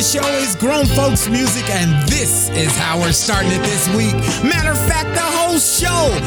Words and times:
The 0.00 0.06
show 0.06 0.26
is 0.38 0.56
grown 0.56 0.86
folks 0.86 1.28
music, 1.28 1.68
and 1.68 2.08
this 2.08 2.48
is 2.56 2.74
how 2.74 2.98
we're 2.98 3.12
starting 3.12 3.52
it 3.52 3.58
this 3.58 3.86
week. 3.94 4.14
Matter 4.42 4.70
of 4.70 4.78
fact, 4.88 5.12
the 5.14 5.20
whole 5.20 5.58
show 5.58 6.18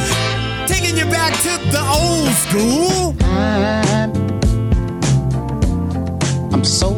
taking 0.68 0.96
you 0.96 1.06
back 1.06 1.34
to 1.42 1.58
the 1.72 1.82
old 1.82 2.30
school. 2.46 3.16
I'm, 6.54 6.64
so 6.64 6.94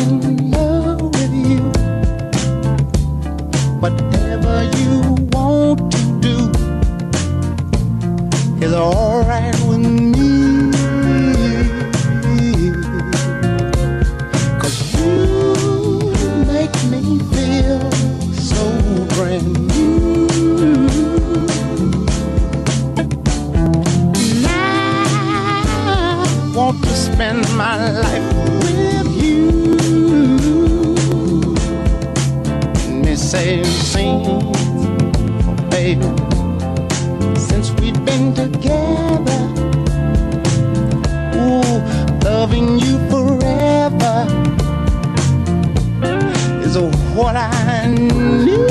in 0.00 0.50
love 0.50 1.00
with 1.00 1.32
you. 1.32 1.62
Whatever 3.78 4.64
you 4.78 5.14
want 5.30 5.92
to 5.92 6.02
do 6.20 6.50
is 8.66 8.72
alright 8.72 9.54
my 27.56 27.90
life 27.90 28.34
with 28.64 29.22
you. 29.22 29.48
And 32.84 33.02
they 33.02 33.16
say, 33.16 33.62
sing, 33.64 34.52
baby, 35.70 36.04
since 37.38 37.70
we've 37.80 38.04
been 38.04 38.34
together. 38.34 39.40
Ooh, 41.34 41.80
loving 42.22 42.78
you 42.78 42.98
forever 43.08 44.26
is 46.62 46.76
what 47.16 47.36
I 47.36 47.86
need. 47.88 48.65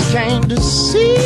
came 0.00 0.42
to 0.48 0.60
see. 0.60 1.23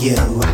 You. 0.00 0.49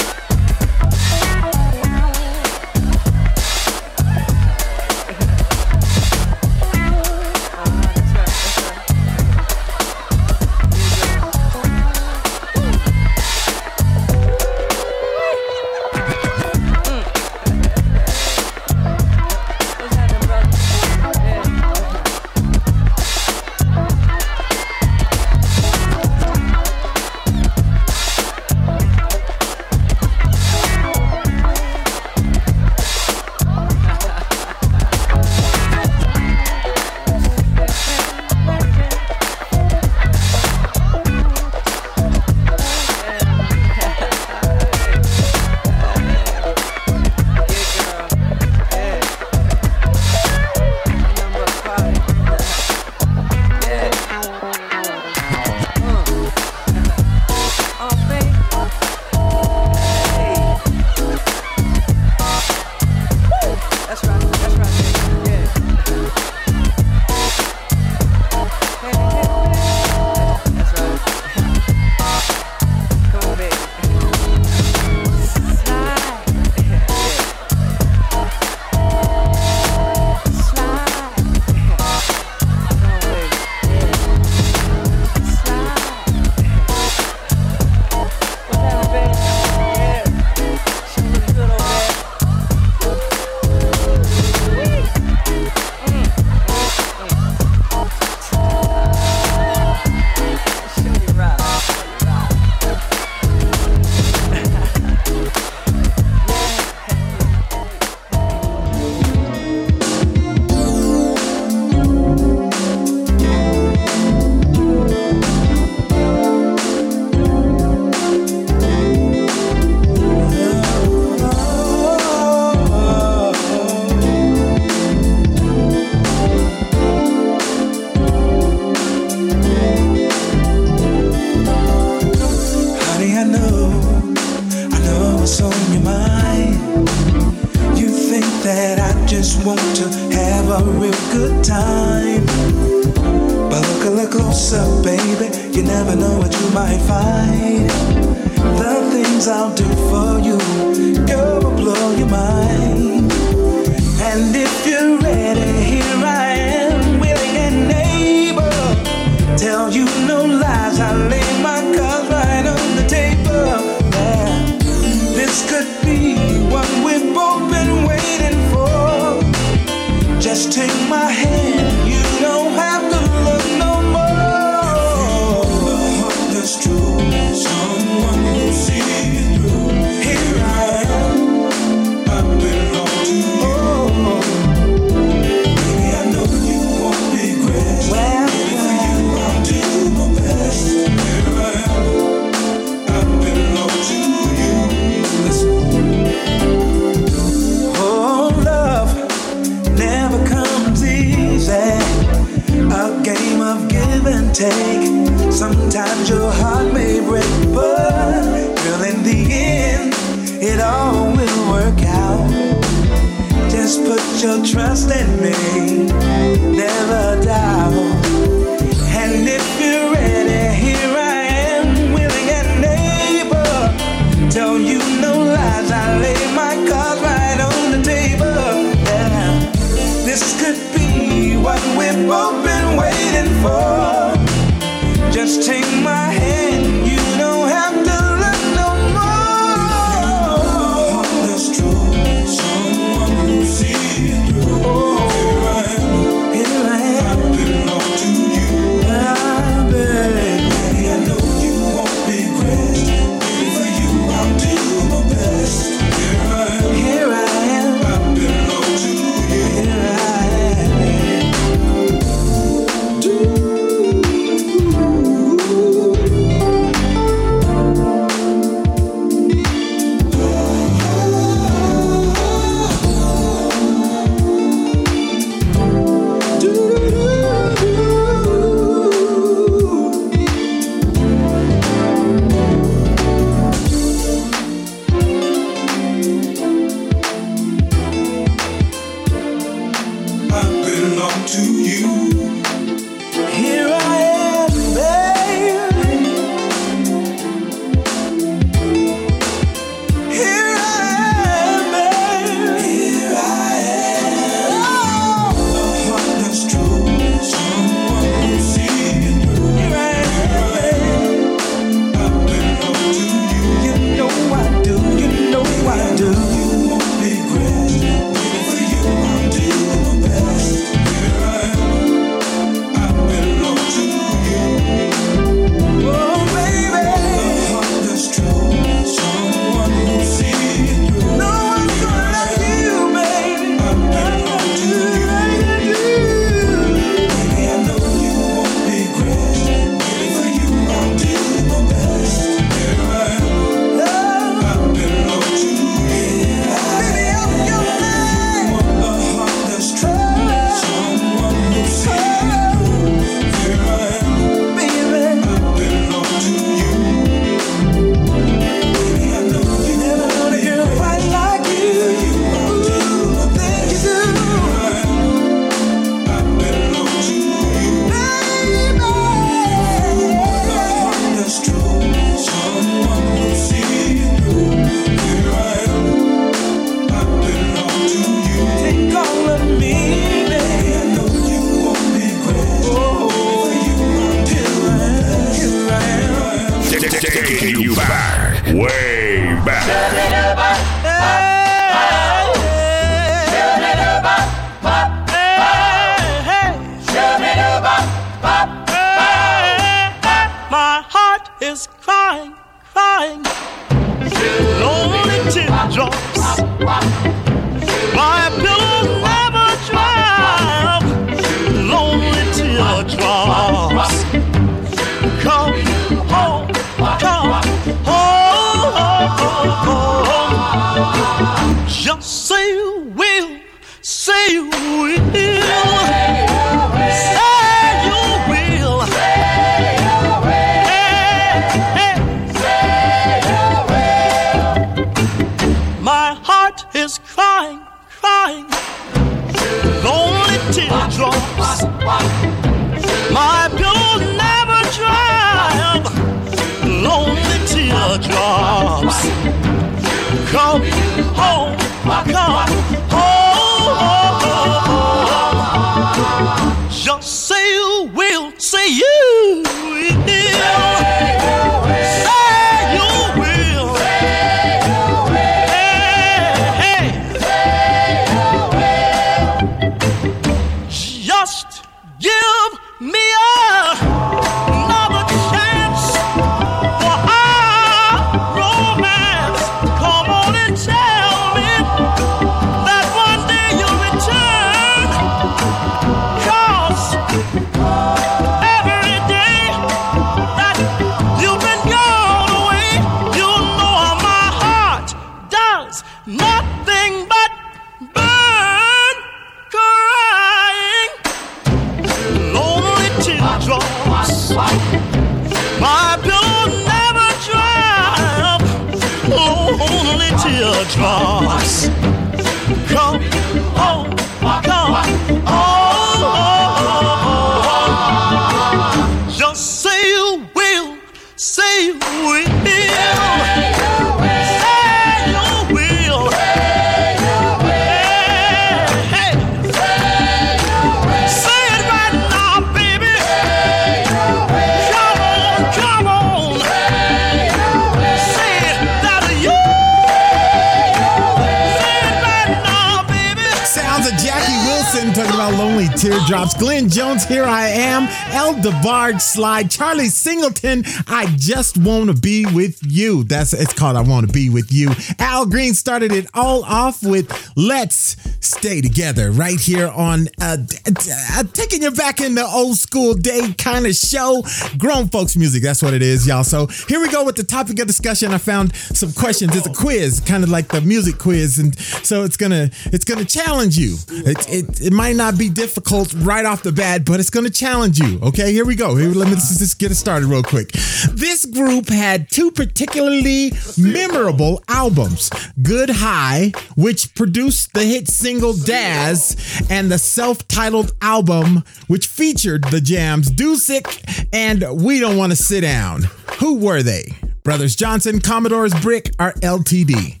Slide. 549.18 549.50
Charlie 549.50 549.88
Singleton, 549.88 550.62
I 550.86 551.06
just 551.16 551.58
want 551.58 551.90
to 551.90 552.00
be 552.00 552.24
with 552.24 552.60
you. 552.64 553.02
That's 553.02 553.32
it's 553.32 553.52
called 553.52 553.76
I 553.76 553.80
want 553.80 554.06
to 554.06 554.12
be 554.12 554.30
with 554.30 554.52
you. 554.52 554.70
Al 555.00 555.26
Green 555.26 555.54
started 555.54 555.90
it 555.90 556.06
all 556.14 556.44
off 556.44 556.84
with 556.84 557.10
Let's 557.36 557.96
Stay 558.24 558.60
Together 558.60 559.10
right 559.10 559.40
here 559.40 559.66
on 559.70 560.06
uh, 560.20 560.36
uh, 560.68 561.24
taking 561.32 561.64
you 561.64 561.72
back 561.72 562.00
in 562.00 562.14
the 562.14 562.24
old 562.24 562.58
school 562.58 562.94
day 562.94 563.34
kind 563.36 563.66
of 563.66 563.74
show. 563.74 564.22
Grown 564.56 564.86
folks 564.86 565.16
music, 565.16 565.42
that's 565.42 565.64
what 565.64 565.74
it 565.74 565.82
is, 565.82 566.06
y'all. 566.06 566.22
So 566.22 566.46
here 566.68 566.80
we 566.80 566.88
go 566.88 567.04
with 567.04 567.16
the 567.16 567.24
topic 567.24 567.58
of 567.58 567.66
discussion. 567.66 568.12
I 568.12 568.18
found 568.18 568.54
some 568.54 568.92
questions. 568.92 569.34
It's 569.34 569.48
a 569.48 569.52
quiz, 569.52 569.98
kind 569.98 570.22
of 570.22 570.30
like 570.30 570.46
the 570.46 570.60
music 570.60 570.98
quiz, 570.98 571.40
and 571.40 571.58
so 571.58 572.04
it's 572.04 572.16
gonna 572.16 572.50
it's 572.66 572.84
gonna 572.84 573.04
challenge 573.04 573.58
you. 573.58 573.78
It, 574.08 574.28
it, 574.30 574.60
it 574.62 574.72
might 574.72 574.96
not 574.96 575.18
be 575.18 575.28
difficult 575.28 575.92
right 575.98 576.24
off 576.24 576.42
the 576.42 576.50
bat, 576.50 576.86
but 576.86 576.98
it's 576.98 577.10
gonna 577.10 577.28
challenge 577.28 577.78
you. 577.78 578.00
Okay, 578.00 578.32
here 578.32 578.46
we 578.46 578.54
go. 578.54 578.74
Here, 578.74 578.88
let 578.88 579.08
me 579.08 579.14
just, 579.14 579.58
get 579.58 579.70
it 579.70 579.74
started 579.74 580.06
real 580.06 580.22
quick. 580.22 580.52
This 580.92 581.26
group 581.26 581.68
had 581.68 582.10
two 582.10 582.30
particularly 582.30 583.32
memorable 583.58 584.42
albums: 584.48 585.10
"Good 585.42 585.68
High," 585.68 586.32
which 586.56 586.94
produced 586.94 587.52
the 587.52 587.64
hit 587.64 587.88
single 587.88 588.32
"Dazz," 588.32 589.44
and 589.50 589.70
the 589.70 589.78
self-titled 589.78 590.72
album, 590.80 591.44
which 591.66 591.86
featured 591.86 592.44
the 592.44 592.62
jams 592.62 593.10
"Dusic" 593.10 594.08
and 594.12 594.62
"We 594.62 594.80
Don't 594.80 594.96
Want 594.96 595.12
to 595.12 595.16
Sit 595.16 595.42
Down." 595.42 595.82
Who 596.20 596.38
were 596.38 596.62
they? 596.62 596.94
Brothers 597.24 597.54
Johnson, 597.54 598.00
Commodores 598.00 598.54
Brick, 598.62 598.90
or 598.98 599.12
LTD? 599.12 600.00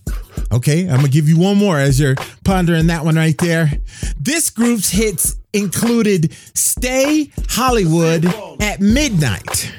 Okay, 0.50 0.88
I'm 0.88 0.96
gonna 0.96 1.08
give 1.08 1.28
you 1.28 1.38
one 1.38 1.58
more 1.58 1.78
as 1.78 2.00
you're 2.00 2.14
pondering 2.44 2.86
that 2.86 3.04
one 3.04 3.16
right 3.16 3.36
there. 3.38 3.70
This 4.18 4.48
group's 4.50 4.90
hits 4.90 5.36
included 5.52 6.32
Stay 6.54 7.30
Hollywood 7.48 8.24
at 8.60 8.80
Midnight. 8.80 9.72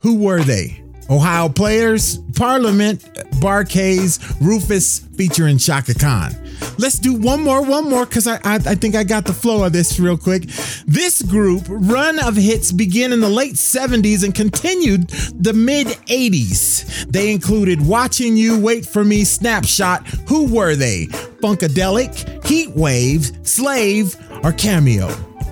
Who 0.00 0.18
were 0.18 0.42
they? 0.42 0.82
Ohio 1.08 1.48
Players, 1.48 2.18
Parliament, 2.36 3.08
Bar-Kays, 3.40 4.18
Rufus 4.40 5.00
featuring 5.16 5.58
Chaka 5.58 5.94
Khan. 5.94 6.34
Let's 6.78 6.98
do 6.98 7.14
one 7.14 7.42
more, 7.42 7.62
one 7.62 7.88
more, 7.88 8.06
because 8.06 8.26
I, 8.26 8.36
I 8.44 8.54
I 8.54 8.74
think 8.74 8.94
I 8.94 9.04
got 9.04 9.24
the 9.24 9.32
flow 9.32 9.64
of 9.64 9.72
this 9.72 9.98
real 9.98 10.16
quick. 10.16 10.44
This 10.86 11.22
group 11.22 11.64
run 11.68 12.18
of 12.18 12.36
hits 12.36 12.72
began 12.72 13.12
in 13.12 13.20
the 13.20 13.28
late 13.28 13.54
70s 13.54 14.24
and 14.24 14.34
continued 14.34 15.08
the 15.08 15.52
mid 15.52 15.86
80s. 15.86 17.06
They 17.10 17.30
included 17.30 17.86
Watching 17.86 18.36
You, 18.36 18.58
Wait 18.58 18.86
for 18.86 19.04
Me, 19.04 19.24
Snapshot. 19.24 20.06
Who 20.28 20.52
were 20.52 20.76
they? 20.76 21.06
Funkadelic, 21.42 22.44
Heat 22.46 22.70
Wave, 22.70 23.30
Slave, 23.42 24.16
or 24.42 24.52
Cameo? 24.52 25.08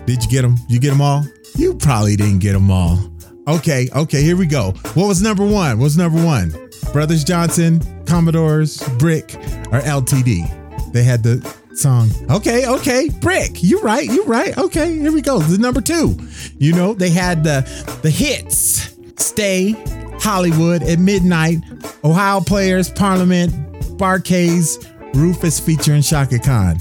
Did 0.07 0.23
you 0.23 0.31
get 0.31 0.43
them? 0.43 0.57
You 0.69 0.81
get 0.81 0.91
them 0.91 1.01
all? 1.01 1.25
You 1.57 1.75
probably 1.75 2.17
didn't 2.17 2.41
get 2.41 2.53
them 2.53 2.71
all. 2.71 2.99
Okay, 3.47 3.89
okay, 3.95 4.23
here 4.23 4.37
we 4.37 4.47
go. 4.47 4.73
What 4.95 5.07
was 5.07 5.21
number 5.21 5.45
one? 5.45 5.79
What 5.79 5.85
was 5.85 5.99
number 5.99 6.23
one? 6.25 6.55
Brothers 6.93 7.25
Johnson, 7.25 7.81
Commodores, 8.07 8.83
Brick, 8.99 9.35
or 9.71 9.81
LTD? 9.81 10.93
They 10.93 11.03
had 11.03 11.23
the 11.23 11.45
song. 11.75 12.11
Okay, 12.31 12.67
okay, 12.67 13.11
Brick. 13.21 13.63
You're 13.63 13.83
right, 13.83 14.09
You're 14.09 14.25
right. 14.25 14.57
Okay, 14.57 14.99
here 14.99 15.13
we 15.13 15.21
go. 15.21 15.41
The 15.41 15.59
number 15.59 15.83
two. 15.83 16.17
You 16.59 16.73
know, 16.73 16.95
they 16.95 17.11
had 17.11 17.45
the 17.45 17.61
the 18.03 18.11
hits. 18.11 18.95
Stay, 19.17 19.73
Hollywood 20.21 20.83
at 20.83 20.99
midnight, 20.99 21.59
Ohio 22.03 22.41
Players, 22.41 22.91
Parliament, 22.91 23.53
Bar-Kays, 23.99 24.79
Rufus 25.15 25.61
featuring 25.61 26.03
Chaka 26.03 26.39
Khan. 26.39 26.79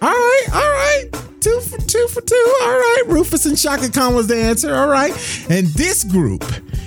All 0.00 0.10
right, 0.10 0.46
all 0.52 0.60
right. 0.60 1.10
Two 1.44 1.60
for 1.60 1.76
two 1.76 2.08
for 2.08 2.22
two. 2.22 2.54
All 2.62 2.68
right. 2.70 3.02
Rufus 3.06 3.44
and 3.44 3.58
Chaka 3.58 3.90
Khan 3.90 4.14
was 4.14 4.28
the 4.28 4.36
answer. 4.36 4.74
All 4.74 4.88
right. 4.88 5.12
And 5.50 5.66
this 5.66 6.02
group 6.02 6.42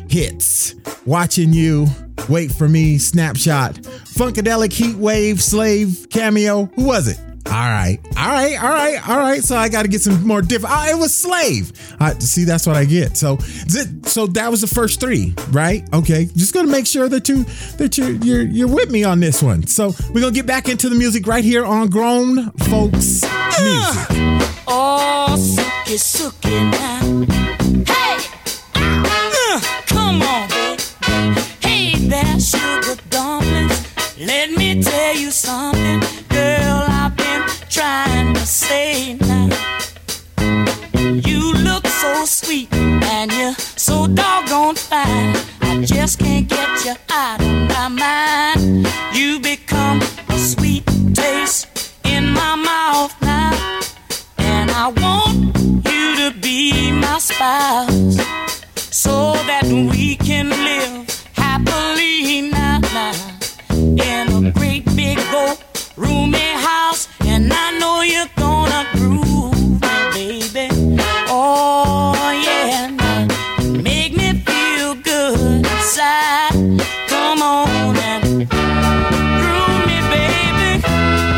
hits 0.10 0.74
Watching 1.06 1.54
You, 1.54 1.86
Wait 2.28 2.52
for 2.52 2.68
Me, 2.68 2.98
Snapshot, 2.98 3.76
Funkadelic, 3.76 4.74
Heat 4.74 4.96
Wave, 4.96 5.44
Slave, 5.44 6.08
Cameo. 6.10 6.66
Who 6.74 6.86
was 6.86 7.08
it? 7.08 7.20
All 7.48 7.54
right, 7.54 7.98
all 8.18 8.28
right, 8.32 8.62
all 8.62 8.70
right, 8.70 9.10
all 9.10 9.18
right. 9.18 9.44
So 9.44 9.56
I 9.56 9.70
got 9.70 9.84
to 9.84 9.88
get 9.88 10.02
some 10.02 10.26
more 10.28 10.42
different. 10.42 10.74
Ah, 10.76 10.90
it 10.90 10.98
was 10.98 11.16
slave. 11.16 11.72
Uh, 12.00 12.14
see, 12.20 12.44
that's 12.44 12.68
what 12.68 12.76
I 12.76 12.86
get. 12.86 13.16
So, 13.18 13.38
so 14.04 14.28
that 14.28 14.52
was 14.52 14.62
the 14.62 14.68
first 14.68 15.00
three, 15.00 15.34
right? 15.52 15.84
Okay, 15.94 16.26
just 16.36 16.54
gonna 16.54 16.68
make 16.72 16.86
sure 16.86 17.08
that 17.10 17.30
you 17.30 17.44
that 17.78 17.98
you 17.98 18.20
you're 18.24 18.42
you're 18.42 18.68
with 18.68 18.92
me 18.92 19.04
on 19.04 19.20
this 19.20 19.42
one. 19.42 19.66
So 19.66 19.94
we're 20.14 20.22
gonna 20.22 20.34
get 20.34 20.46
back 20.46 20.68
into 20.70 20.90
the 20.90 20.96
music 20.96 21.26
right 21.26 21.44
here 21.44 21.66
on 21.66 21.90
Grown 21.90 22.52
Folks 22.70 23.24
Music. 23.62 24.44
Oh, 24.70 25.36
suki 25.86 26.70
now. 26.72 27.00
Hey, 27.88 28.18
uh, 28.76 29.62
come 29.86 30.22
on. 30.22 30.50
Hey 31.62 31.96
there, 31.96 32.38
sugar 32.38 33.02
dumplings. 33.10 33.88
Let 34.20 34.52
me 34.52 34.84
tell 34.84 35.16
you 35.16 35.32
something, 35.32 35.77
say 38.48 39.16
now. 39.16 39.50
You 41.00 41.54
look 41.54 41.86
so 41.86 42.24
sweet 42.26 42.74
and 42.74 43.32
you're 43.34 43.54
so 43.54 44.08
doggone 44.08 44.76
fine. 44.76 45.36
I 45.62 45.84
just 45.84 46.20
can't 46.20 46.48
get 46.48 46.86
you 46.86 46.96
out 47.10 47.42
of 47.42 47.48
my 47.68 47.88
mind. 47.90 48.88
You 49.14 49.42
become 49.42 50.02
a 50.30 50.38
sweet 50.38 50.86
taste 51.14 51.68
in 52.06 52.32
my 52.32 52.56
mouth 52.56 53.14
now. 53.22 53.82
And 54.38 54.72
I 54.72 54.88
want 54.88 55.58
you 55.92 56.32
to 56.32 56.40
be 56.40 56.92
my 56.94 57.20
spouse 57.20 58.16
so 58.96 59.34
that 59.46 59.66
we 59.66 60.16
can 60.16 60.50
live 60.50 61.26
happily 61.34 62.50
now, 62.50 62.80
now 62.80 63.14
in 63.72 64.46
a 64.46 64.52
great 64.52 64.86
big 64.96 65.20
old 65.34 65.62
roomy 65.98 66.38
house. 66.38 67.10
And 67.22 67.52
I 67.52 67.78
know 67.78 68.02
you're 68.02 68.37
Come 77.08 77.42
on 77.42 77.96
and 77.96 78.24
groove 78.50 79.82
me, 79.88 79.98
baby. 80.12 80.84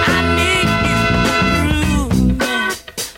I 0.08 0.18
need 0.40 0.70
you 0.90 1.02
to 1.28 1.36
groove 1.54 2.18
me. 2.40 2.56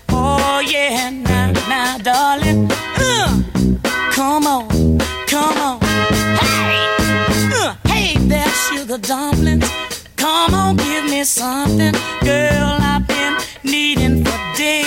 Oh 0.10 0.60
yeah, 0.60 1.10
now, 1.10 1.52
now, 1.70 1.98
darling. 2.00 2.70
Uh, 2.98 3.44
come 4.12 4.46
on, 4.46 4.68
come 5.28 5.58
on. 5.58 5.80
Hey, 6.42 6.86
uh, 7.54 7.76
hey 7.88 8.18
there, 8.18 8.50
sugar 8.50 8.98
dumplings. 8.98 9.70
Come 10.18 10.54
on, 10.54 10.76
give 10.76 11.06
me 11.06 11.24
something, 11.24 11.94
girl. 12.26 12.78
I've 12.82 13.08
been 13.08 13.38
needing 13.64 14.26
for 14.26 14.38
days. 14.58 14.86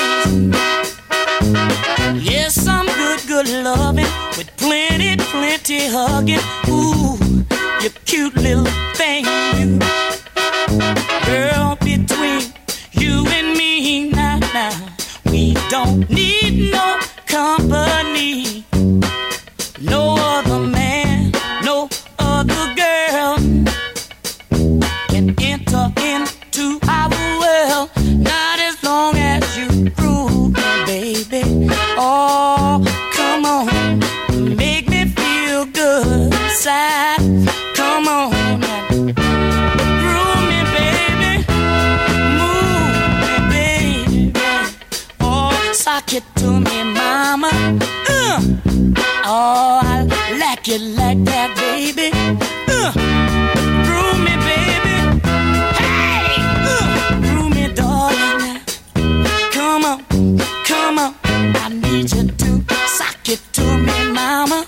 Yes, 2.23 2.55
some 2.55 2.87
good, 2.87 3.21
good 3.27 3.49
loving 3.49 4.05
plenty, 4.97 5.17
plenty 5.25 5.87
hugging. 5.89 6.39
Ooh, 6.69 7.19
you 7.83 7.91
cute 8.05 8.37
little 8.37 8.65
thing, 8.95 9.25
you. 9.57 11.04
Good. 36.63 37.49
Come 37.75 38.07
on. 38.09 38.31
groove 38.91 40.43
me, 40.51 40.61
baby. 40.75 41.33
Move 42.39 43.19
me, 43.23 43.35
baby. 43.51 44.33
Oh, 45.21 45.73
sock 45.73 46.13
it 46.13 46.25
to 46.37 46.61
me, 46.61 46.85
mama. 46.85 47.51
Uh. 48.09 48.41
Oh, 49.27 49.81
I 49.83 50.07
like 50.39 50.69
it 50.69 50.81
like 50.81 51.25
that, 51.25 51.51
baby. 51.57 52.11
Uh. 52.69 52.93
Groove 53.85 54.21
me, 54.27 54.35
baby. 54.47 54.97
Hey, 55.81 56.37
uh. 56.71 57.21
groove 57.21 57.55
me, 57.55 57.67
darling. 57.75 58.61
Come 59.51 59.85
on, 59.85 60.05
come 60.65 60.99
on. 60.99 61.15
I 61.25 61.69
need 61.69 62.13
you 62.13 62.29
to 62.29 62.65
sock 62.87 63.29
it 63.29 63.41
to 63.55 63.63
me, 63.63 64.13
mama. 64.13 64.67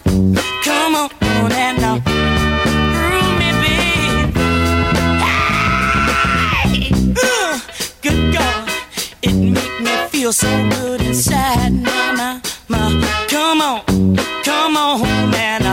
Feel 10.26 10.32
so 10.32 10.68
good 10.70 11.00
inside, 11.02 11.72
mama. 11.72 12.42
Ma, 12.68 12.90
come 13.28 13.60
on, 13.60 14.16
come 14.42 14.76
on, 14.76 15.30
man. 15.30 15.65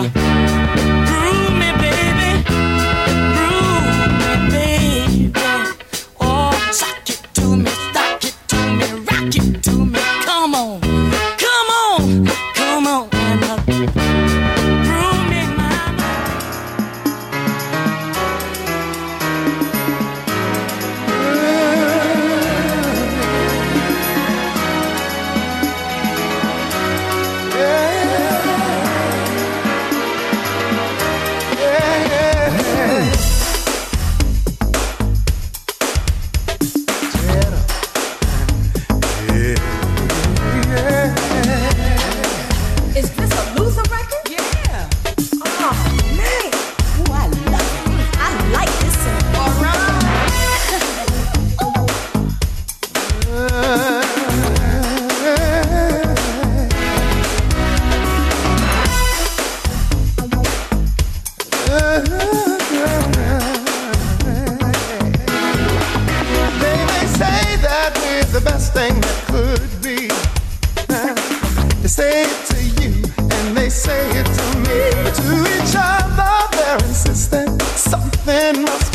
Other, 76.73 76.83
they're 76.83 76.89
insistent 76.89 77.61
something 77.61 78.63
must 78.63 78.92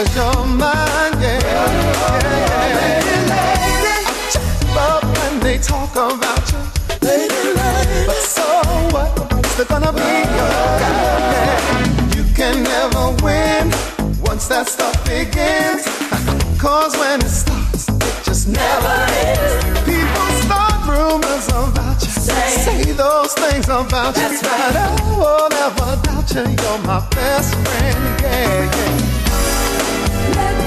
Cause 0.00 0.16
you're 0.16 0.46
mine, 0.46 1.12
yeah. 1.20 1.38
yeah, 1.44 2.24
yeah. 2.24 2.80
Lady, 2.80 3.16
lady. 3.28 3.92
I 3.92 4.28
trip 4.32 4.76
up 4.80 5.04
when 5.04 5.40
they 5.40 5.58
talk 5.58 5.92
about 5.92 6.40
you. 6.50 6.62
Lady, 7.06 7.52
lady. 7.52 8.06
But 8.06 8.16
so 8.16 8.48
what? 8.96 9.12
It's 9.44 9.62
gonna 9.68 9.92
be 9.92 10.12
your 10.38 10.56
guy, 10.80 12.16
You 12.16 12.24
can 12.32 12.62
never 12.62 13.12
win 13.22 13.68
once 14.24 14.48
that 14.48 14.68
stuff 14.68 14.96
begins. 15.04 15.84
Cause 16.58 16.96
when 16.96 17.20
it 17.20 17.28
starts, 17.28 17.90
it 17.90 18.24
just 18.24 18.48
never 18.48 18.96
ends. 19.28 19.84
People 19.84 20.28
start 20.48 20.80
rumors 20.88 21.46
about 21.48 22.00
you. 22.00 22.08
Say, 22.08 22.48
say 22.64 22.92
those 22.92 23.34
things 23.34 23.66
about 23.66 24.14
That's 24.14 24.40
you. 24.40 24.48
Right. 24.48 24.72
But 24.72 24.76
I 24.76 25.18
will 25.20 25.48
never 25.50 26.00
doubt 26.00 26.32
you. 26.32 26.48
You're 26.56 26.78
my 26.88 27.06
best 27.10 27.52
friend, 27.52 28.22
yeah. 28.22 28.64
yeah. 28.64 29.09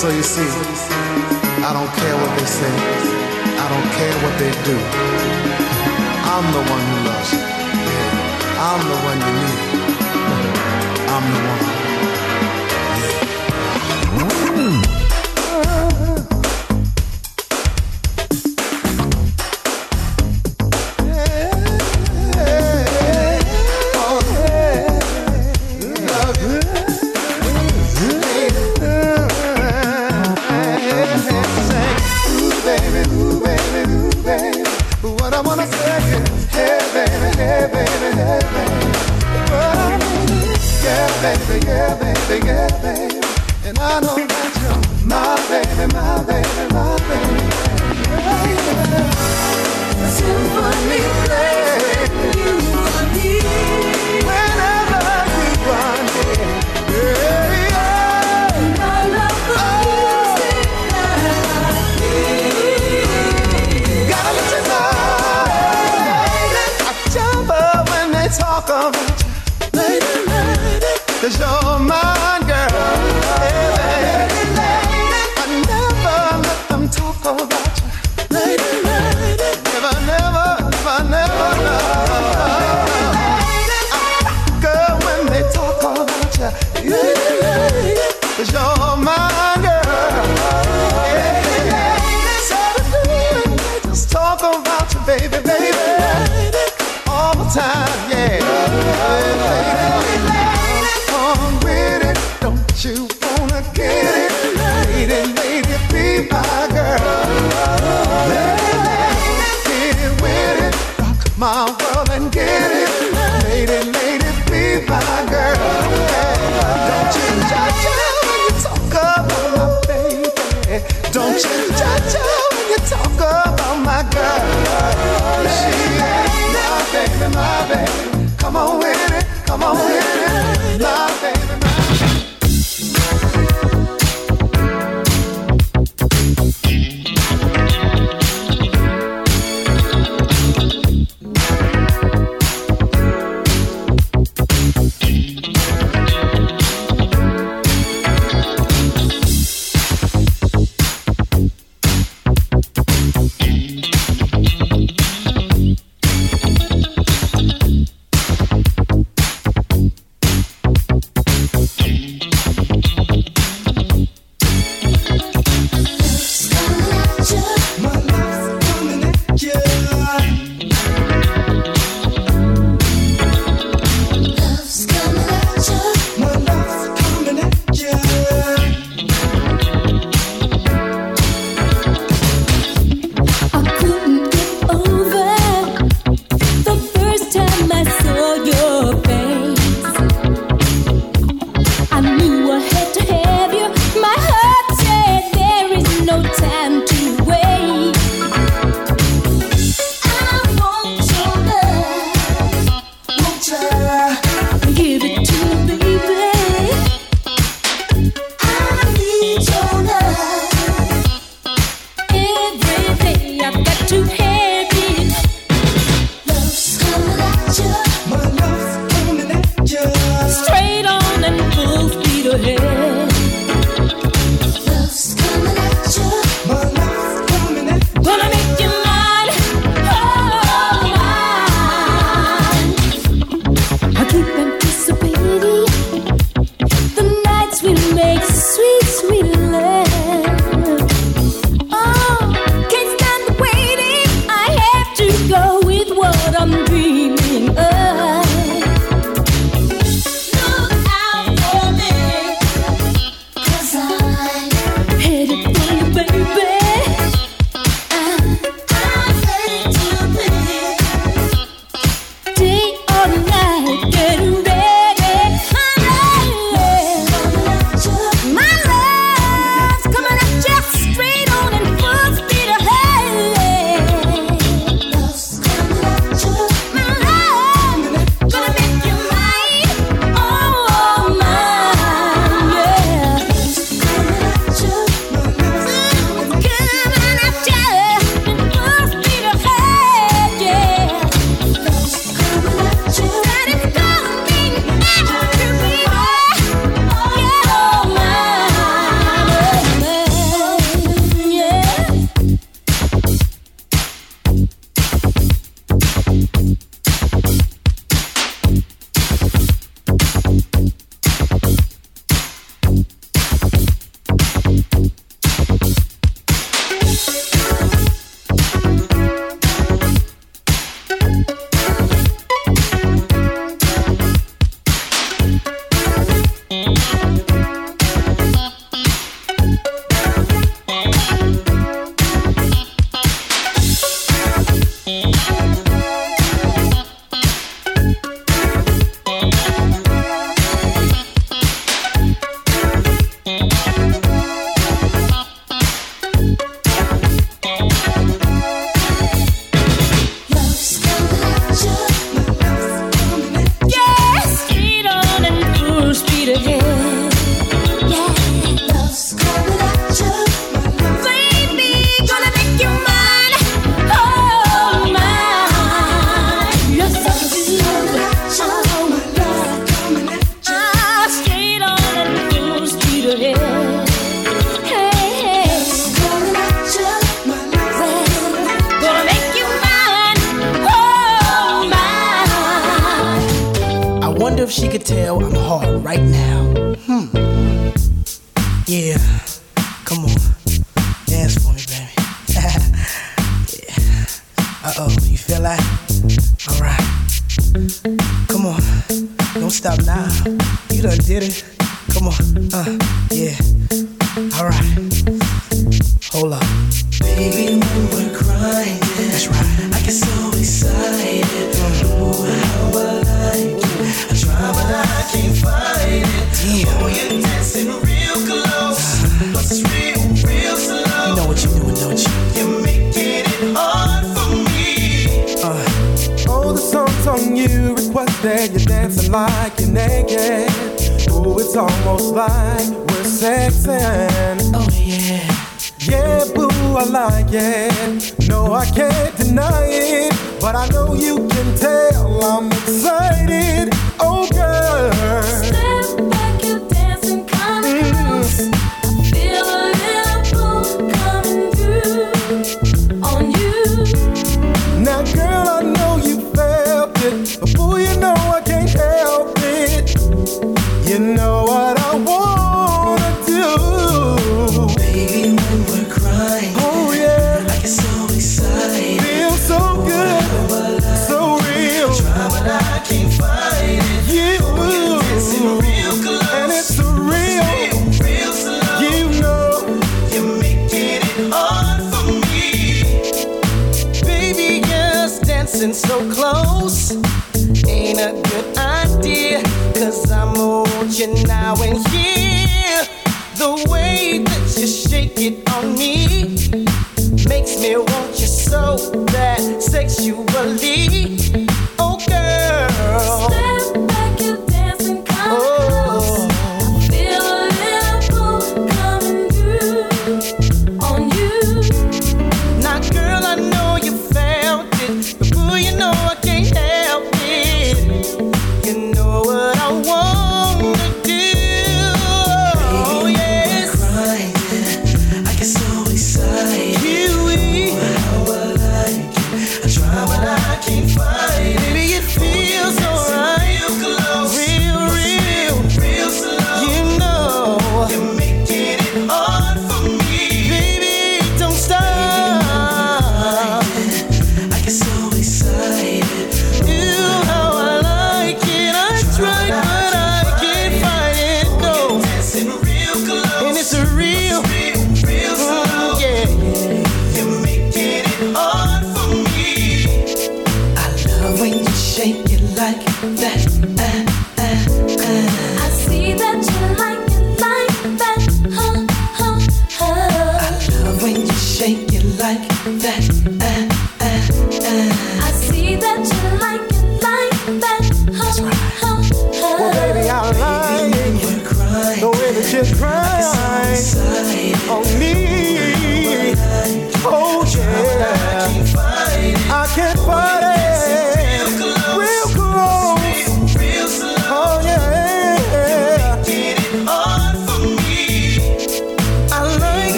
So 0.00 0.08
you 0.08 0.22
see, 0.22 0.48
I 1.62 1.70
don't 1.76 1.92
care 2.00 2.16
what 2.16 2.32
they 2.38 2.46
say, 2.46 2.74
I 3.58 3.66
don't 3.72 3.88
care 3.98 4.16
what 4.24 4.34
they 4.38 4.52
do. 4.64 4.76
I'm 6.32 6.46
the 6.52 6.62
one 6.70 6.84
who 6.88 6.96
loves 7.08 7.32
you. 7.32 7.42
I'm 8.68 8.80
the 8.88 8.96
one 9.08 9.18
you 9.26 9.32
need. 9.40 9.58
I'm 11.08 11.24
the 11.32 11.40
one. 11.48 11.79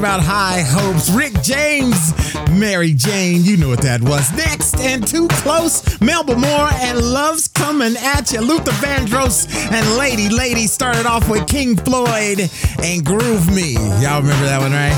About 0.00 0.20
high 0.20 0.62
hopes. 0.66 1.10
Rick 1.10 1.34
James, 1.42 2.14
Mary 2.50 2.94
Jane, 2.94 3.44
you 3.44 3.58
know 3.58 3.68
what 3.68 3.82
that 3.82 4.00
was. 4.00 4.32
Next, 4.32 4.76
and 4.78 5.06
too 5.06 5.28
close, 5.28 6.00
Melba 6.00 6.36
Moore 6.36 6.70
and 6.72 6.98
Love's 6.98 7.48
Coming 7.48 7.94
at 7.98 8.32
You. 8.32 8.40
Luther 8.40 8.72
Vandross 8.72 9.46
and 9.70 9.98
Lady 9.98 10.30
Lady 10.30 10.66
started 10.66 11.04
off 11.04 11.28
with 11.28 11.46
King 11.46 11.76
Floyd 11.76 12.48
and 12.82 13.04
Groove 13.04 13.54
Me. 13.54 13.74
Y'all 14.00 14.22
remember 14.22 14.46
that 14.46 14.60
one, 14.60 14.72
right? 14.72 14.96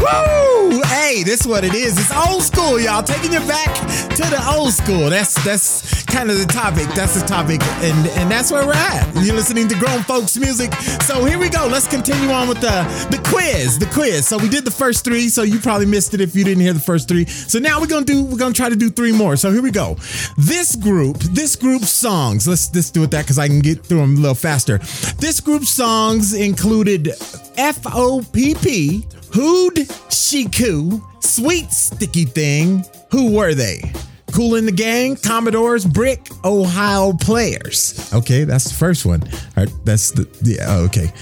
Woo! 0.00 0.82
Hey, 0.84 1.22
this 1.22 1.42
is 1.42 1.46
what 1.46 1.62
it 1.62 1.74
is. 1.74 1.98
It's 1.98 2.12
old 2.26 2.42
school, 2.42 2.80
y'all. 2.80 3.02
Taking 3.02 3.32
you 3.32 3.40
back 3.40 3.74
to 3.74 4.22
the 4.30 4.42
old 4.56 4.72
school. 4.72 5.10
That's 5.10 5.34
that's 5.44 5.83
kind 6.14 6.30
of 6.30 6.38
the 6.38 6.46
topic. 6.46 6.86
That's 6.94 7.20
the 7.20 7.26
topic, 7.26 7.60
and 7.82 8.06
and 8.18 8.30
that's 8.30 8.52
where 8.52 8.64
we're 8.64 8.72
at. 8.72 9.12
You're 9.16 9.34
listening 9.34 9.66
to 9.66 9.74
grown 9.74 10.02
folks 10.04 10.36
music. 10.36 10.72
So 11.02 11.24
here 11.24 11.40
we 11.40 11.48
go. 11.48 11.66
Let's 11.66 11.88
continue 11.88 12.30
on 12.30 12.46
with 12.48 12.60
the 12.60 12.86
the 13.10 13.20
quiz. 13.28 13.80
The 13.80 13.86
quiz. 13.86 14.28
So 14.28 14.38
we 14.38 14.48
did 14.48 14.64
the 14.64 14.70
first 14.70 15.04
three. 15.04 15.28
So 15.28 15.42
you 15.42 15.58
probably 15.58 15.86
missed 15.86 16.14
it 16.14 16.20
if 16.20 16.36
you 16.36 16.44
didn't 16.44 16.62
hear 16.62 16.72
the 16.72 16.78
first 16.78 17.08
three. 17.08 17.26
So 17.26 17.58
now 17.58 17.80
we're 17.80 17.88
gonna 17.88 18.06
do. 18.06 18.24
We're 18.24 18.38
gonna 18.38 18.54
try 18.54 18.68
to 18.68 18.76
do 18.76 18.90
three 18.90 19.10
more. 19.10 19.36
So 19.36 19.50
here 19.50 19.62
we 19.62 19.72
go. 19.72 19.96
This 20.36 20.76
group. 20.76 21.18
This 21.18 21.56
group's 21.56 21.90
songs. 21.90 22.46
Let's 22.46 22.72
let's 22.72 22.90
do 22.90 23.02
it 23.02 23.10
that 23.10 23.22
because 23.22 23.40
I 23.40 23.48
can 23.48 23.58
get 23.58 23.84
through 23.84 23.98
them 23.98 24.16
a 24.16 24.20
little 24.20 24.36
faster. 24.36 24.78
This 25.18 25.40
group's 25.40 25.70
songs 25.70 26.32
included 26.32 27.08
F 27.56 27.80
O 27.92 28.24
P 28.32 28.54
P. 28.54 29.06
Hood 29.32 29.88
Shiku, 30.10 31.02
Sweet 31.20 31.72
Sticky 31.72 32.24
Thing. 32.24 32.84
Who 33.10 33.32
were 33.32 33.52
they? 33.54 33.82
Kool 34.34 34.50
& 34.50 34.62
the 34.62 34.72
Gang, 34.72 35.14
Commodores, 35.14 35.84
Brick, 35.84 36.28
Ohio 36.44 37.12
Players. 37.12 38.12
Okay, 38.12 38.42
that's 38.42 38.64
the 38.64 38.74
first 38.74 39.06
one. 39.06 39.22
All 39.22 39.64
right, 39.64 39.72
that's 39.84 40.10
the, 40.10 40.28
yeah, 40.42 40.66
oh, 40.68 40.84
okay. 40.86 41.12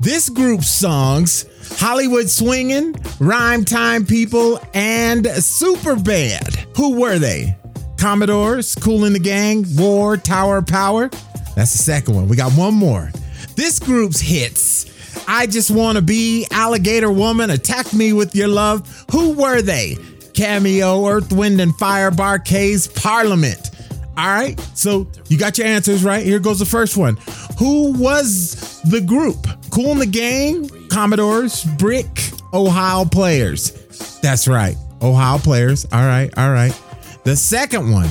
This 0.00 0.28
group's 0.28 0.68
songs 0.68 1.46
Hollywood 1.78 2.28
Swingin', 2.28 2.94
Rhyme 3.20 3.64
Time 3.64 4.04
People, 4.04 4.60
and 4.74 5.26
Super 5.26 5.96
Bad. 5.96 6.66
Who 6.76 7.00
were 7.00 7.18
they? 7.18 7.56
Commodores, 7.96 8.74
Kool 8.74 9.00
& 9.00 9.10
the 9.10 9.18
Gang, 9.18 9.64
War, 9.74 10.18
Tower 10.18 10.60
Power. 10.60 11.08
That's 11.56 11.72
the 11.72 11.78
second 11.78 12.16
one. 12.16 12.28
We 12.28 12.36
got 12.36 12.52
one 12.52 12.74
more. 12.74 13.10
This 13.56 13.78
group's 13.78 14.20
hits 14.20 14.86
I 15.26 15.46
Just 15.46 15.70
Wanna 15.70 16.02
Be, 16.02 16.46
Alligator 16.50 17.10
Woman, 17.10 17.50
Attack 17.50 17.92
Me 17.92 18.12
With 18.12 18.34
Your 18.36 18.48
Love. 18.48 19.06
Who 19.10 19.32
were 19.32 19.62
they? 19.62 19.96
Cameo, 20.38 21.04
Earth, 21.04 21.32
Wind, 21.32 21.60
and 21.60 21.74
Fire, 21.74 22.12
Bar-Kays, 22.12 22.86
Parliament. 22.86 23.72
All 24.16 24.28
right, 24.28 24.58
so 24.72 25.08
you 25.26 25.36
got 25.36 25.58
your 25.58 25.66
answers 25.66 26.04
right. 26.04 26.24
Here 26.24 26.38
goes 26.38 26.60
the 26.60 26.64
first 26.64 26.96
one. 26.96 27.16
Who 27.58 27.92
was 27.92 28.80
the 28.82 29.00
group? 29.00 29.48
Kool 29.72 29.94
& 29.94 29.96
the 29.96 30.06
Gang, 30.06 30.68
Commodores, 30.90 31.64
Brick, 31.76 32.30
Ohio 32.54 33.04
Players. 33.04 33.72
That's 34.20 34.46
right, 34.46 34.76
Ohio 35.02 35.38
Players. 35.38 35.86
All 35.90 36.06
right, 36.06 36.32
all 36.38 36.52
right. 36.52 36.80
The 37.24 37.34
second 37.34 37.90
one, 37.90 38.08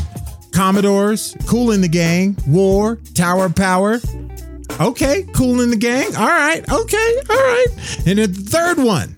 Commodores, 0.51 1.33
Kool 1.45 1.67
& 1.67 1.77
the 1.77 1.87
Gang, 1.87 2.35
War, 2.45 2.97
Tower 3.13 3.49
Power. 3.49 4.01
Okay, 4.81 5.23
Kool 5.33 5.55
& 5.55 5.67
the 5.67 5.77
Gang. 5.77 6.13
All 6.17 6.27
right, 6.27 6.61
okay, 6.69 7.21
all 7.29 7.37
right. 7.37 7.67
And 8.05 8.19
the 8.19 8.27
third 8.27 8.79
one, 8.79 9.16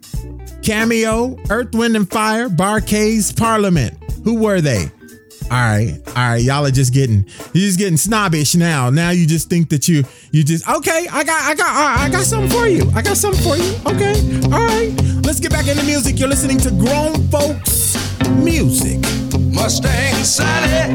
Cameo, 0.69 1.35
Earth, 1.49 1.73
Wind, 1.73 1.95
and 1.95 2.07
Fire, 2.07 2.47
Bar-Kays, 2.47 3.31
Parliament. 3.31 3.97
Who 4.23 4.35
were 4.35 4.61
they? 4.61 4.83
All 5.45 5.49
right, 5.49 5.99
all 6.09 6.13
right, 6.13 6.43
y'all 6.43 6.63
are 6.63 6.69
just 6.69 6.93
getting 6.93 7.25
you're 7.53 7.65
just 7.65 7.79
getting 7.79 7.97
snobbish 7.97 8.53
now. 8.53 8.91
Now 8.91 9.09
you 9.09 9.25
just 9.25 9.49
think 9.49 9.69
that 9.69 9.87
you 9.87 10.03
you 10.31 10.43
just 10.43 10.69
okay. 10.69 11.07
I 11.11 11.23
got 11.23 11.41
I 11.41 11.55
got 11.55 11.75
right, 11.75 12.05
I 12.05 12.09
got 12.11 12.23
something 12.23 12.51
for 12.51 12.67
you. 12.67 12.87
I 12.93 13.01
got 13.01 13.17
something 13.17 13.41
for 13.41 13.57
you. 13.57 13.73
Okay, 13.87 14.13
all 14.53 14.63
right. 14.63 14.93
Let's 15.25 15.39
get 15.39 15.49
back 15.49 15.67
into 15.67 15.83
music. 15.85 16.19
You're 16.19 16.29
listening 16.29 16.59
to 16.59 16.69
grown 16.69 17.15
folks 17.29 17.97
music. 18.43 18.99
Mustang 19.51 20.23
Sally. 20.23 20.93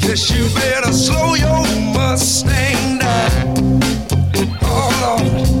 Guess 0.00 0.30
you 0.30 0.44
better 0.54 0.92
slow 0.92 1.34
your 1.34 1.62
Mustang 1.94 2.98
down. 2.98 3.69
Oh 4.42 5.18
Lord, 5.20 5.59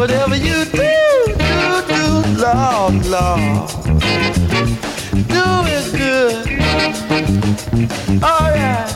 Whatever 0.00 0.32
you 0.34 0.64
do, 0.64 0.80
do, 1.26 1.82
do, 1.92 2.24
Lord, 2.40 3.04
Lord. 3.04 3.68
Do 5.28 5.44
is 5.68 5.92
good. 5.92 6.48
Oh, 8.22 8.24
Alright. 8.24 8.88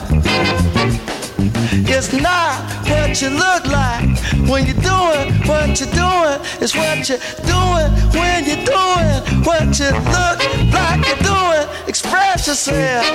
It's 1.87 2.11
not 2.11 2.57
what 2.89 3.21
you 3.21 3.29
look 3.29 3.67
like 3.67 4.17
when 4.49 4.65
you're 4.65 4.81
doing 4.81 5.31
what 5.45 5.79
you're 5.79 5.93
doing. 5.93 6.39
It's 6.59 6.73
what 6.75 7.07
you're 7.07 7.19
doing 7.45 7.91
when 8.17 8.45
you're 8.49 8.65
doing 8.65 9.21
what 9.45 9.77
you 9.77 9.93
look 10.09 10.41
like 10.73 11.05
you're 11.05 11.21
doing. 11.21 11.69
Express 11.87 12.47
yourself. 12.47 13.05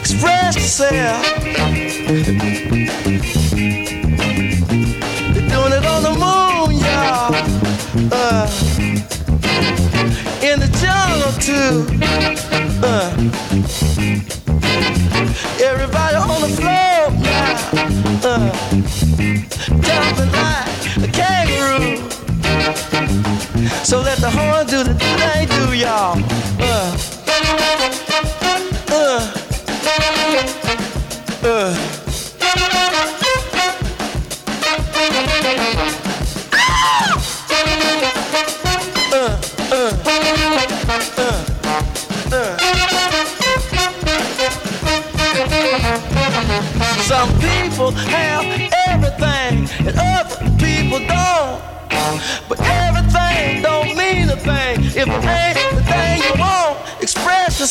Express 0.00 0.56
yourself. 0.56 1.20
too. 11.50 11.86
Uh. 12.82 13.10
Everybody 15.70 16.16
on 16.16 16.40
the 16.44 16.50
floor 16.58 17.00
now. 17.26 17.50
Uh. 18.22 18.50
Jumping 19.86 20.32
like 20.38 20.68
a 20.96 21.10
kangaroo. 21.18 21.96
So 23.84 24.00
let 24.00 24.18
the 24.18 24.30
horn 24.30 24.59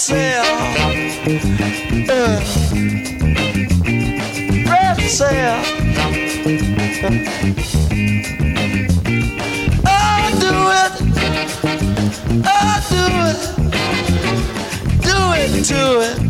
cell. 0.10 0.44
Uh, 2.10 2.42
red 4.66 4.98
cell. 5.08 5.62
I 9.86 10.32
do 10.44 10.54
it. 10.82 10.94
I 12.44 12.82
do 12.90 13.04
it. 13.30 13.40
Do 15.04 15.18
it 15.38 15.52
to 15.66 15.82
it. 16.02 16.29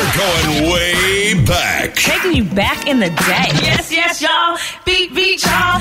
We're 0.00 0.16
going 0.16 0.72
way 0.72 1.44
back. 1.44 1.94
Taking 1.94 2.32
you 2.32 2.44
back 2.44 2.86
in 2.86 3.00
the 3.00 3.10
day. 3.10 3.50
Yes, 3.60 3.92
yes, 3.92 4.22
y'all. 4.22 4.56
Beat, 4.86 5.14
beat, 5.14 5.44
y'all. 5.44 5.78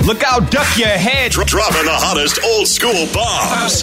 Look 0.04 0.24
out, 0.24 0.50
duck 0.50 0.76
your 0.76 0.88
head. 0.88 1.30
Dro- 1.30 1.44
dropping 1.44 1.84
the 1.84 1.92
hottest 1.92 2.42
old 2.44 2.66
school 2.66 3.06
bombs. 3.14 3.82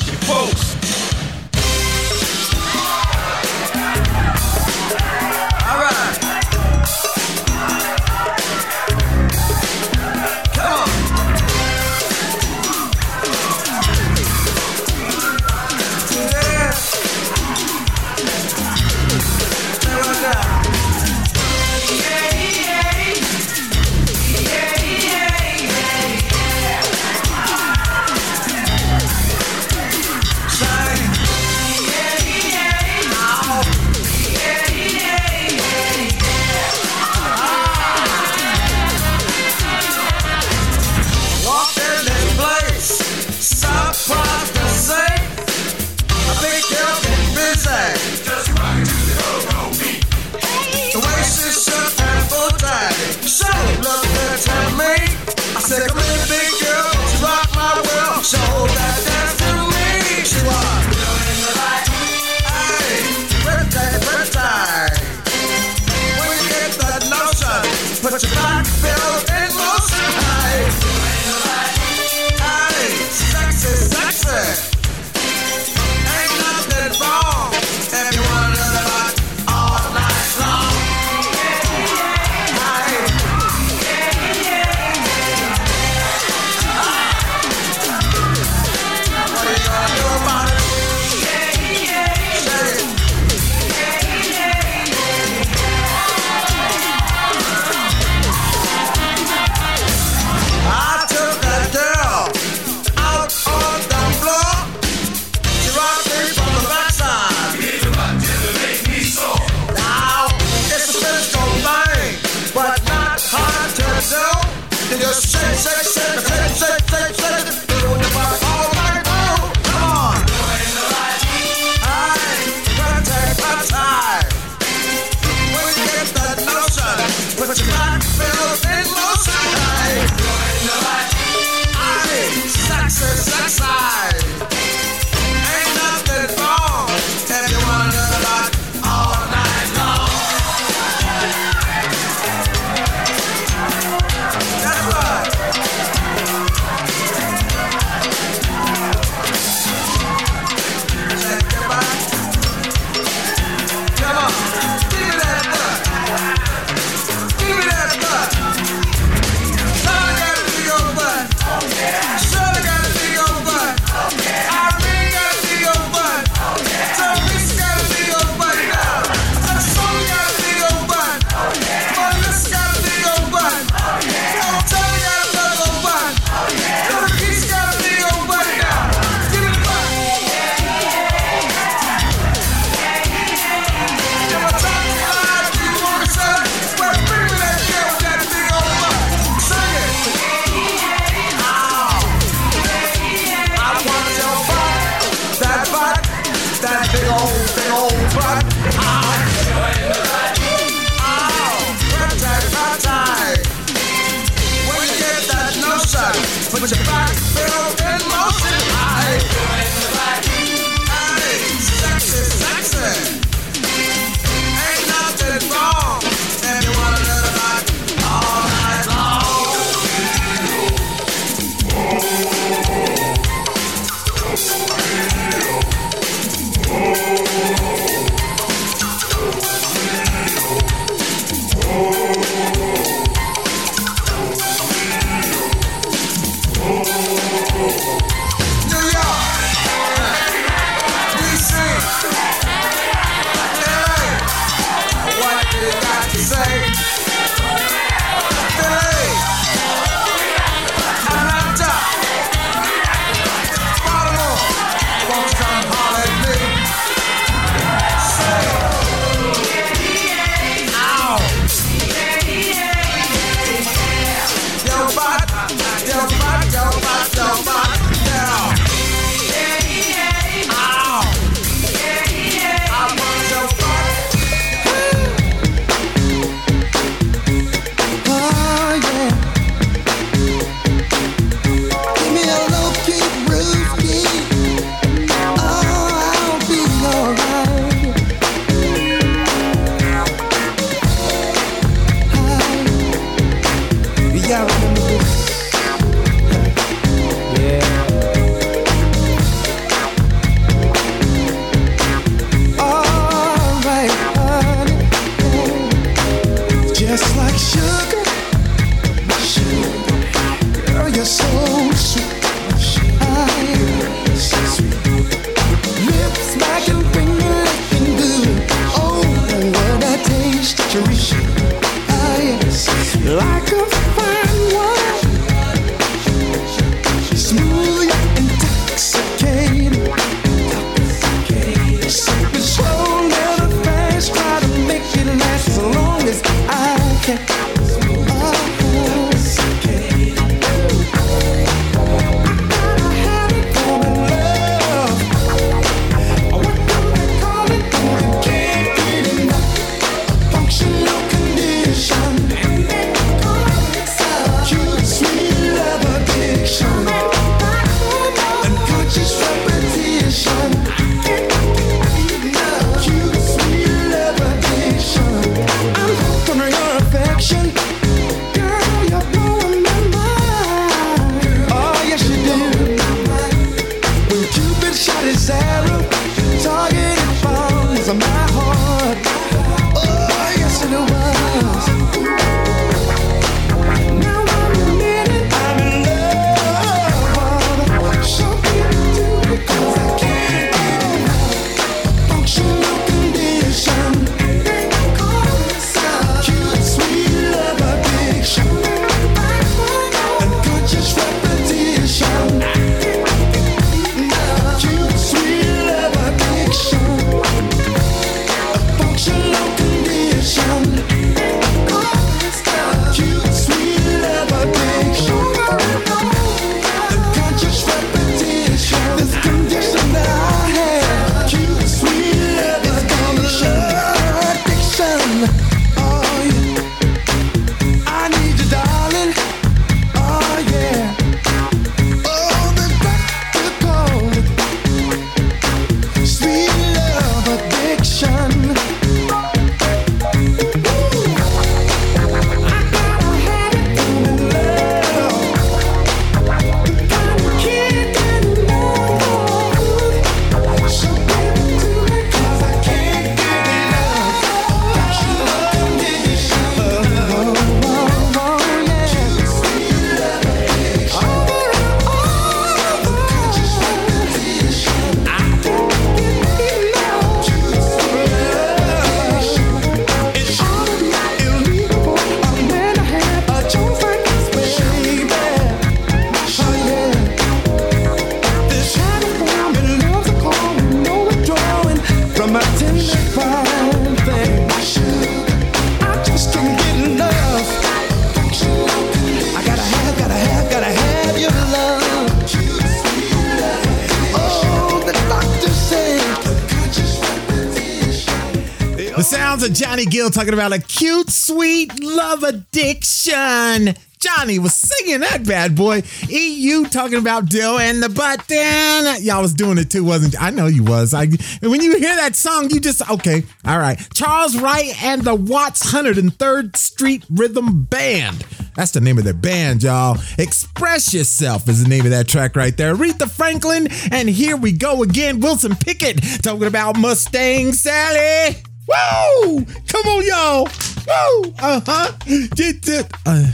Gill 500.10 500.24
talking 500.24 500.34
about 500.34 500.54
a 500.54 500.60
cute, 500.60 501.10
sweet 501.10 501.84
love 501.84 502.24
addiction. 502.24 503.76
Johnny 504.00 504.40
was 504.40 504.56
singing 504.56 505.02
that 505.02 505.26
bad 505.28 505.56
boy. 505.56 505.84
EU 506.08 506.64
talking 506.66 506.98
about 506.98 507.28
Dill 507.28 507.60
and 507.60 507.84
the 507.84 507.90
button. 507.90 509.04
Y'all 509.04 509.22
was 509.22 509.34
doing 509.34 509.58
it 509.58 509.70
too, 509.70 509.84
wasn't 509.84 510.14
you? 510.14 510.20
I 510.20 510.32
know 510.32 510.48
you 510.48 510.64
was. 510.64 510.94
I 510.94 511.08
when 511.42 511.62
you 511.62 511.78
hear 511.78 511.96
that 511.98 512.16
song, 512.16 512.50
you 512.50 512.60
just 512.60 512.90
okay. 512.90 513.24
All 513.46 513.60
right. 513.60 513.78
Charles 513.94 514.40
Wright 514.40 514.74
and 514.84 515.04
the 515.04 515.14
Watts 515.14 515.72
103rd 515.72 516.56
Street 516.56 517.06
Rhythm 517.10 517.64
Band. 517.66 518.26
That's 518.56 518.72
the 518.72 518.82
name 518.82 518.98
of 518.98 519.04
their 519.04 519.14
band, 519.14 519.64
y'all. 519.64 520.00
Express 520.18 520.94
Yourself 520.94 521.48
is 521.50 521.62
the 521.62 521.70
name 521.70 521.86
of 521.86 521.92
that 521.92 522.08
track 522.08 522.36
right 522.36 522.56
there. 522.56 522.74
Aretha 522.74 523.10
Franklin, 523.10 523.68
and 523.92 524.10
here 524.10 524.38
we 524.38 524.54
go 524.54 524.82
again. 524.82 525.20
Wilson 525.20 525.56
Pickett 525.56 526.02
talking 526.24 526.48
about 526.48 526.80
Mustang 526.80 527.54
Sally. 527.54 528.38
Woo! 528.70 529.46
Come 529.68 529.86
on, 529.88 530.06
y'all. 530.06 530.44
Woo! 530.44 531.34
Uh 531.40 531.62
huh. 531.66 531.92
Get 532.36 532.68
it. 532.68 532.92
Uh, 533.06 533.26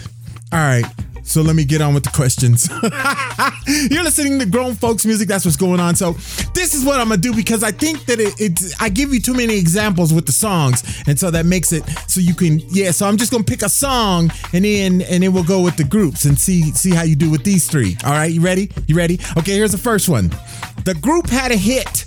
all 0.53 0.59
right. 0.59 0.85
So 1.23 1.41
let 1.41 1.55
me 1.55 1.65
get 1.65 1.81
on 1.81 1.93
with 1.95 2.03
the 2.03 2.11
questions. 2.11 2.69
You're 3.91 4.03
listening 4.03 4.39
to 4.39 4.45
grown 4.45 4.75
folks 4.75 5.05
music. 5.05 5.27
That's 5.27 5.43
what's 5.43 5.57
going 5.57 5.79
on. 5.79 5.95
So 5.95 6.13
this 6.53 6.73
is 6.75 6.85
what 6.85 6.99
I'm 6.99 7.09
gonna 7.09 7.19
do 7.19 7.33
because 7.33 7.63
I 7.63 7.71
think 7.71 8.05
that 8.05 8.19
it, 8.19 8.39
it 8.39 8.75
I 8.79 8.89
give 8.89 9.11
you 9.13 9.19
too 9.19 9.33
many 9.33 9.57
examples 9.57 10.13
with 10.13 10.27
the 10.27 10.31
songs, 10.31 11.03
and 11.07 11.19
so 11.19 11.31
that 11.31 11.45
makes 11.45 11.73
it 11.73 11.83
so 12.07 12.21
you 12.21 12.35
can 12.35 12.59
yeah. 12.69 12.91
So 12.91 13.07
I'm 13.07 13.17
just 13.17 13.31
gonna 13.31 13.43
pick 13.43 13.63
a 13.63 13.69
song 13.69 14.31
and 14.53 14.63
then 14.63 15.01
and 15.01 15.23
then 15.23 15.33
we'll 15.33 15.43
go 15.43 15.61
with 15.61 15.77
the 15.77 15.83
groups 15.83 16.25
and 16.25 16.39
see 16.39 16.71
see 16.73 16.91
how 16.91 17.03
you 17.03 17.15
do 17.15 17.31
with 17.31 17.43
these 17.43 17.67
three. 17.67 17.97
All 18.05 18.11
right, 18.11 18.31
you 18.31 18.41
ready? 18.41 18.69
You 18.87 18.95
ready? 18.95 19.19
Okay, 19.35 19.53
here's 19.53 19.71
the 19.71 19.79
first 19.79 20.07
one. 20.07 20.31
The 20.85 20.93
group 20.93 21.27
had 21.27 21.51
a 21.51 21.57
hit. 21.57 22.05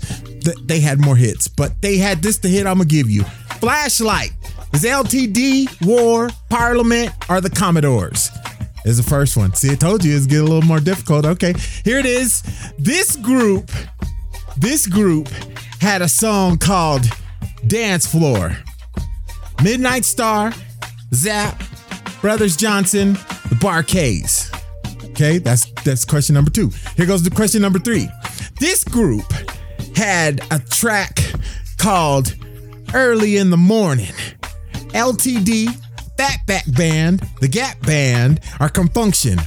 They 0.65 0.81
had 0.81 1.01
more 1.01 1.17
hits, 1.17 1.49
but 1.49 1.83
they 1.83 1.99
had 1.99 2.23
this 2.23 2.39
the 2.39 2.49
hit 2.49 2.67
I'm 2.67 2.79
gonna 2.79 2.89
give 2.89 3.11
you. 3.11 3.25
Flashlight. 3.61 4.31
Is 4.73 4.85
LTD, 4.85 5.85
War, 5.87 6.31
Parliament, 6.49 7.11
or 7.29 7.41
the 7.41 7.51
Commodores? 7.51 8.31
Is 8.85 8.97
the 8.97 9.03
first 9.03 9.37
one. 9.37 9.53
See, 9.55 9.73
I 9.73 9.75
told 9.75 10.05
you 10.05 10.17
it's 10.17 10.27
getting 10.27 10.47
a 10.47 10.49
little 10.49 10.63
more 10.63 10.79
difficult. 10.79 11.25
Okay, 11.25 11.55
here 11.85 11.99
it 11.99 12.07
is. 12.07 12.43
This 12.79 13.17
group, 13.17 13.71
this 14.57 14.87
group 14.87 15.29
had 15.81 16.01
a 16.01 16.09
song 16.09 16.57
called 16.59 17.05
Dance 17.67 18.07
Floor. 18.07 18.57
Midnight 19.63 20.05
Star, 20.05 20.53
Zapp, 21.13 21.61
Brothers 22.21 22.57
Johnson, 22.57 23.15
the 23.49 23.57
Bar 23.61 23.83
Bar-Kays. 23.83 24.53
Okay, 25.21 25.39
that's 25.39 25.69
that's 25.83 26.05
question 26.05 26.35
number 26.35 26.49
two. 26.49 26.71
Here 26.97 27.05
goes 27.05 27.25
the 27.25 27.31
question 27.31 27.61
number 27.61 27.81
three. 27.81 28.09
This 28.61 28.85
group 28.85 29.25
had 29.97 30.41
a 30.53 30.61
track 30.61 31.19
called 31.77 32.37
Early 32.95 33.37
in 33.37 33.51
the 33.51 33.57
Morning. 33.57 34.13
LTD, 34.95 35.71
Fatback 36.17 36.77
Band, 36.77 37.29
the 37.41 37.49
Gap 37.49 37.81
Band, 37.81 38.39
or 38.61 38.69
Con 38.69 38.87
Funk 38.91 39.17
Shun. 39.17 39.41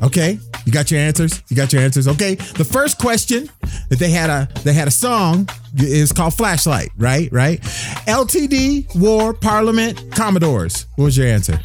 Okay, 0.00 0.38
you 0.64 0.70
got 0.70 0.92
your 0.92 1.00
answers. 1.00 1.42
You 1.48 1.56
got 1.56 1.72
your 1.72 1.82
answers. 1.82 2.06
Okay, 2.06 2.36
the 2.36 2.64
first 2.64 3.00
question 3.00 3.50
that 3.88 3.98
they 3.98 4.10
had 4.10 4.30
a 4.30 4.48
they 4.62 4.72
had 4.72 4.86
a 4.86 4.92
song 4.92 5.48
is 5.76 6.12
called 6.12 6.34
Flashlight. 6.34 6.90
Right, 6.96 7.28
right. 7.32 7.60
LTD, 8.06 8.94
War, 8.94 9.34
Parliament, 9.34 10.12
Commodores. 10.12 10.86
What 10.94 11.06
was 11.06 11.18
your 11.18 11.26
answer? 11.26 11.58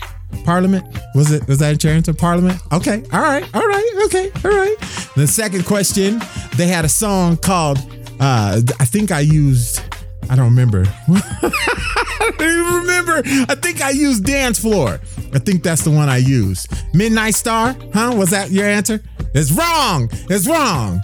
Parliament? 0.43 0.85
Was 1.13 1.31
it? 1.31 1.47
Was 1.47 1.59
that 1.59 1.83
your 1.83 1.93
answer? 1.93 2.13
Parliament? 2.13 2.59
Okay. 2.71 3.03
All 3.13 3.21
right. 3.21 3.43
All 3.55 3.67
right. 3.67 3.91
Okay. 4.05 4.31
All 4.43 4.51
right. 4.51 4.75
The 5.15 5.27
second 5.27 5.65
question, 5.65 6.21
they 6.55 6.67
had 6.67 6.85
a 6.85 6.89
song 6.89 7.37
called. 7.37 7.77
Uh, 8.19 8.61
I 8.79 8.85
think 8.85 9.11
I 9.11 9.21
used. 9.21 9.81
I 10.29 10.35
don't 10.35 10.45
remember. 10.45 10.85
I 11.07 12.31
don't 12.37 12.41
even 12.41 12.73
remember. 12.73 13.21
I 13.51 13.55
think 13.55 13.81
I 13.81 13.91
used 13.91 14.25
Dance 14.25 14.59
Floor. 14.59 14.99
I 15.33 15.39
think 15.39 15.63
that's 15.63 15.83
the 15.83 15.91
one 15.91 16.09
I 16.09 16.17
used. 16.17 16.67
Midnight 16.93 17.35
Star? 17.35 17.75
Huh? 17.93 18.13
Was 18.17 18.31
that 18.31 18.51
your 18.51 18.65
answer? 18.65 19.01
It's 19.33 19.51
wrong. 19.51 20.09
It's 20.29 20.47
wrong. 20.47 21.01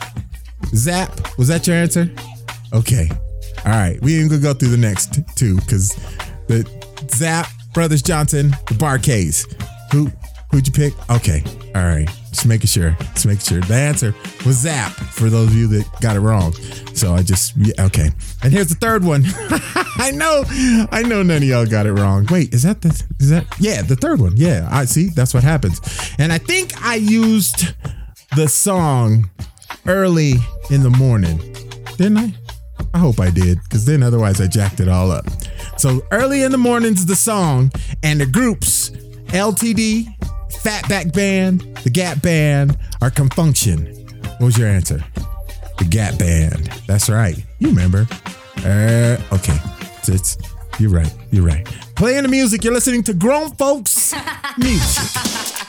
Zapp? 0.74 1.38
Was 1.38 1.50
that 1.50 1.68
your 1.68 1.76
answer? 1.76 2.10
Okay. 2.74 3.10
All 3.66 3.72
right. 3.72 4.02
We 4.02 4.20
ain't 4.20 4.30
gonna 4.30 4.42
go 4.42 4.54
through 4.54 4.70
the 4.70 4.78
next 4.78 5.20
two 5.36 5.56
because 5.58 5.96
the 6.48 6.66
Zapp, 7.10 7.48
Brothers 7.74 8.02
Johnson, 8.02 8.52
the 8.68 8.76
Bar-Kays. 8.76 9.48
Who 9.92 10.12
who'd 10.52 10.68
you 10.68 10.74
pick? 10.74 10.94
Okay. 11.10 11.44
All 11.76 11.84
right. 11.84 12.10
Just 12.30 12.46
making 12.46 12.68
sure. 12.68 12.96
Just 13.14 13.26
making 13.26 13.42
sure. 13.42 13.62
The 13.62 13.74
answer 13.74 14.16
was 14.46 14.58
Zapp 14.58 14.92
for 14.92 15.30
those 15.30 15.50
of 15.50 15.56
you 15.56 15.68
that 15.68 15.86
got 16.02 16.16
it 16.16 16.20
wrong. 16.20 16.54
So 16.94 17.14
I 17.14 17.24
just 17.24 17.56
yeah, 17.58 17.74
okay. 17.86 18.10
And 18.44 18.54
here's 18.54 18.68
the 18.68 18.76
third 18.76 19.04
one. 19.04 19.24
I 19.98 20.12
know, 20.12 20.44
I 20.92 21.04
know 21.04 21.24
none 21.24 21.38
of 21.38 21.44
y'all 21.44 21.66
got 21.66 21.86
it 21.86 21.94
wrong. 21.94 22.26
Wait, 22.30 22.54
is 22.54 22.64
that 22.64 22.82
the 22.82 22.90
is 23.20 23.30
that 23.30 23.46
yeah, 23.60 23.82
the 23.82 23.96
third 23.96 24.20
one. 24.20 24.34
Yeah, 24.36 24.68
I 24.72 24.86
see, 24.86 25.10
that's 25.10 25.34
what 25.34 25.44
happens. 25.44 25.80
And 26.18 26.32
I 26.32 26.38
think 26.38 26.82
I 26.84 26.96
used 26.96 27.74
the 28.36 28.48
song 28.48 29.30
early 29.86 30.36
in 30.70 30.84
the 30.84 30.90
morning. 30.90 31.38
Didn't 31.98 32.18
I? 32.18 32.34
I 32.94 32.98
hope 32.98 33.20
I 33.20 33.30
did, 33.30 33.62
because 33.64 33.86
then 33.86 34.04
otherwise 34.04 34.42
I 34.42 34.48
jacked 34.48 34.80
it 34.80 34.90
all 34.90 35.12
up. 35.12 35.26
So 35.82 36.06
early 36.12 36.44
in 36.44 36.52
the 36.52 36.60
morning's 36.60 37.08
the 37.08 37.16
song, 37.16 37.72
and 38.04 38.22
the 38.22 38.28
groups 38.28 38.92
LTD, 39.30 40.16
Fatback 40.62 41.12
Band, 41.12 41.62
the 41.78 41.90
Gap 41.90 42.22
Band, 42.22 42.78
or 43.02 43.10
Con 43.10 43.30
Funk 43.30 43.56
Shun. 43.56 43.88
What 44.38 44.42
was 44.42 44.58
your 44.60 44.68
answer? 44.68 45.04
The 45.80 45.86
Gap 45.86 46.20
Band. 46.20 46.68
That's 46.86 47.10
right. 47.10 47.36
You 47.58 47.70
remember. 47.70 48.06
Uh, 48.58 49.18
okay. 49.34 49.58
It's, 49.98 50.10
it's 50.10 50.38
you're 50.78 50.92
right. 50.92 51.12
You're 51.32 51.48
right. 51.48 51.66
Playing 51.96 52.22
the 52.22 52.30
music. 52.30 52.64
You're 52.64 52.74
listening 52.74 53.02
to 53.06 53.16
grown 53.16 53.50
folks 53.56 54.14
music. 54.60 55.61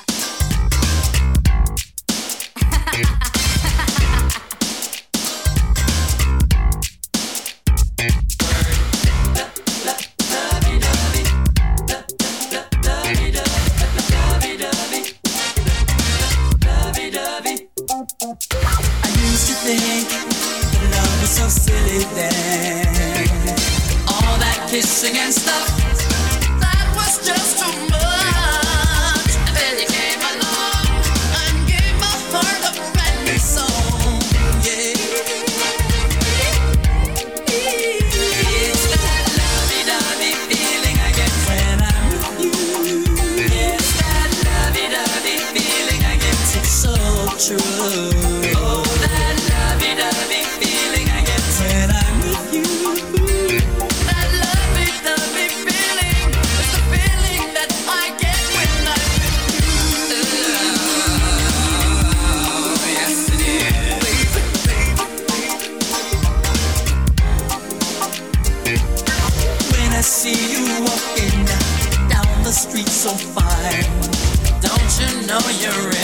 Know 75.27 75.39
you 75.51 75.71
really, 75.71 76.02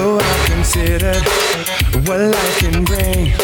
Though 0.00 0.18
I 0.18 0.46
considered 0.46 1.22
what 2.08 2.20
life 2.20 2.58
can 2.58 2.84
bring, 2.86 3.34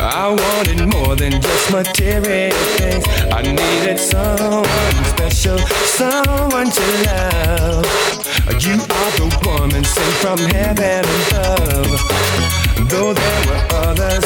I 0.00 0.32
wanted 0.32 0.88
more 0.88 1.14
than 1.14 1.32
just 1.32 1.70
material 1.70 2.56
things. 2.80 3.04
I 3.30 3.42
needed 3.42 3.98
someone 4.00 4.96
special, 5.12 5.58
someone 6.00 6.70
to 6.72 6.84
love. 7.04 7.84
You 8.64 8.80
are 8.80 9.12
the 9.20 9.28
woman 9.44 9.84
sent 9.84 10.14
from 10.24 10.38
heaven 10.56 11.04
above. 11.28 12.00
Though 12.88 13.12
there 13.12 13.42
were 13.48 13.62
others 13.84 14.24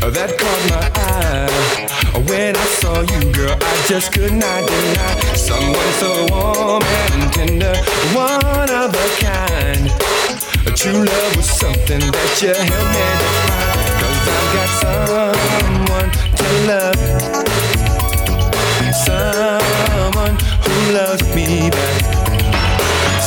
that 0.00 0.30
caught 0.40 0.62
my 0.72 0.84
eye. 1.04 1.84
When 2.28 2.56
I 2.56 2.66
saw 2.80 3.02
you, 3.02 3.30
girl, 3.30 3.58
I 3.60 3.86
just 3.88 4.10
could 4.10 4.32
not 4.32 4.66
deny 4.66 5.20
someone 5.36 5.92
so 6.00 6.26
warm 6.30 6.82
and 6.82 7.30
tender, 7.34 7.76
one 8.16 8.70
of 8.70 8.94
a 8.94 9.08
kind. 9.20 10.43
True 10.72 11.04
love 11.04 11.36
was 11.36 11.48
something 11.48 12.00
that 12.00 12.42
you 12.42 12.48
helped 12.48 12.90
me 12.92 13.04
define. 13.20 13.84
Cause 14.00 14.26
I've 14.28 14.48
got 14.52 14.68
someone 14.84 16.10
to 16.40 16.48
love. 16.68 17.00
Someone 19.06 20.36
who 20.64 20.74
loves 20.92 21.24
me 21.34 21.70
back. 21.70 22.02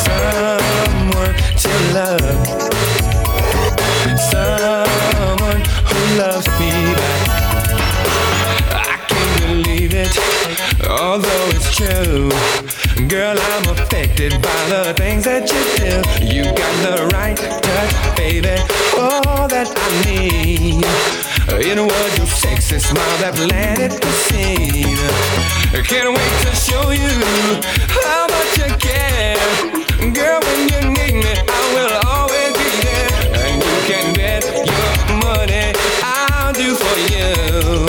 Someone 0.06 1.36
to 1.64 1.72
love. 1.98 2.38
Someone 4.30 5.62
who 5.88 6.00
loves 6.18 6.48
me 6.60 6.72
back. 6.94 7.22
I 8.70 9.02
can't 9.08 9.36
believe 9.42 9.94
it, 9.96 10.14
although 10.90 11.48
it's 11.56 11.70
true. 11.76 12.30
Girl, 13.08 13.38
I'm 13.40 13.70
affected 13.70 14.34
by 14.42 14.64
the 14.68 14.94
things 14.98 15.24
that 15.24 15.48
you 15.48 15.64
do. 15.80 16.26
You 16.26 16.44
got 16.44 16.74
the 16.84 17.08
right 17.16 17.38
touch, 17.38 18.18
baby, 18.18 18.60
all 19.00 19.48
that 19.48 19.72
I 19.72 19.90
need. 20.04 20.84
It 21.48 21.80
was 21.80 22.18
your 22.18 22.28
sexy 22.28 22.80
smile 22.80 23.18
that 23.24 23.36
planted 23.36 23.92
the 23.92 24.12
seed. 24.28 25.00
Can't 25.88 26.12
wait 26.12 26.36
to 26.44 26.52
show 26.52 26.92
you 26.92 27.08
how 27.88 28.28
much 28.28 28.60
I 28.60 28.76
care. 28.76 29.40
Girl, 30.12 30.42
when 30.44 30.68
you 30.68 30.82
need 30.92 31.16
me, 31.24 31.34
I 31.48 31.64
will 31.72 31.96
always 32.12 32.52
be 32.60 32.70
there. 32.84 33.12
And 33.40 33.56
you 33.64 33.76
can 33.88 34.14
bet 34.16 34.44
your 34.44 35.16
money 35.24 35.72
I'll 36.04 36.52
do 36.52 36.76
for 36.76 36.98
you. 37.08 37.87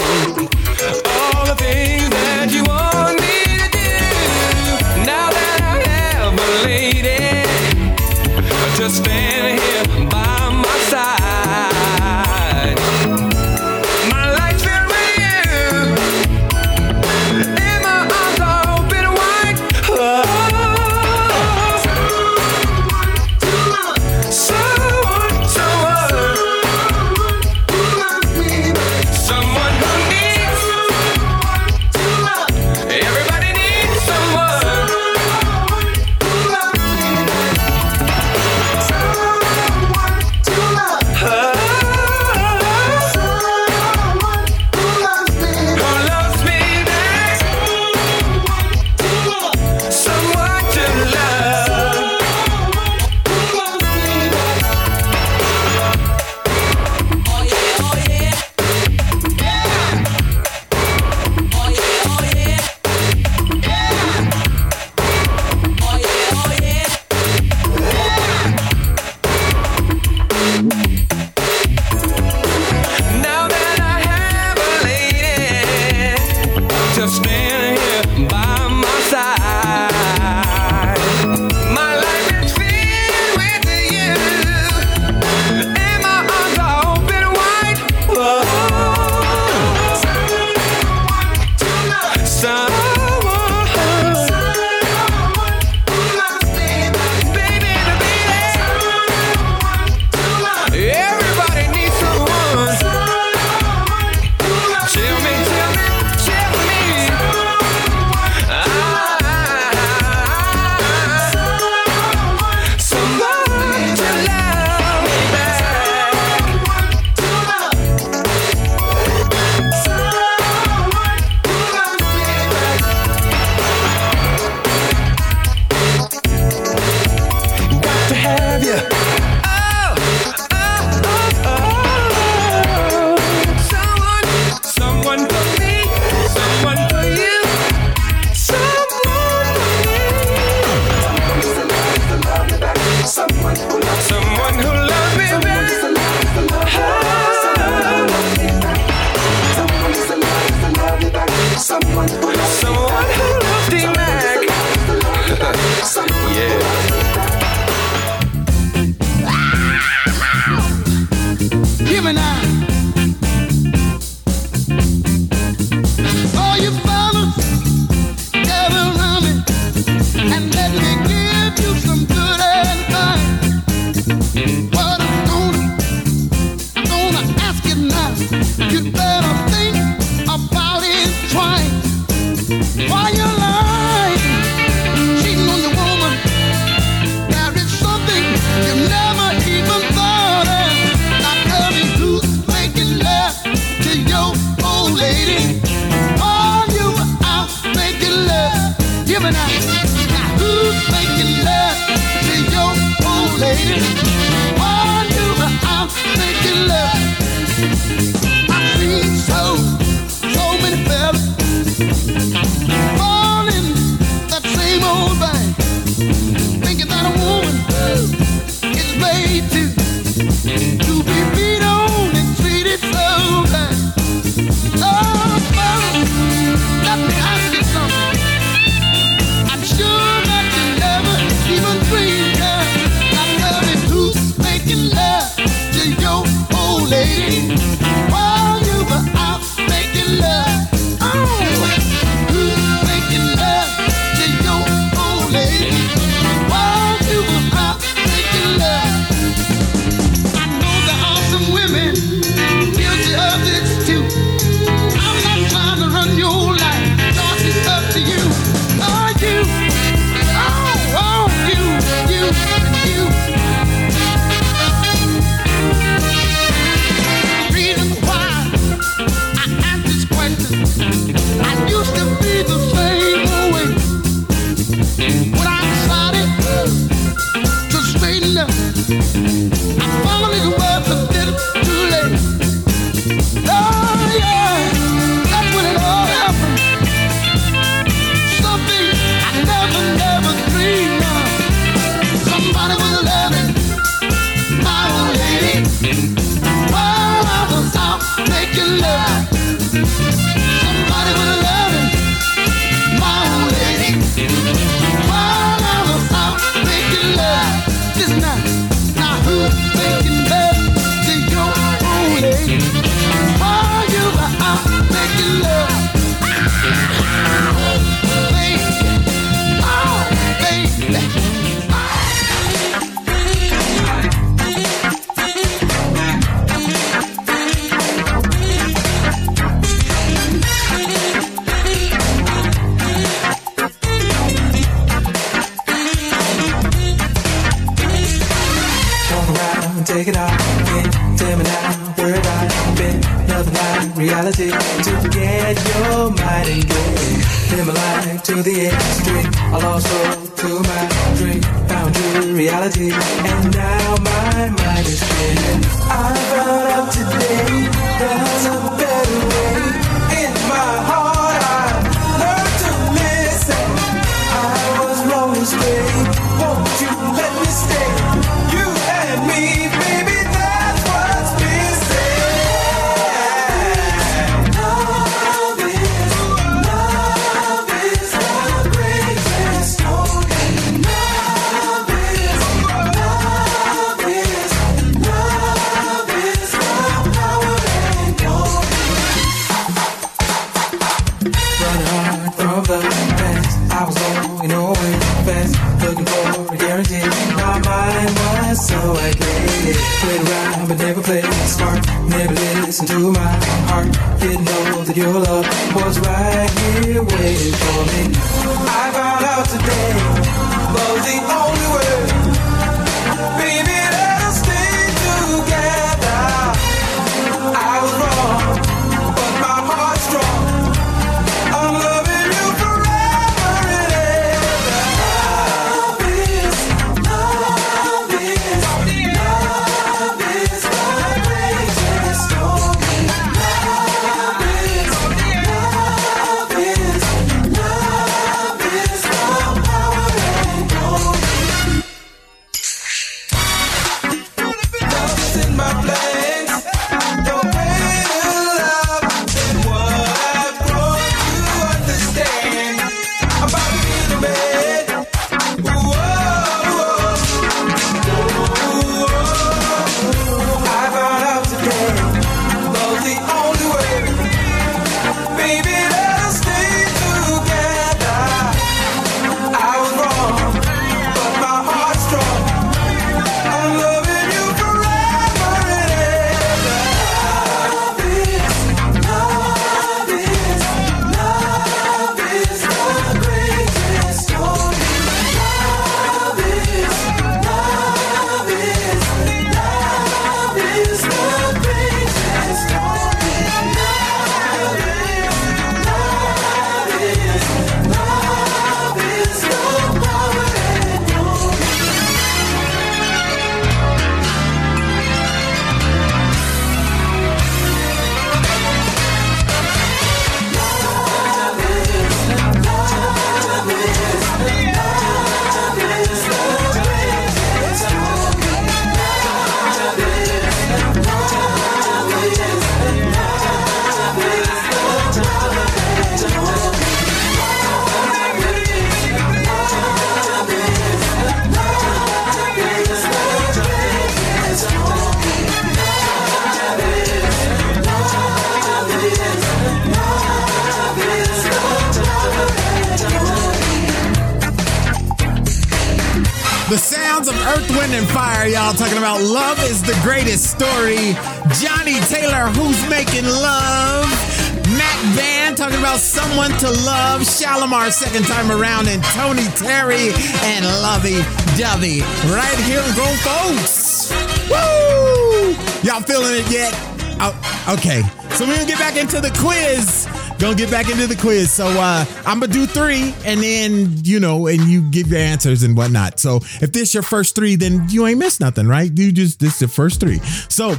Gonna 570.39 570.55
get 570.55 570.71
back 570.71 570.89
into 570.89 571.09
the 571.09 571.17
quiz. 571.17 571.51
So 571.51 571.67
uh, 571.67 572.05
I'm 572.25 572.39
gonna 572.39 572.53
do 572.53 572.65
three, 572.65 573.13
and 573.25 573.43
then 573.43 573.93
you 574.05 574.21
know, 574.21 574.47
and 574.47 574.61
you 574.63 574.89
give 574.91 575.09
your 575.09 575.19
answers 575.19 575.65
and 575.65 575.77
whatnot. 575.77 576.21
So 576.21 576.37
if 576.37 576.73
this 576.73 576.95
your 576.95 577.03
first 577.03 577.35
three, 577.35 577.57
then 577.57 577.89
you 577.89 578.07
ain't 578.07 578.21
missed 578.21 578.41
nothing, 578.41 578.69
right? 578.69 578.91
You 578.97 579.11
just 579.11 579.41
this 579.41 579.55
is 579.55 579.59
the 579.59 579.69
first 579.69 579.99
three. 579.99 580.19
So 580.49 580.77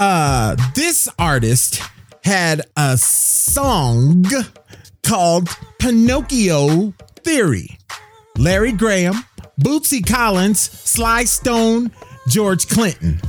uh, 0.00 0.56
this 0.74 1.08
artist 1.18 1.80
had 2.24 2.62
a 2.76 2.96
song 2.96 4.24
called 5.04 5.48
Pinocchio 5.78 6.92
Theory. 7.22 7.78
Larry 8.36 8.72
Graham, 8.72 9.14
Bootsy 9.60 10.04
Collins, 10.06 10.60
Sly 10.60 11.24
Stone, 11.24 11.92
George 12.28 12.68
Clinton. 12.68 13.20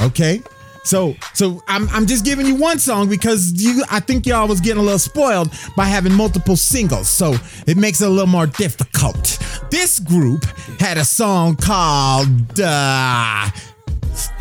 Okay. 0.00 0.42
So 0.86 1.16
so 1.34 1.62
I'm 1.66 1.88
I'm 1.88 2.06
just 2.06 2.24
giving 2.24 2.46
you 2.46 2.54
one 2.54 2.78
song 2.78 3.08
because 3.08 3.52
you 3.60 3.82
I 3.90 3.98
think 3.98 4.24
y'all 4.24 4.46
was 4.46 4.60
getting 4.60 4.80
a 4.80 4.84
little 4.84 5.00
spoiled 5.00 5.52
by 5.76 5.84
having 5.86 6.12
multiple 6.12 6.56
singles. 6.56 7.08
So 7.08 7.34
it 7.66 7.76
makes 7.76 8.00
it 8.00 8.06
a 8.06 8.10
little 8.10 8.28
more 8.28 8.46
difficult. 8.46 9.38
This 9.70 9.98
group 9.98 10.44
had 10.78 10.96
a 10.96 11.04
song 11.04 11.56
called 11.56 12.60
uh 12.60 13.50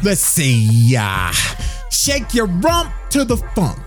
let's 0.04 0.22
see 0.22 0.96
uh 0.98 1.32
Shake 1.90 2.36
Your 2.36 2.46
Rump 2.46 2.94
to 3.10 3.26
the 3.26 3.38
Funk. 3.56 3.82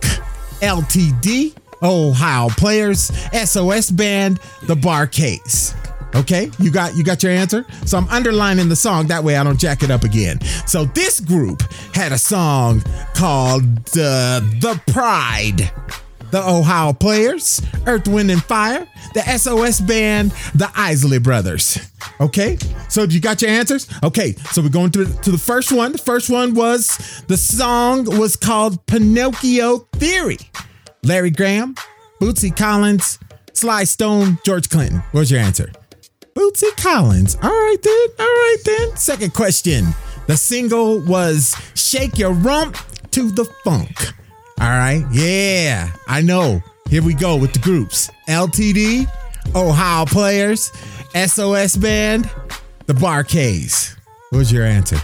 LTD, 0.61 1.55
Ohio 1.85 2.49
Players, 2.49 3.13
SOS 3.33 3.93
Band, 3.93 4.41
The 4.65 4.75
Bar-Kays. 4.75 5.73
Okay, 6.15 6.51
you 6.59 6.71
got 6.71 6.97
you 6.97 7.05
got 7.05 7.23
your 7.23 7.33
answer. 7.33 7.65
So 7.85 7.99
I'm 7.99 8.09
underlining 8.09 8.69
the 8.69 8.77
song 8.77 9.07
that 9.09 9.23
way 9.23 9.37
I 9.37 9.45
don't 9.45 9.59
jack 9.59 9.83
it 9.83 9.91
up 9.91 10.05
again. 10.05 10.41
So 10.67 10.85
this 10.87 11.21
group 11.21 11.63
had 11.95 12.13
a 12.13 12.19
song 12.19 12.83
called 13.15 13.65
uh, 13.91 14.41
"The 14.61 14.81
Pride." 14.93 15.71
The 16.31 16.47
Ohio 16.47 16.93
Players, 16.93 17.63
Earth, 17.87 18.07
Wind 18.07 18.31
and 18.31 18.45
Fire, 18.45 18.87
the 19.15 19.23
SOS 19.23 19.81
Band, 19.81 20.31
the 20.55 20.71
Isley 20.77 21.19
Brothers. 21.19 21.79
Okay, 22.21 22.59
so 22.91 23.05
you 23.05 23.19
got 23.19 23.41
your 23.41 23.51
answers? 23.51 23.89
Okay, 24.05 24.35
so 24.53 24.61
we're 24.61 24.69
going 24.69 24.91
through 24.91 25.07
to 25.07 25.31
the 25.31 25.39
first 25.39 25.73
one. 25.73 25.93
The 25.93 25.97
first 25.97 26.29
one 26.29 26.53
was 26.53 27.23
the 27.29 27.39
song 27.39 28.05
was 28.19 28.37
called 28.37 28.85
Pinocchio 28.85 29.89
Theory. 29.95 30.37
Larry 31.03 31.31
Graham, 31.31 31.75
Bootsy 32.21 32.55
Collins, 32.55 33.19
Sly 33.55 33.85
Stone, 33.85 34.39
George 34.45 34.69
Clinton. 34.69 35.03
What's 35.13 35.31
your 35.31 35.41
answer? 35.41 35.73
Bootsy 36.39 36.71
Collins. 36.77 37.37
All 37.43 37.51
right 37.51 37.83
then. 37.83 38.09
All 38.21 38.27
right 38.27 38.57
then. 38.65 38.97
Second 38.97 39.35
question. 39.35 39.87
The 40.29 40.37
single 40.37 41.01
was 41.01 41.57
Shake 41.75 42.17
Your 42.17 42.33
Rump 42.33 42.77
to 43.11 43.33
the 43.33 43.45
Funk. 43.65 44.13
All 44.61 44.69
right. 44.69 45.05
Yeah, 45.11 45.91
I 46.07 46.23
know. 46.23 46.63
Here 46.91 47.03
we 47.03 47.15
go 47.15 47.37
with 47.37 47.55
the 47.55 47.59
groups 47.59 48.09
LTD, 48.29 49.11
Ohio 49.57 50.07
Players, 50.07 50.71
SOS 51.13 51.77
Band, 51.77 52.31
the 52.87 52.95
Bar 52.95 53.25
Barcades. 53.25 53.97
What 54.31 54.39
was 54.39 54.53
your 54.53 54.65
answer? 54.65 54.99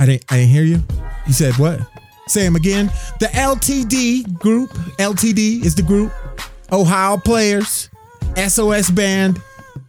I 0.00 0.06
didn't, 0.06 0.24
I 0.30 0.38
didn't 0.38 0.50
hear 0.50 0.64
you. 0.64 0.82
You 1.28 1.32
said 1.32 1.54
what? 1.58 1.78
Say 2.26 2.42
them 2.42 2.56
again. 2.56 2.86
The 3.20 3.26
LTD 3.26 4.36
group, 4.40 4.70
LTD 4.98 5.64
is 5.64 5.76
the 5.76 5.82
group, 5.82 6.12
Ohio 6.72 7.18
Players, 7.18 7.88
SOS 8.36 8.90
Band, 8.90 9.40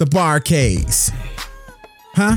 the 0.01 0.07
Barcades. 0.07 1.11
Huh? 2.15 2.35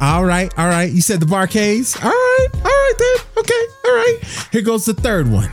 All 0.00 0.24
right, 0.24 0.52
all 0.58 0.66
right. 0.66 0.90
You 0.90 1.00
said 1.00 1.20
the 1.20 1.26
Barcades? 1.26 1.96
All 2.02 2.10
right, 2.10 2.48
all 2.52 2.62
right 2.62 2.94
then. 2.98 3.16
Okay, 3.38 3.64
all 3.84 3.94
right. 3.94 4.48
Here 4.50 4.62
goes 4.62 4.86
the 4.86 4.94
third 4.94 5.30
one. 5.30 5.52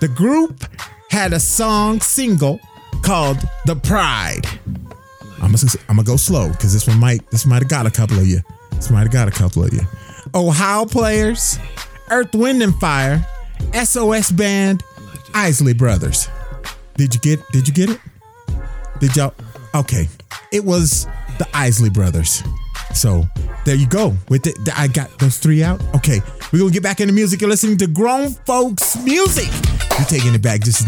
The 0.00 0.08
group 0.08 0.64
had 1.10 1.34
a 1.34 1.40
song 1.40 2.00
single 2.00 2.58
called 3.02 3.36
The 3.66 3.76
Pride. 3.76 4.46
I'm 5.42 5.52
gonna, 5.52 5.58
I'm 5.90 5.96
gonna 5.96 6.04
go 6.04 6.16
slow 6.16 6.48
because 6.48 6.72
this 6.72 6.88
one 6.88 6.98
might 6.98 7.30
this 7.30 7.44
might 7.44 7.60
have 7.60 7.68
got 7.68 7.84
a 7.84 7.90
couple 7.90 8.18
of 8.18 8.26
you. 8.26 8.40
This 8.70 8.90
might 8.90 9.02
have 9.02 9.12
got 9.12 9.28
a 9.28 9.30
couple 9.30 9.62
of 9.62 9.74
you. 9.74 9.82
Ohio 10.34 10.86
players, 10.86 11.58
Earth, 12.10 12.34
Wind 12.34 12.62
and 12.62 12.74
Fire, 12.76 13.26
SOS 13.74 14.30
Band, 14.30 14.82
Isley 15.34 15.74
Brothers. 15.74 16.30
Did 16.94 17.14
you 17.14 17.20
get 17.20 17.46
did 17.52 17.68
you 17.68 17.74
get 17.74 17.90
it? 17.90 18.00
Did 19.00 19.14
y'all 19.16 19.34
okay. 19.74 20.08
It 20.52 20.64
was 20.64 21.06
the 21.38 21.46
Isley 21.54 21.90
Brothers. 21.90 22.42
So 22.94 23.28
there 23.64 23.74
you 23.74 23.86
go. 23.86 24.16
With 24.28 24.46
it, 24.46 24.56
I 24.76 24.88
got 24.88 25.18
those 25.18 25.38
three 25.38 25.62
out. 25.62 25.80
Okay, 25.94 26.20
we're 26.52 26.60
gonna 26.60 26.70
get 26.70 26.82
back 26.82 27.00
into 27.00 27.12
music. 27.12 27.40
You're 27.40 27.50
listening 27.50 27.76
to 27.78 27.86
grown 27.86 28.30
folks 28.30 28.96
music. 29.04 29.48
We're 29.98 30.04
taking 30.06 30.34
it 30.34 30.42
back 30.42 30.62
just, 30.62 30.86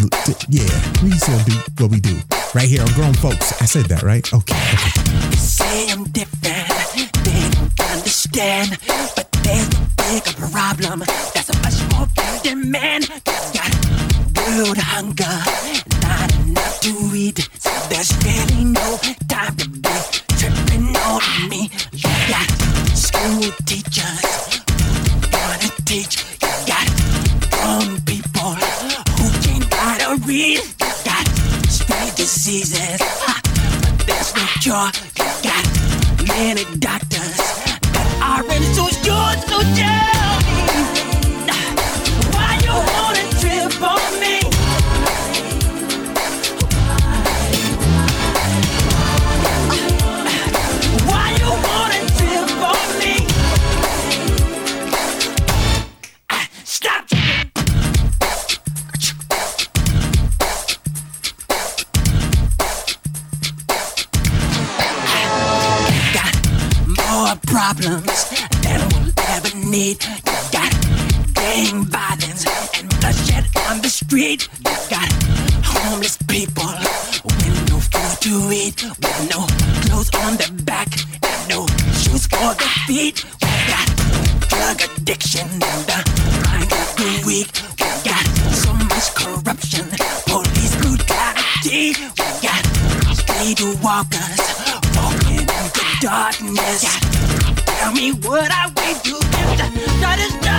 yeah. 0.48 0.62
We 1.02 1.10
just 1.10 1.26
gonna 1.26 1.44
do 1.44 1.56
what 1.78 1.90
we 1.90 2.00
do 2.00 2.18
right 2.54 2.68
here 2.68 2.82
on 2.82 2.88
grown 2.94 3.14
folks. 3.14 3.60
I 3.60 3.66
said 3.66 3.86
that 3.86 4.02
right? 4.02 4.26
Okay. 4.32 4.54
say 5.36 5.90
I'm 5.90 6.04
different, 6.04 7.12
they 7.24 7.50
don't 7.50 7.80
understand. 7.92 8.78
But 9.14 9.30
there's 9.42 9.68
a 9.68 9.88
bigger 9.96 10.48
problem. 10.50 11.00
That's 11.34 11.50
a 11.50 11.56
much 11.60 11.78
more 11.92 12.06
big 12.16 12.56
man. 12.56 13.02
Got 13.52 13.72
world 14.36 14.78
hunger, 14.78 15.99
enough 16.50 16.80
to. 16.80 16.90
So 17.58 17.70
there's 17.88 18.10
really 18.24 18.64
no 18.64 18.98
time 19.28 19.54
to 19.56 19.68
be 19.68 19.96
tripping 20.38 20.96
on 20.96 21.22
me. 21.48 21.70
You 21.92 22.10
got 22.28 22.48
school 22.94 23.50
teachers 23.66 24.24
who 24.70 25.18
wanna 25.30 25.70
teach. 25.84 26.24
You 26.42 26.52
got 26.66 26.86
grown 27.54 28.00
people 28.02 28.54
who 29.18 29.26
can't 29.44 29.70
gotta 29.70 30.16
read. 30.26 30.58
You 30.58 30.92
got 31.04 31.24
street 31.68 32.14
diseases, 32.16 33.00
there's 34.06 34.30
no 34.34 34.44
cure. 34.62 34.90
You 35.18 35.28
got 35.48 35.64
many 36.26 36.64
doctors 36.78 37.19
problems 67.74 68.30
that 68.66 68.82
we'll 68.90 69.12
ever 69.30 69.54
need. 69.70 70.02
You 70.02 70.38
got 70.50 70.72
gang 71.34 71.84
violence 71.86 72.44
and 72.74 72.88
bloodshed 72.98 73.46
on 73.70 73.80
the 73.80 73.88
street. 73.88 74.48
You 74.66 74.74
got 74.90 75.10
homeless 75.62 76.16
people 76.26 76.66
with 77.24 77.70
no 77.70 77.78
food 77.78 78.14
to 78.26 78.34
eat, 78.50 78.82
with 78.82 79.20
no 79.30 79.46
clothes 79.86 80.10
on 80.18 80.36
their 80.36 80.50
back 80.66 80.90
and 81.22 81.48
no 81.48 81.66
shoes 81.94 82.26
for 82.26 82.54
their 82.58 82.74
feet. 82.86 83.24
We 83.38 83.52
got 83.70 83.86
drug 84.50 84.78
addiction 84.98 85.46
and 85.46 85.82
the 85.86 85.98
mind 86.50 86.72
of 86.74 86.88
the 86.98 87.22
weak. 87.26 87.50
We 87.78 87.90
got 88.02 88.26
so 88.50 88.72
much 88.74 89.14
corruption, 89.14 89.86
police 90.26 90.74
brutality. 90.82 91.94
We 92.18 92.28
got 92.42 92.62
street 93.14 93.62
walkers 93.78 94.42
walking 94.96 95.38
in 95.38 95.46
the 95.46 95.86
darkness. 96.00 97.29
Tell 97.80 97.92
me 97.92 98.12
what 98.12 98.52
I 98.52 98.66
will 98.66 99.00
do 99.02 99.16
if 100.18 100.49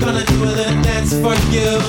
Gonna 0.00 0.24
do 0.24 0.44
a 0.44 0.50
little 0.58 0.82
dance 0.82 1.12
for 1.20 1.34
you. 1.52 1.80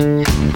Thank 0.00 0.49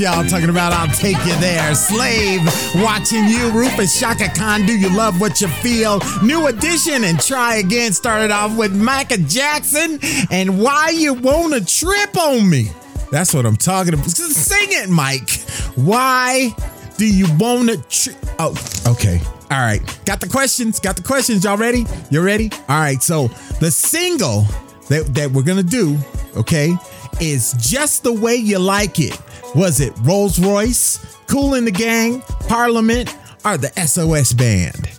y'all. 0.00 0.24
Talking 0.24 0.48
about 0.48 0.72
I'll 0.72 0.92
Take 0.94 1.18
You 1.26 1.36
There. 1.40 1.74
Slave, 1.74 2.40
Watching 2.76 3.28
You. 3.28 3.50
Rufus 3.50 4.00
Chaka 4.00 4.30
Khan, 4.34 4.64
Do 4.64 4.76
You 4.76 4.88
Love 4.96 5.20
What 5.20 5.40
You 5.40 5.48
Feel? 5.48 6.00
New 6.22 6.46
Edition 6.46 7.04
and 7.04 7.20
Try 7.20 7.56
Again 7.56 7.92
started 7.92 8.30
off 8.30 8.56
with 8.56 8.74
Michael 8.74 9.18
Jackson 9.26 9.98
and 10.30 10.58
Why 10.58 10.88
You 10.90 11.12
Wanna 11.14 11.60
Trip 11.60 12.16
on 12.16 12.48
Me. 12.48 12.70
That's 13.10 13.34
what 13.34 13.44
I'm 13.44 13.56
talking 13.56 13.92
about. 13.92 14.06
Sing 14.06 14.68
it, 14.70 14.88
Mike. 14.88 15.30
Why 15.74 16.54
do 16.96 17.06
you 17.06 17.26
wanna 17.36 17.76
trip? 17.76 18.16
Oh, 18.38 18.54
okay. 18.86 19.20
All 19.50 19.60
right. 19.60 19.82
Got 20.06 20.20
the 20.20 20.28
questions. 20.28 20.80
Got 20.80 20.96
the 20.96 21.02
questions. 21.02 21.44
Y'all 21.44 21.58
ready? 21.58 21.84
You 22.10 22.22
ready? 22.22 22.50
All 22.68 22.80
right. 22.80 23.02
So 23.02 23.28
the 23.58 23.70
single 23.70 24.46
that, 24.88 25.14
that 25.14 25.30
we're 25.32 25.42
gonna 25.42 25.62
do, 25.62 25.98
okay, 26.36 26.74
is 27.20 27.52
just 27.58 28.02
the 28.02 28.12
way 28.12 28.36
you 28.36 28.58
like 28.58 28.98
it. 28.98 29.19
Was 29.54 29.80
it 29.80 29.92
Rose 30.02 30.38
Royce, 30.38 30.98
Kool 31.26 31.50
& 31.50 31.60
the 31.60 31.70
Gang, 31.70 32.20
Parliament, 32.48 33.16
or 33.44 33.56
the 33.56 33.68
SOS 33.86 34.32
Band? 34.32 34.90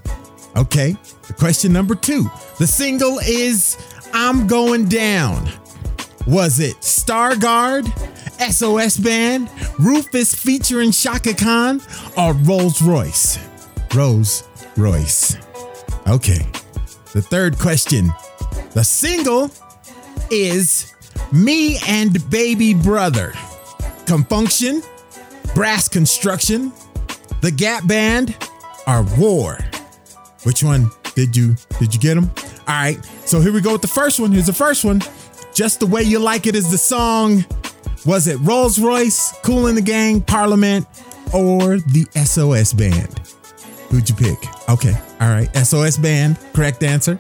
Okay. 0.58 0.96
The 1.28 1.34
question 1.34 1.72
number 1.72 1.96
two. 1.96 2.30
The 2.60 2.68
single 2.68 3.20
is 3.20 3.78
I'm 4.14 4.48
Going 4.48 4.90
Down. 4.90 5.50
Was 6.28 6.60
it 6.60 6.76
Stargard, 6.82 7.88
SOS 8.52 8.98
Band, 8.98 9.50
Rufus 9.80 10.36
featuring 10.36 10.92
Chaka 10.92 11.34
Khan, 11.34 11.82
or 12.18 12.34
Rose 12.34 12.82
Royce? 12.82 13.40
Rose 13.96 14.44
Royce. 14.76 15.38
Okay. 16.08 16.46
The 17.14 17.22
third 17.22 17.58
question. 17.58 18.12
The 18.74 18.84
single 18.84 19.50
is 20.30 20.94
Me 21.32 21.78
and 21.88 22.30
Baby 22.30 22.74
Brother. 22.74 23.34
Con 24.06 24.24
Funk 24.26 24.52
Shun, 24.52 24.82
Brass 25.56 25.88
Construction, 25.88 26.72
The 27.42 27.52
Gap 27.52 27.88
Band, 27.88 28.36
or 28.88 29.04
War? 29.18 29.58
Which 30.44 30.64
one 30.64 30.90
did 31.16 31.36
you 31.36 31.56
did 31.80 31.94
you 31.94 32.00
get 32.00 32.16
them? 32.16 32.32
All 32.68 32.76
right. 32.76 32.98
So 33.26 33.42
here 33.42 33.52
we 33.52 33.62
go 33.62 33.74
with 33.74 33.82
the 33.82 33.88
first 33.88 34.20
one. 34.20 34.32
Here's 34.32 34.46
the 34.48 34.54
first 34.54 34.84
one. 34.84 35.02
Just 35.54 35.80
the 35.80 35.86
way 35.86 36.02
you 36.04 36.20
like 36.20 36.48
it 36.48 36.56
is 36.56 36.72
the 36.72 36.78
song. 36.78 37.46
Was 38.06 38.28
it 38.28 38.38
Rose 38.38 38.80
Royce, 38.80 39.34
Kool 39.44 39.64
& 39.64 39.74
the 39.74 39.82
Gang, 39.82 40.22
Parliament, 40.22 40.88
or 41.34 41.78
the 41.78 42.08
SOS 42.26 42.74
Band? 42.74 43.20
Who'd 43.90 44.10
you 44.10 44.16
pick? 44.16 44.38
Okay. 44.70 44.94
All 45.20 45.30
right. 45.30 45.54
SOS 45.56 45.98
Band. 45.98 46.38
Correct 46.54 46.82
answer. 46.82 47.20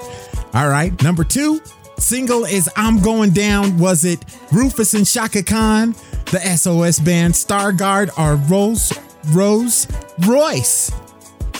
All 0.53 0.69
right. 0.69 0.99
Number 1.03 1.23
two. 1.23 1.61
Single 1.97 2.45
is 2.45 2.67
I'm 2.75 2.99
Going 2.99 3.29
Down. 3.29 3.77
Was 3.77 4.05
it 4.05 4.25
Rufus 4.51 4.95
and 4.95 5.05
Chaka 5.05 5.43
Khan, 5.43 5.93
the 6.31 6.39
SOS 6.39 6.99
Band, 6.99 7.33
Stargard, 7.33 8.09
or 8.17 8.35
Rose 8.47 8.91
Rose 9.29 9.87
Royce? 10.25 10.91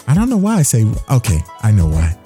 I 0.08 0.14
don't 0.16 0.30
know 0.30 0.38
why 0.38 0.58
I 0.58 0.62
say 0.64 0.86
okay. 1.10 1.40
I 1.62 1.72
know 1.72 1.88
why. 1.88 2.18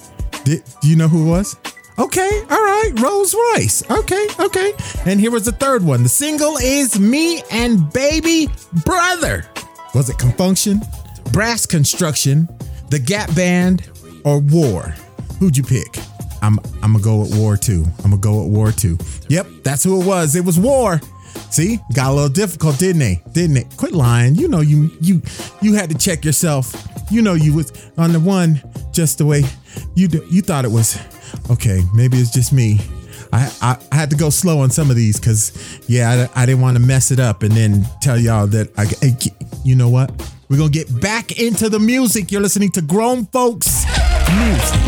Did, 0.44 0.62
do 0.80 0.88
you 0.88 0.96
know 0.96 1.08
who 1.08 1.26
it 1.26 1.30
was? 1.30 1.56
Okay, 1.98 2.42
all 2.50 2.62
right, 2.62 2.92
Rose 3.00 3.34
Royce. 3.34 3.82
Okay, 3.90 4.26
okay. 4.38 4.72
And 5.06 5.18
here 5.18 5.30
was 5.30 5.44
the 5.46 5.52
third 5.52 5.82
one. 5.82 6.02
The 6.02 6.08
single 6.10 6.56
is 6.58 7.00
Me 7.00 7.42
and 7.50 7.90
Baby 7.92 8.48
Brother. 8.84 9.46
Was 9.94 10.10
it 10.10 10.18
Con 10.18 10.32
Funk 10.32 10.58
Shun, 10.58 10.82
Brass 11.32 11.64
Construction, 11.64 12.48
The 12.90 12.98
Gap 12.98 13.34
Band, 13.34 13.88
or 14.24 14.40
War? 14.40 14.94
Who'd 15.38 15.56
you 15.56 15.62
pick? 15.62 15.98
I'm 16.42 16.58
I'm 16.82 16.92
gonna 16.92 17.02
go 17.02 17.20
with 17.20 17.36
War 17.38 17.56
too. 17.56 17.84
I'm 18.04 18.10
gonna 18.10 18.18
go 18.18 18.42
with 18.42 18.52
War 18.52 18.72
too. 18.72 18.98
Yep, 19.28 19.46
that's 19.62 19.82
who 19.82 20.00
it 20.00 20.06
was. 20.06 20.36
It 20.36 20.44
was 20.44 20.58
War. 20.58 21.00
See, 21.50 21.78
got 21.94 22.10
a 22.10 22.14
little 22.14 22.28
difficult, 22.28 22.78
didn't 22.78 23.00
they? 23.00 23.22
Didn't 23.32 23.56
it? 23.56 23.76
Quit 23.76 23.92
lying. 23.92 24.34
You 24.34 24.48
know 24.48 24.60
you 24.60 24.90
you 25.00 25.22
you 25.62 25.74
had 25.74 25.90
to 25.90 25.96
check 25.96 26.24
yourself. 26.24 26.74
You 27.10 27.22
know 27.22 27.34
you 27.34 27.54
was 27.54 27.72
on 27.96 28.12
the 28.12 28.20
one 28.20 28.60
just 28.92 29.18
the 29.18 29.26
way 29.26 29.42
you 29.94 30.08
do, 30.08 30.26
you 30.30 30.42
thought 30.42 30.64
it 30.64 30.70
was. 30.70 30.98
Okay, 31.50 31.82
maybe 31.94 32.18
it's 32.18 32.30
just 32.30 32.52
me. 32.52 32.78
I, 33.32 33.52
I, 33.60 33.78
I 33.90 33.94
had 33.94 34.10
to 34.10 34.16
go 34.16 34.30
slow 34.30 34.60
on 34.60 34.70
some 34.70 34.90
of 34.90 34.96
these 34.96 35.18
because 35.18 35.80
yeah 35.88 36.28
I, 36.34 36.42
I 36.42 36.46
didn't 36.46 36.62
want 36.62 36.76
to 36.76 36.82
mess 36.82 37.10
it 37.10 37.18
up 37.18 37.42
and 37.42 37.52
then 37.52 37.84
tell 38.00 38.18
y'all 38.18 38.46
that 38.48 38.72
I 38.78 38.86
hey, 38.86 39.16
you 39.64 39.74
know 39.74 39.88
what 39.88 40.10
we're 40.48 40.58
gonna 40.58 40.70
get 40.70 41.00
back 41.00 41.38
into 41.38 41.68
the 41.68 41.80
music. 41.80 42.30
You're 42.30 42.42
listening 42.42 42.70
to 42.72 42.82
grown 42.82 43.26
folks 43.26 43.84
music. 44.38 44.85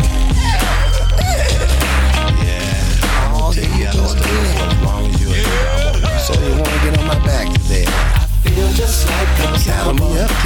Just 8.89 9.07
like 9.07 9.39
a 9.45 9.59
Saddle 9.59 9.97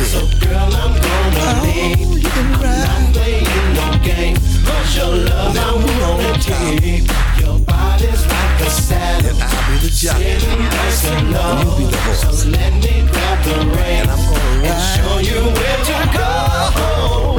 So 0.04 0.20
girl, 0.44 0.76
I'm 0.76 0.94
gonna 1.00 1.44
oh, 1.44 1.64
leave. 1.64 2.28
I'm 2.36 2.52
not 2.60 3.14
playing 3.16 3.46
no 3.78 3.88
game. 4.04 4.36
Cause 4.68 4.98
your 4.98 5.16
love 5.32 5.56
I 5.56 5.72
wanna 5.80 6.34
keep. 6.44 7.08
Your 7.40 7.60
body's 7.60 8.24
like 8.28 8.60
a 8.60 8.70
saddle. 8.70 9.38
I'll 9.40 9.64
be 9.70 9.76
the 9.80 9.92
jockey. 9.96 10.40
Sitting 10.40 10.60
nice 10.60 11.06
and 11.08 11.32
low. 11.32 11.40
And 11.40 11.70
you 11.70 11.78
be 11.78 11.92
the 11.92 11.98
horse. 12.04 12.42
So 12.42 12.50
let 12.50 12.74
me 12.84 13.08
grab 13.12 13.38
the 13.48 13.56
reins. 13.76 14.02
And 14.02 14.12
I'm 14.12 14.20
gonna 14.28 14.68
and 14.68 14.84
show 14.92 15.16
you 15.30 15.40
where 15.58 15.80
to 15.90 15.98
go. 16.12 16.32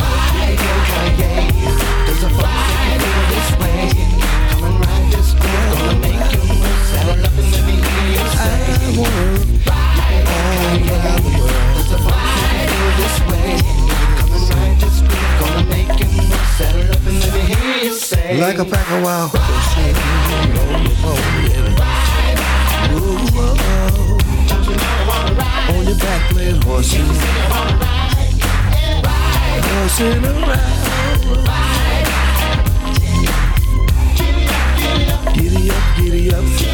Ride, 0.00 0.56
yeah, 0.56 1.20
yeah. 1.20 1.44
There's 2.06 2.22
a 2.24 2.30
fire 2.40 2.98
feel 3.04 3.24
this 3.28 3.50
way. 3.60 3.92
Come 4.48 4.64
and 4.68 4.76
ride 4.80 5.08
this 5.12 5.30
girl. 5.36 5.68
Gonna 5.68 6.00
make 6.00 6.32
you 6.32 6.42
move. 6.48 6.80
Saddle 6.88 7.24
up 7.28 7.36
and 7.36 7.48
let 7.52 7.62
me 7.68 7.76
hear 7.76 8.08
you 8.16 8.24
say. 8.32 8.64
I 8.72 8.96
wanna 8.96 9.54
Ride, 9.68 9.83
like 18.44 18.58
a 18.58 18.64
pack 18.64 18.90
of 18.90 19.02
wild 19.02 19.30
horses. 19.30 19.54
Horsing 29.84 30.24
around. 30.24 30.84
Giddy 35.34 35.70
up, 35.70 35.96
giddy 35.96 36.34
up. 36.34 36.73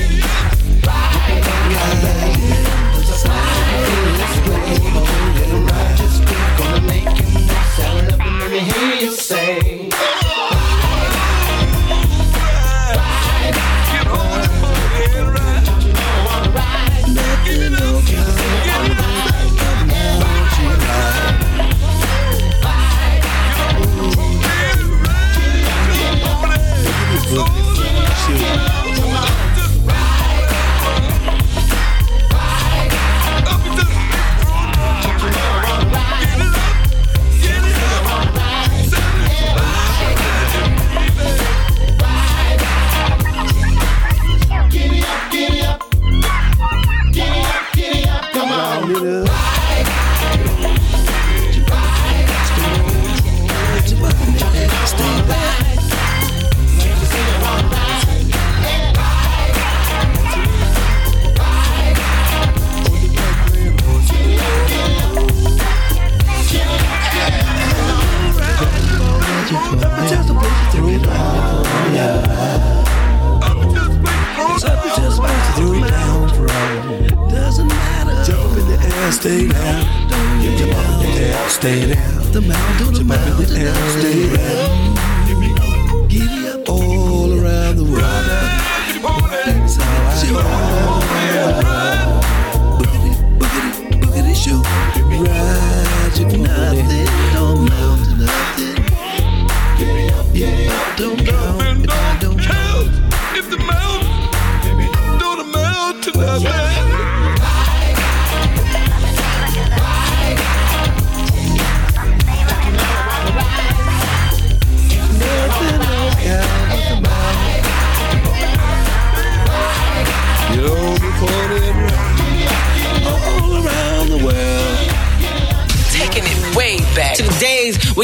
down, 79.11 79.19
stay 79.19 79.47
down. 79.47 80.57
Jump 80.57 80.73
up 80.75 81.03
and 81.03 81.19
down, 81.19 81.49
stay 81.49 81.93
down. 81.93 82.33
Jump 82.33 83.11
up 83.11 83.39
and 83.39 83.55
down, 83.55 83.89
stay 83.99 84.35
down. 84.35 85.00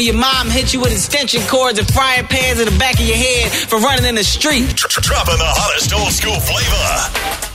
your 0.00 0.16
mom 0.16 0.48
hit 0.50 0.72
you 0.72 0.80
with 0.80 0.92
extension 0.92 1.40
cords 1.48 1.78
and 1.78 1.92
frying 1.92 2.26
pans 2.26 2.60
in 2.60 2.66
the 2.66 2.78
back 2.78 2.94
of 2.94 3.06
your 3.06 3.16
head 3.16 3.50
for 3.50 3.78
running 3.78 4.04
in 4.04 4.14
the 4.14 4.24
street. 4.24 4.76
Dropping 4.76 5.38
the 5.38 5.44
hottest 5.44 5.92
old 5.92 6.12
school 6.12 6.38
flavor. 6.40 7.47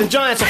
the 0.00 0.08
Giants 0.08 0.42
are 0.42 0.49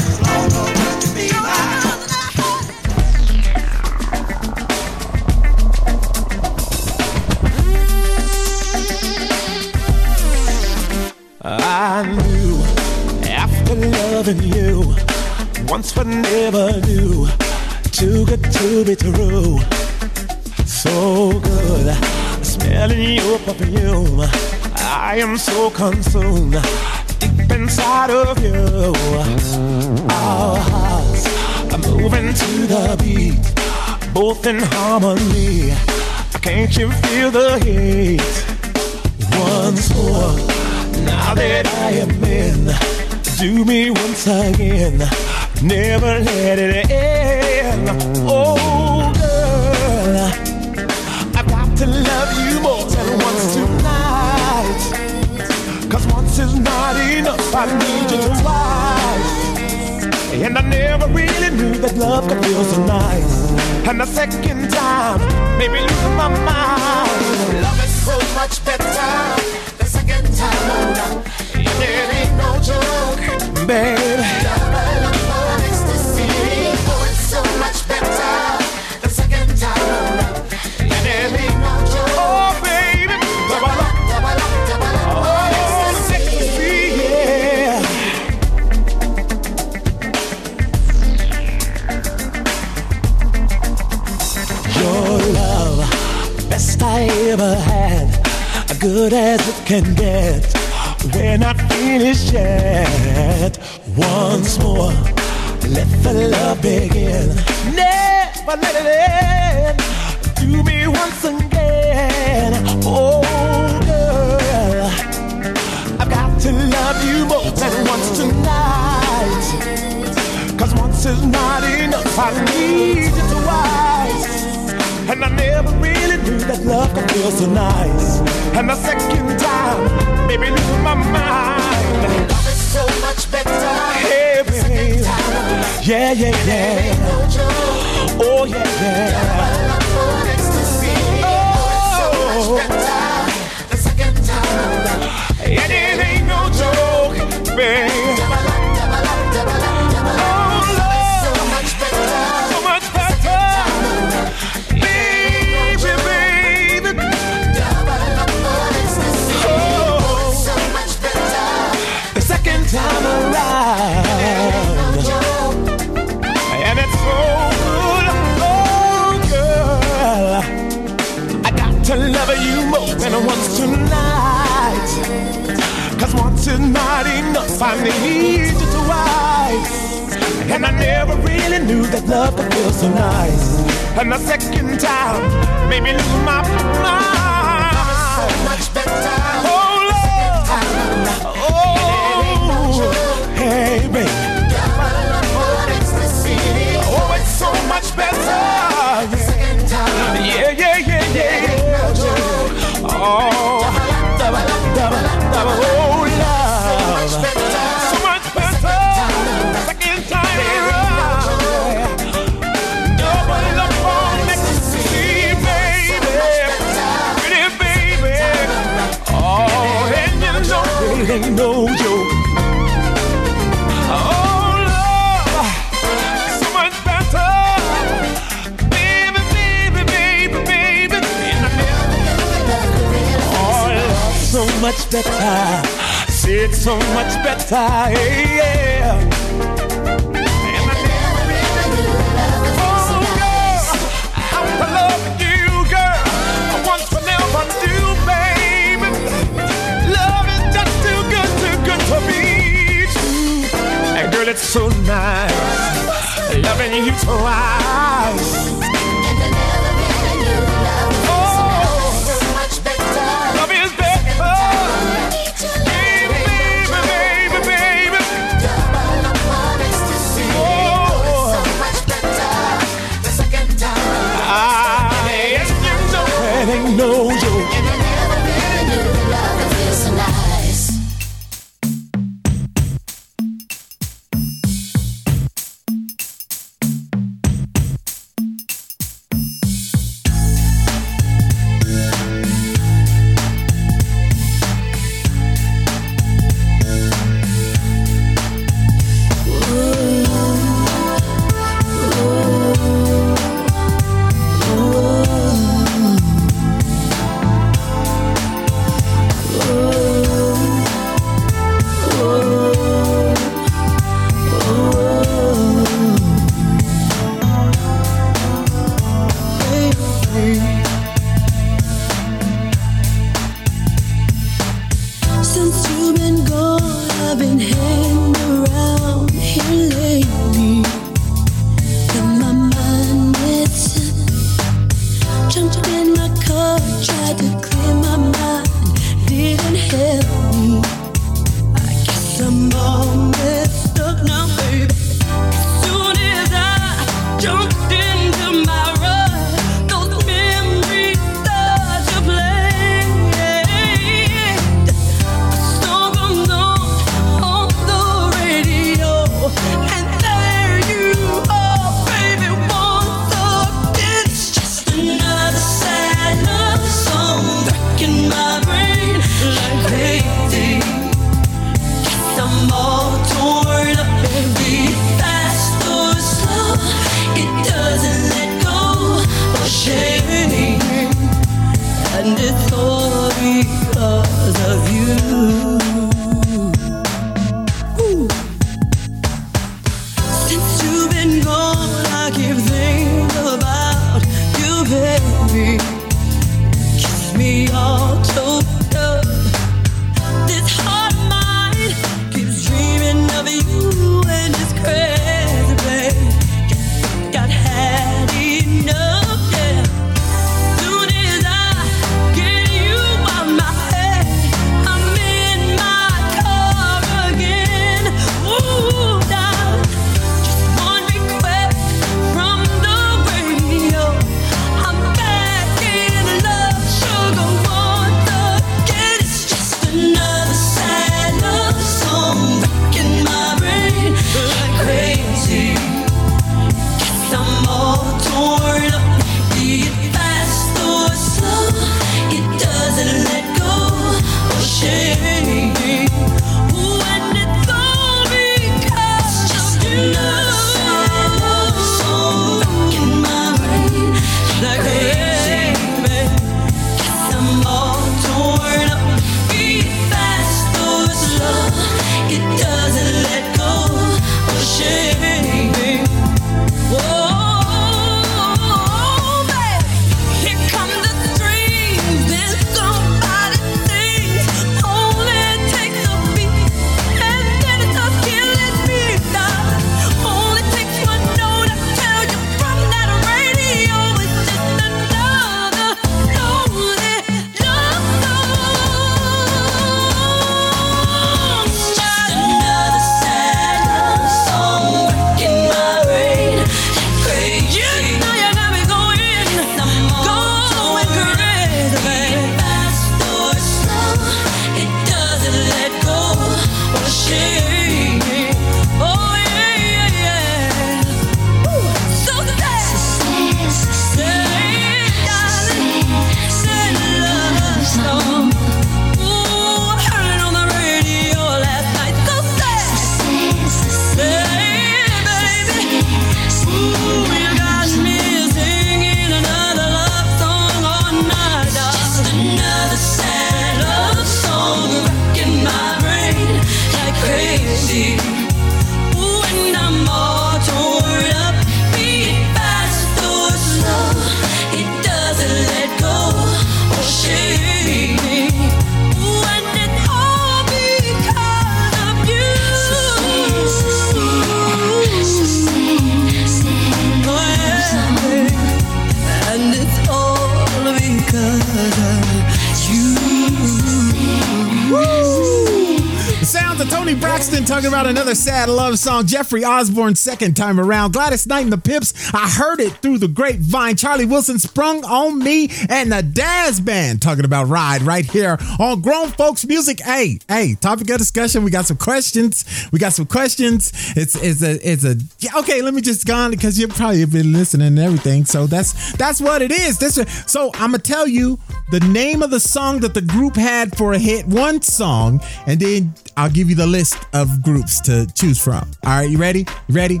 sad 568.24 568.48
love 568.48 568.78
song, 568.78 569.06
Jeffrey 569.06 569.44
Osborne. 569.44 569.94
second 569.94 570.34
time 570.34 570.58
around. 570.58 570.94
Gladys 570.94 571.26
Knight 571.26 571.42
and 571.42 571.52
the 571.52 571.58
Pips, 571.58 571.92
I 572.14 572.26
heard 572.26 572.58
it 572.58 572.72
through 572.78 572.96
the 572.96 573.06
grapevine. 573.06 573.76
Charlie 573.76 574.06
Wilson 574.06 574.38
sprung 574.38 574.82
on 574.82 575.18
me 575.18 575.50
and 575.68 575.92
the 575.92 576.02
Dazz 576.02 576.58
Band 576.58 577.02
talking 577.02 577.26
about 577.26 577.48
Ride 577.48 577.82
right 577.82 578.06
here 578.06 578.38
on 578.58 578.80
Grown 578.80 579.10
Folks 579.10 579.44
Music. 579.46 579.78
Hey, 579.80 580.20
hey, 580.26 580.54
topic 580.54 580.88
of 580.88 580.96
discussion. 580.96 581.44
We 581.44 581.50
got 581.50 581.66
some 581.66 581.76
questions. 581.76 582.66
We 582.72 582.78
got 582.78 582.94
some 582.94 583.04
questions. 583.04 583.70
It's 583.94 584.14
it's 584.14 584.42
a 584.42 584.72
it's 584.72 584.84
a 584.86 584.96
okay. 585.40 585.60
Let 585.60 585.74
me 585.74 585.82
just 585.82 586.06
go 586.06 586.14
on 586.14 586.30
because 586.30 586.58
you've 586.58 586.70
probably 586.70 587.04
been 587.04 587.34
listening 587.34 587.66
and 587.66 587.78
everything. 587.78 588.24
So 588.24 588.46
that's 588.46 588.94
that's 588.94 589.20
what 589.20 589.42
it 589.42 589.52
is. 589.52 589.78
This 589.78 590.00
so 590.26 590.50
I'm 590.54 590.70
gonna 590.70 590.78
tell 590.78 591.06
you 591.06 591.38
the 591.70 591.80
name 591.80 592.22
of 592.22 592.30
the 592.30 592.40
song 592.40 592.80
that 592.80 592.94
the 592.94 593.02
group 593.02 593.36
had 593.36 593.76
for 593.76 593.92
a 593.92 593.98
hit 593.98 594.26
one 594.26 594.62
song, 594.62 595.20
and 595.46 595.60
then 595.60 595.92
I'll 596.16 596.30
give 596.30 596.48
you 596.48 596.54
the 596.54 596.66
list 596.66 596.96
of 597.12 597.42
groups 597.42 597.80
to 597.82 598.06
choose 598.14 598.42
from. 598.42 598.70
All 598.84 598.98
right, 598.98 599.10
you 599.10 599.18
ready? 599.18 599.46
You 599.68 599.74
ready? 599.74 600.00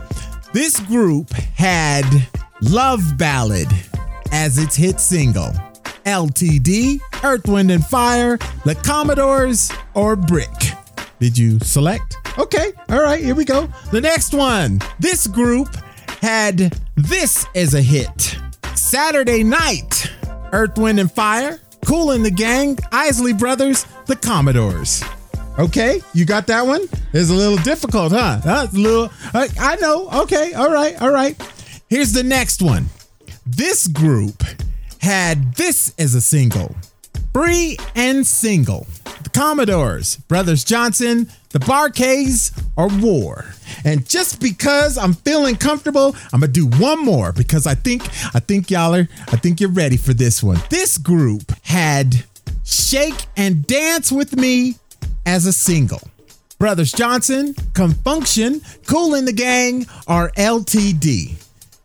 This 0.52 0.78
group 0.80 1.32
had 1.32 2.04
Love 2.60 3.02
Ballad 3.18 3.68
as 4.30 4.58
its 4.58 4.76
hit 4.76 5.00
single, 5.00 5.52
LTD, 6.04 7.00
Earth, 7.22 7.48
Wind, 7.48 7.70
and 7.70 7.84
Fire, 7.84 8.38
The 8.64 8.74
Commodores, 8.84 9.72
or 9.94 10.16
Brick. 10.16 10.50
Did 11.18 11.36
you 11.36 11.58
select? 11.60 12.16
Okay, 12.38 12.72
all 12.88 13.02
right, 13.02 13.22
here 13.22 13.34
we 13.34 13.44
go. 13.44 13.68
The 13.90 14.00
next 14.00 14.34
one. 14.34 14.80
This 14.98 15.26
group 15.26 15.74
had 16.20 16.78
This 16.96 17.46
as 17.54 17.74
a 17.74 17.82
hit, 17.82 18.36
Saturday 18.74 19.42
Night, 19.42 20.10
Earth, 20.52 20.76
Wind, 20.78 21.00
and 21.00 21.10
Fire, 21.10 21.60
Kool 21.84 22.06
& 22.18 22.22
the 22.22 22.30
Gang, 22.30 22.78
Isley 22.92 23.32
Brothers, 23.32 23.86
The 24.06 24.16
Commodores. 24.16 25.02
Okay, 25.56 26.00
you 26.12 26.24
got 26.24 26.48
that 26.48 26.66
one? 26.66 26.82
It's 27.12 27.30
a 27.30 27.34
little 27.34 27.58
difficult, 27.58 28.10
huh? 28.10 28.40
That's 28.44 28.74
a 28.74 28.76
little. 28.76 29.10
I, 29.32 29.48
I 29.60 29.76
know. 29.76 30.10
Okay, 30.22 30.52
all 30.52 30.70
right, 30.70 31.00
all 31.00 31.12
right. 31.12 31.40
Here's 31.88 32.12
the 32.12 32.24
next 32.24 32.60
one. 32.60 32.86
This 33.46 33.86
group 33.86 34.42
had 35.00 35.54
this 35.54 35.94
as 35.96 36.16
a 36.16 36.20
single. 36.20 36.74
Free 37.32 37.76
and 37.94 38.26
single. 38.26 38.86
The 39.22 39.30
Commodores, 39.30 40.16
Brothers 40.16 40.64
Johnson, 40.64 41.30
the 41.50 41.60
Bar-Kays, 41.60 42.50
or 42.76 42.88
War. 42.88 43.44
And 43.84 44.08
just 44.08 44.40
because 44.40 44.98
I'm 44.98 45.14
feeling 45.14 45.54
comfortable, 45.54 46.16
I'm 46.32 46.40
gonna 46.40 46.50
do 46.50 46.66
one 46.66 46.98
more 47.04 47.32
because 47.32 47.68
I 47.68 47.74
think 47.74 48.02
I 48.34 48.40
think 48.40 48.72
y'all 48.72 48.94
are 48.94 49.08
I 49.28 49.36
think 49.36 49.60
you're 49.60 49.70
ready 49.70 49.98
for 49.98 50.14
this 50.14 50.42
one. 50.42 50.58
This 50.68 50.98
group 50.98 51.52
had 51.62 52.24
Shake 52.64 53.26
and 53.36 53.64
Dance 53.66 54.10
with 54.10 54.36
Me 54.36 54.76
as 55.26 55.46
a 55.46 55.52
single. 55.52 56.00
Brothers 56.58 56.92
Johnson, 56.92 57.54
Confunction, 57.72 58.62
Kool 58.86 59.10
& 59.10 59.24
the 59.24 59.32
Gang, 59.32 59.86
or 60.06 60.30
LTD. 60.30 61.34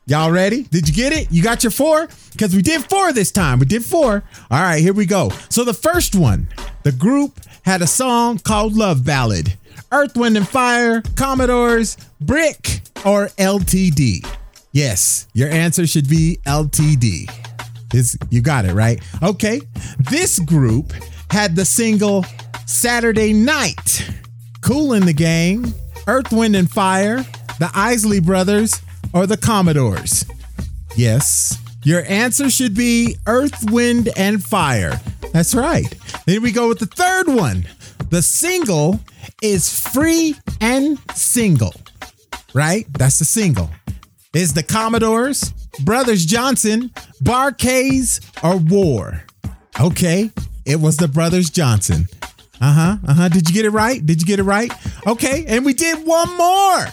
Y'all 0.06 0.32
ready? 0.32 0.64
Did 0.64 0.88
you 0.88 0.96
get 0.96 1.14
it? 1.14 1.32
You 1.32 1.44
got 1.44 1.64
your 1.64 1.72
four? 1.72 2.08
Because 2.32 2.56
we 2.56 2.62
did 2.62 2.84
four 2.90 3.12
this 3.14 3.32
time. 3.32 3.60
We 3.60 3.66
did 3.66 3.86
four. 3.86 4.24
All 4.50 4.60
right, 4.62 4.82
here 4.82 4.94
we 4.94 5.06
go. 5.06 5.30
So 5.50 5.64
the 5.64 5.74
first 5.74 6.16
one, 6.16 6.48
the 6.84 6.92
group 6.92 7.40
had 7.64 7.82
a 7.82 7.88
song 7.88 8.40
called 8.40 8.74
Love 8.74 9.06
Ballad. 9.06 9.54
Earth, 9.92 10.16
Wind, 10.16 10.38
and 10.38 10.48
Fire, 10.48 11.02
Commodores, 11.16 11.98
Brick, 12.22 12.82
or 13.06 13.28
LTD. 13.38 14.26
Yes, 14.72 15.28
your 15.34 15.50
answer 15.50 15.88
should 15.88 16.08
be 16.08 16.40
LTD. 16.46 17.30
This, 17.90 18.18
you 18.30 18.42
got 18.42 18.66
it, 18.66 18.74
right? 18.74 19.02
Okay. 19.24 19.62
This 20.12 20.40
group 20.40 20.94
had 21.32 21.56
the 21.56 21.66
single 21.66 22.24
Saturday 22.70 23.34
Night. 23.34 24.08
Kool 24.62 24.90
& 24.90 25.02
the 25.02 25.12
Gang, 25.12 25.74
Earth, 26.06 26.32
Wind, 26.32 26.56
and 26.56 26.70
Fire, 26.70 27.18
the 27.58 27.72
Isley 27.74 28.20
Brothers, 28.20 28.80
or 29.12 29.26
the 29.26 29.38
Commodores? 29.38 30.24
Yes. 30.96 31.58
Your 31.84 32.04
answer 32.06 32.48
should 32.50 32.76
be 32.76 33.16
Earth, 33.26 33.72
Wind, 33.72 34.10
and 34.16 34.44
Fire. 34.44 35.02
That's 35.34 35.56
right. 35.56 35.94
Then 36.28 36.44
we 36.44 36.52
go 36.52 36.70
with 36.70 36.78
the 36.78 36.86
third 36.86 37.28
one. 37.28 37.66
The 38.12 38.22
single 38.22 39.00
is 39.42 39.82
Free 39.92 40.36
and 40.62 41.00
Single, 41.16 41.74
right? 42.54 42.86
That's 42.94 43.18
the 43.18 43.26
single. 43.26 43.72
Is 44.36 44.54
the 44.54 44.64
Commodores, 44.64 45.54
Brothers 45.84 46.24
Johnson, 46.24 46.92
Bar-Kays, 47.22 48.22
or 48.44 48.58
War? 48.58 49.24
Okay, 49.82 50.30
it 50.66 50.80
was 50.80 50.98
the 50.98 51.08
Brothers 51.08 51.50
Johnson. 51.50 52.08
Uh 52.62 52.74
huh. 52.74 52.98
Uh 53.08 53.14
huh. 53.14 53.30
Did 53.30 53.48
you 53.50 53.56
get 53.56 53.66
it 53.66 53.72
right? 53.72 54.06
Did 54.06 54.22
you 54.22 54.28
get 54.28 54.40
it 54.40 54.44
right? 54.44 54.72
Okay, 55.08 55.46
and 55.48 55.66
we 55.66 55.74
did 55.74 56.06
one 56.06 56.36
more. 56.38 56.86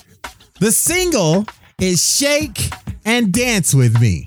The 0.61 0.73
single 0.73 1.47
is 1.81 2.03
Shake 2.03 2.71
and 3.05 3.33
Dance 3.33 3.75
with 3.75 4.01
Me. 4.01 4.25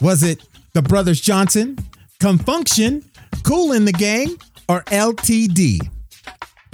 Was 0.00 0.22
it 0.22 0.42
the 0.72 0.82
Brothers 0.82 1.20
Johnson, 1.20 1.76
Confunction, 2.18 3.04
Kool 3.44 3.68
& 3.80 3.84
the 3.84 3.92
Gang, 3.92 4.36
or 4.68 4.82
LTD? 4.84 5.80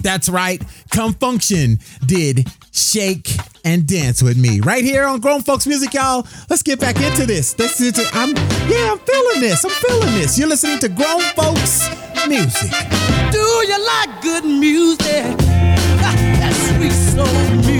That's 0.02 0.28
right, 0.28 0.62
Con 0.92 1.14
Funk 1.14 1.42
Shun 1.42 1.78
did 2.06 2.48
Shake 2.70 3.30
and 3.64 3.86
Dance 3.86 4.22
with 4.22 4.36
Me. 4.36 4.60
Right 4.60 4.84
here 4.84 5.06
on 5.06 5.18
Grown 5.20 5.40
Folks 5.42 5.66
Music, 5.66 5.94
y'all. 5.94 6.26
Let's 6.48 6.62
get 6.62 6.78
back 6.78 7.00
into 7.00 7.26
this. 7.26 7.58
Let's 7.58 7.80
into, 7.80 8.08
I'm 8.12 8.36
yeah, 8.70 8.92
I'm 8.92 8.98
feeling 8.98 9.40
this. 9.40 9.64
I'm 9.64 9.70
feeling 9.72 10.14
this. 10.14 10.38
You're 10.38 10.48
listening 10.48 10.78
to 10.80 10.88
Grown 10.88 11.22
Folks 11.34 11.88
Music. 12.28 13.15
Do 13.32 13.38
you 13.38 13.78
like 13.92 14.22
good 14.22 14.44
music? 14.44 15.24
That 16.40 16.54
sweet 16.54 16.92
soul 16.92 17.50
music. 17.56 17.75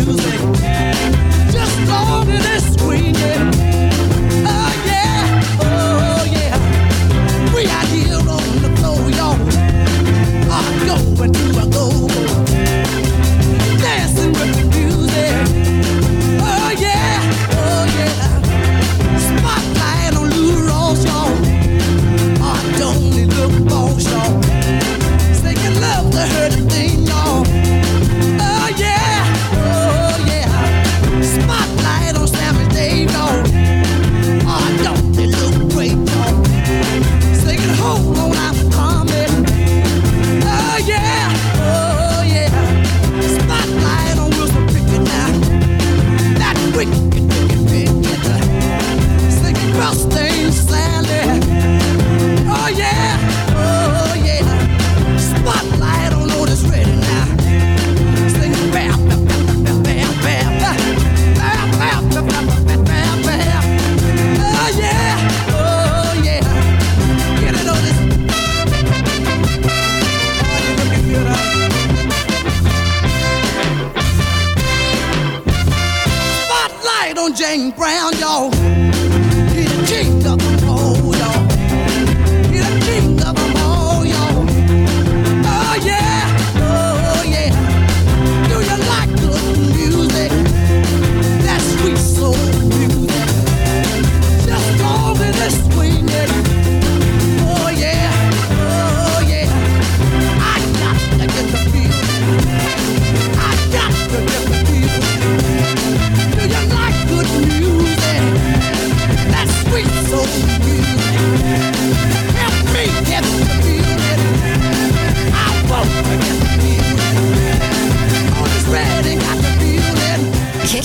Jane 77.36 77.70
Brown, 77.70 78.14
y'all. 78.18 78.75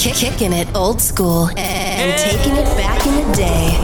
Kick, 0.02 0.16
kick, 0.16 0.32
kicking 0.32 0.54
it 0.54 0.68
old 0.76 1.00
school 1.00 1.48
and 1.56 2.18
taking 2.18 2.54
it 2.54 2.66
back 2.76 3.06
in 3.06 3.30
the 3.30 3.36
day. 3.38 3.78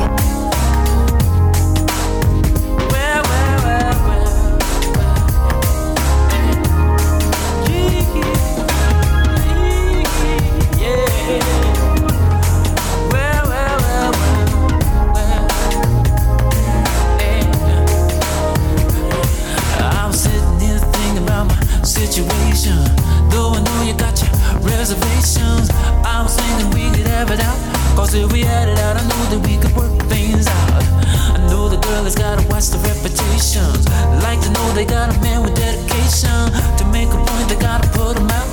I'm 19.80 20.12
sitting 20.12 20.60
here 20.60 20.80
thinking 20.80 21.24
about 21.24 21.46
my 21.46 21.84
situation. 21.84 22.76
Though 23.30 23.52
I 23.54 23.62
know 23.62 23.84
you 23.84 23.96
got 23.96 24.20
your 24.20 24.32
reservations, 24.62 25.17
have 27.18 27.32
it 27.32 27.40
out. 27.40 27.58
Cause 27.98 28.14
if 28.14 28.32
we 28.32 28.42
had 28.42 28.70
it 28.70 28.78
out, 28.78 28.96
I 28.96 29.02
know 29.10 29.24
that 29.34 29.42
we 29.42 29.58
could 29.58 29.74
work 29.76 29.90
things 30.06 30.46
out. 30.46 30.84
I 31.34 31.40
know 31.50 31.68
the 31.68 31.82
girl 31.82 32.04
has 32.04 32.14
gotta 32.14 32.46
watch 32.46 32.70
the 32.70 32.78
reputations. 32.86 33.90
Like 34.22 34.40
to 34.46 34.50
know 34.54 34.68
they 34.78 34.86
got 34.86 35.10
a 35.10 35.18
man 35.26 35.42
with 35.42 35.56
dedication. 35.56 36.46
To 36.78 36.84
make 36.94 37.10
a 37.10 37.18
point, 37.18 37.50
they 37.50 37.58
gotta 37.58 37.90
put 37.98 38.22
him 38.22 38.30
out. 38.30 38.50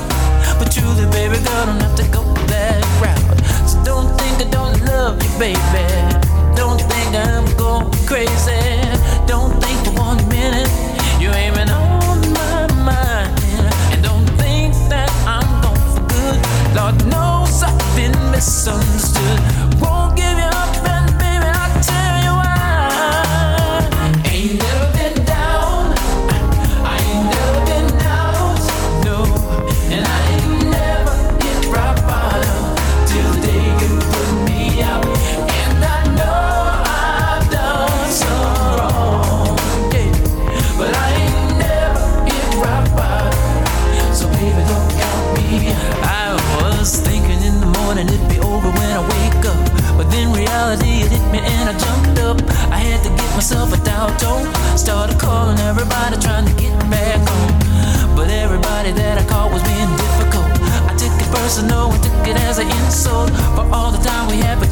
But 0.56 0.72
truly, 0.72 1.04
baby 1.12 1.36
girl, 1.44 1.64
don't 1.68 1.82
have 1.84 1.96
to 2.00 2.08
go 2.08 2.24
that 2.48 2.80
route. 3.04 3.36
So 3.68 3.76
don't 3.84 4.08
think 4.16 4.40
I 4.40 4.48
don't 4.48 4.80
love 4.88 5.20
you, 5.20 5.32
baby. 5.36 5.84
Don't 6.56 6.80
think 6.80 7.08
I'm 7.12 7.44
going 7.60 7.92
crazy. 8.08 8.64
Don't 9.28 9.52
think 9.60 9.76
for 9.84 9.92
one 10.00 10.16
minute 10.32 10.72
you 11.20 11.28
ain't 11.36 11.52
been 11.54 11.68
misunderstood. 18.34 19.63
it 62.26 62.36
as 62.36 62.58
an 62.58 62.70
insult 62.84 63.30
for 63.54 63.64
all 63.72 63.90
the 63.90 63.98
time 63.98 64.28
we 64.28 64.36
have 64.36 64.63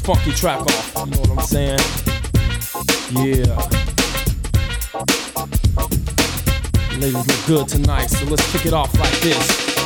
this 0.00 0.06
funky 0.06 0.32
track 0.32 0.60
off. 0.60 0.94
You 0.96 1.12
know 1.12 1.20
what 1.20 1.30
I'm 1.30 1.40
saying? 1.40 1.78
Yeah. 3.12 3.56
Ladies 6.98 7.26
look 7.26 7.46
good 7.46 7.68
tonight, 7.68 8.06
so 8.06 8.26
let's 8.26 8.52
kick 8.52 8.66
it 8.66 8.72
off 8.72 8.92
like 8.98 9.20
this. 9.20 9.79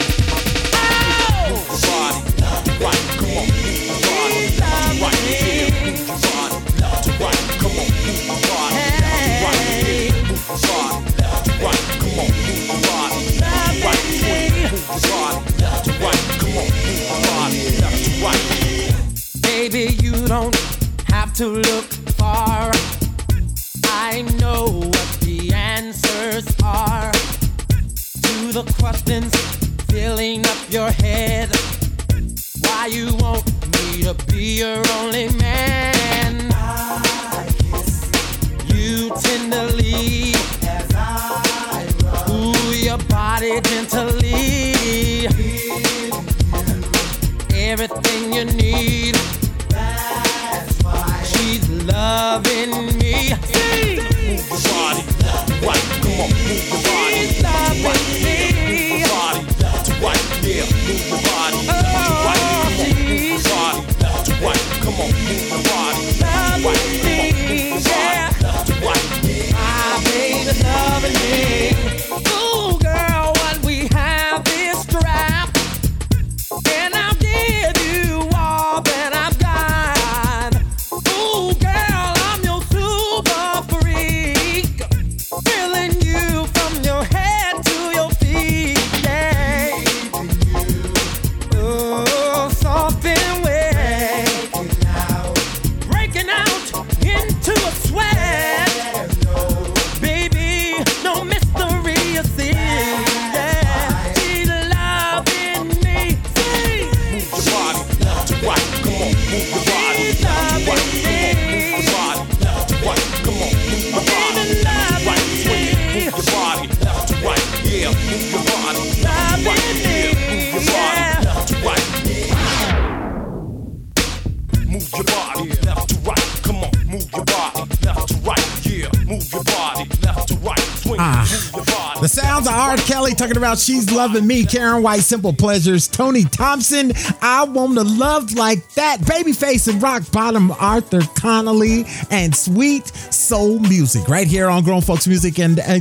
About 133.44 133.58
She's 133.58 133.92
Loving 133.92 134.26
Me, 134.26 134.44
Karyn 134.44 134.81
White, 134.81 135.00
Simple 135.02 135.34
Pleasures, 135.34 135.86
Tony 135.86 136.24
Thompson, 136.24 136.92
I 137.20 137.44
Want 137.44 137.74
to 137.74 137.84
Love 137.84 138.32
Like 138.32 138.66
That, 138.73 139.00
Babyface 139.00 139.68
and 139.70 139.82
Rock 139.82 140.10
Bottom, 140.10 140.50
Arthur 140.52 141.02
Conley, 141.14 141.84
and 142.10 142.34
Sweet 142.34 142.86
Soul 142.86 143.58
Music 143.58 144.08
right 144.08 144.26
here 144.26 144.48
on 144.48 144.64
Grown 144.64 144.81
Folks 144.81 145.06
Music. 145.06 145.39
And 145.39 145.60
uh, 145.60 145.81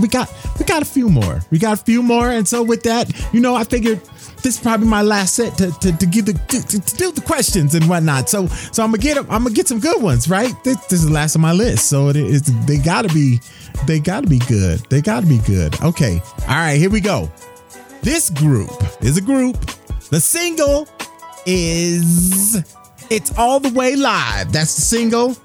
we 0.00 0.08
got 0.08 0.34
we 0.58 0.64
got 0.64 0.82
a 0.82 0.84
few 0.84 1.08
more. 1.08 1.42
We 1.52 1.60
got 1.60 1.74
a 1.74 1.84
few 1.84 2.02
more. 2.02 2.28
And 2.28 2.48
so 2.48 2.64
with 2.64 2.82
that, 2.82 3.08
you 3.32 3.38
know, 3.38 3.54
I 3.54 3.62
figured 3.62 4.00
this 4.42 4.56
is 4.56 4.60
probably 4.60 4.88
my 4.88 5.02
last 5.02 5.34
set 5.34 5.56
to, 5.58 5.70
to, 5.78 5.96
to 5.96 6.06
give 6.06 6.26
the 6.26 6.32
to, 6.32 6.80
to- 6.80 6.96
do 6.96 7.12
the 7.12 7.20
questions 7.20 7.76
and 7.76 7.88
whatnot. 7.88 8.28
So 8.28 8.48
so 8.48 8.82
I'm 8.82 8.90
gonna 8.90 8.98
get 9.02 9.16
I'm 9.16 9.26
gonna 9.26 9.50
get 9.50 9.68
some 9.68 9.78
good 9.78 10.02
ones, 10.02 10.28
right? 10.28 10.52
This, 10.64 10.76
this 10.86 11.00
is 11.00 11.06
the 11.06 11.12
last 11.12 11.36
of 11.36 11.40
my 11.40 11.52
list, 11.52 11.88
so 11.88 12.08
it 12.08 12.16
is 12.16 12.42
they 12.66 12.78
gotta 12.78 13.08
be 13.14 13.40
they 13.86 14.00
gotta 14.00 14.26
be 14.26 14.38
good. 14.40 14.80
They 14.90 15.00
gotta 15.00 15.26
be 15.26 15.38
good. 15.38 15.80
Okay, 15.82 16.20
all 16.42 16.48
right, 16.48 16.76
here 16.76 16.90
we 16.90 17.00
go. 17.00 17.30
This 18.02 18.30
group 18.30 18.70
is 19.02 19.16
a 19.16 19.20
group. 19.20 19.58
The 20.10 20.20
single 20.20 20.88
is 21.46 22.62
it's 23.10 23.36
all 23.38 23.60
the 23.60 23.70
way 23.70 23.96
live. 23.96 24.52
That's 24.52 24.74
the 24.74 24.82
single. 24.82 25.36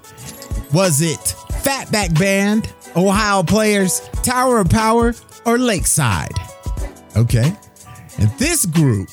Was 0.72 1.00
it 1.00 1.18
Fatback 1.62 2.18
Band, 2.18 2.72
Ohio 2.96 3.42
Players, 3.42 4.00
Tower 4.22 4.60
of 4.60 4.70
Power, 4.70 5.14
or 5.44 5.58
Lakeside? 5.58 6.34
Okay. 7.16 7.52
And 8.18 8.30
this 8.38 8.66
group 8.66 9.08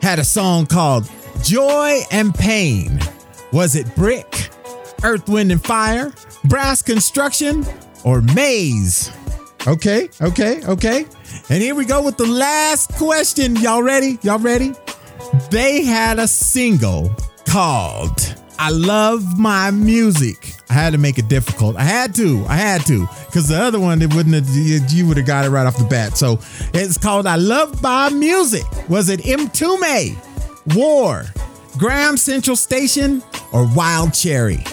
had 0.00 0.18
a 0.18 0.24
song 0.24 0.66
called 0.66 1.10
Joy 1.42 2.00
and 2.10 2.34
Pain. 2.34 3.00
Was 3.52 3.76
it 3.76 3.94
Brick, 3.94 4.50
Earth, 5.02 5.28
Wind, 5.28 5.52
and 5.52 5.62
Fire, 5.62 6.12
Brass 6.44 6.82
Construction, 6.82 7.64
or 8.04 8.20
Maze? 8.20 9.10
Okay, 9.66 10.08
okay, 10.20 10.60
okay. 10.66 11.06
And 11.48 11.62
here 11.62 11.74
we 11.74 11.84
go 11.84 12.02
with 12.02 12.16
the 12.16 12.26
last 12.26 12.92
question. 12.94 13.56
Y'all 13.56 13.82
ready? 13.82 14.18
Y'all 14.22 14.38
ready? 14.38 14.72
They 15.50 15.84
had 15.84 16.18
a 16.18 16.26
single 16.26 17.14
called 17.46 18.34
I 18.58 18.70
Love 18.70 19.38
My 19.38 19.70
Music. 19.70 20.54
I 20.68 20.74
had 20.74 20.92
to 20.92 20.98
make 20.98 21.18
it 21.18 21.28
difficult. 21.28 21.76
I 21.76 21.82
had 21.82 22.14
to. 22.14 22.44
I 22.48 22.56
had 22.56 22.86
to. 22.86 23.06
Because 23.26 23.48
the 23.48 23.60
other 23.60 23.78
one, 23.78 24.00
it 24.02 24.14
wouldn't 24.14 24.34
have, 24.34 24.48
you, 24.48 25.06
would 25.06 25.16
have 25.16 25.26
got 25.26 25.44
it 25.44 25.50
right 25.50 25.66
off 25.66 25.76
the 25.76 25.84
bat. 25.84 26.16
So 26.16 26.38
it's 26.72 26.96
called 26.96 27.26
I 27.26 27.36
Love 27.36 27.82
My 27.82 28.08
Music. 28.08 28.64
Was 28.88 29.10
it 29.10 29.20
Mtume, 29.20 30.16
War, 30.74 31.24
Graham 31.76 32.16
Central 32.16 32.56
Station, 32.56 33.22
or 33.52 33.66
Wild 33.74 34.14
Cherry? 34.14 34.64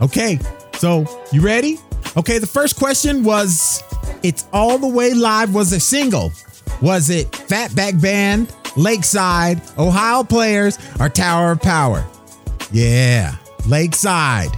Okay, 0.00 0.38
so 0.74 1.06
you 1.32 1.40
ready? 1.40 1.78
Okay, 2.16 2.38
the 2.38 2.46
first 2.46 2.76
question 2.76 3.22
was 3.22 3.82
It's 4.22 4.46
All 4.52 4.78
the 4.78 4.88
Way 4.88 5.14
Live 5.14 5.54
was 5.54 5.72
a 5.72 5.80
single. 5.80 6.32
Was 6.82 7.10
it 7.10 7.30
Fatback 7.30 8.00
Band, 8.00 8.52
Lakeside, 8.76 9.60
Ohio 9.78 10.22
Players, 10.24 10.78
or 11.00 11.08
Tower 11.08 11.52
of 11.52 11.60
Power? 11.60 12.06
Yeah, 12.72 13.36
Lakeside. 13.66 14.50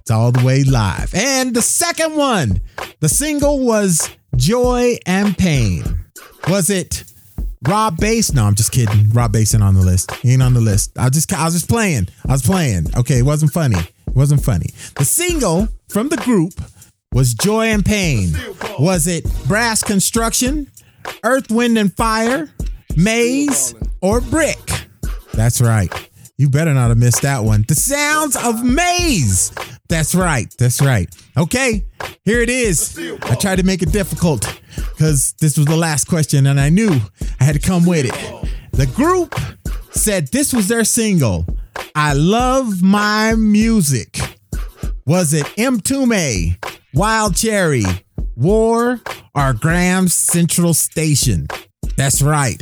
It's 0.00 0.10
all 0.10 0.32
the 0.32 0.44
way 0.44 0.64
live. 0.64 1.14
And 1.14 1.54
the 1.54 1.62
second 1.62 2.16
one, 2.16 2.60
the 3.00 3.08
single 3.08 3.64
was 3.64 4.08
Joy 4.36 4.96
and 5.06 5.36
Pain. 5.36 5.84
Was 6.48 6.70
it 6.70 7.04
Rob 7.68 7.96
Bass? 7.98 8.32
No, 8.32 8.44
I'm 8.44 8.54
just 8.54 8.72
kidding. 8.72 9.10
Rob 9.10 9.32
Bass 9.32 9.54
ain't 9.54 9.62
on 9.62 9.74
the 9.74 9.82
list. 9.82 10.12
He 10.16 10.32
ain't 10.32 10.42
on 10.42 10.54
the 10.54 10.60
list. 10.60 10.98
I 10.98 11.10
just 11.10 11.32
I 11.32 11.44
was 11.44 11.54
just 11.54 11.68
playing. 11.68 12.08
I 12.26 12.32
was 12.32 12.42
playing. 12.42 12.86
Okay, 12.96 13.18
it 13.18 13.24
wasn't 13.24 13.52
funny. 13.52 13.78
It 13.78 14.16
wasn't 14.16 14.42
funny. 14.42 14.70
The 14.96 15.04
single 15.04 15.68
from 15.88 16.08
the 16.08 16.16
group 16.16 16.54
was 17.12 17.34
Joy 17.34 17.66
and 17.66 17.84
Pain. 17.84 18.32
Was 18.78 19.06
it 19.06 19.24
Brass 19.48 19.82
Construction, 19.82 20.70
Earth, 21.24 21.50
Wind 21.50 21.76
and 21.76 21.94
Fire, 21.96 22.48
Maze, 22.96 23.74
or 24.00 24.20
Brick? 24.20 24.86
That's 25.34 25.60
right. 25.60 25.92
You 26.38 26.48
better 26.48 26.72
not 26.72 26.88
have 26.88 26.98
missed 26.98 27.22
that 27.22 27.42
one. 27.42 27.64
The 27.66 27.74
sounds 27.74 28.36
of 28.36 28.64
Maze. 28.64 29.52
That's 29.88 30.14
right. 30.14 30.54
That's 30.56 30.80
right. 30.80 31.12
Okay, 31.36 31.84
here 32.24 32.40
it 32.40 32.48
is. 32.48 32.96
I 33.22 33.34
tried 33.34 33.56
to 33.56 33.64
make 33.64 33.82
it 33.82 33.92
difficult 33.92 34.46
because 34.76 35.32
this 35.40 35.58
was 35.58 35.66
the 35.66 35.76
last 35.76 36.04
question 36.04 36.46
and 36.46 36.60
I 36.60 36.68
knew 36.68 37.00
I 37.40 37.44
had 37.44 37.60
to 37.60 37.60
come 37.60 37.84
with 37.84 38.06
it. 38.06 38.50
The 38.72 38.86
group 38.86 39.34
said 39.90 40.28
this 40.28 40.54
was 40.54 40.68
their 40.68 40.84
single, 40.84 41.44
I 41.94 42.12
Love 42.12 42.82
My 42.82 43.34
Music. 43.34 44.16
Was 45.06 45.34
it 45.34 45.44
Mtume, 45.56 46.56
Wild 46.94 47.36
Cherry, 47.36 47.84
War, 48.36 49.00
or 49.34 49.52
Graham's 49.52 50.14
Central 50.14 50.74
Station? 50.74 51.46
That's 51.96 52.20
right. 52.20 52.60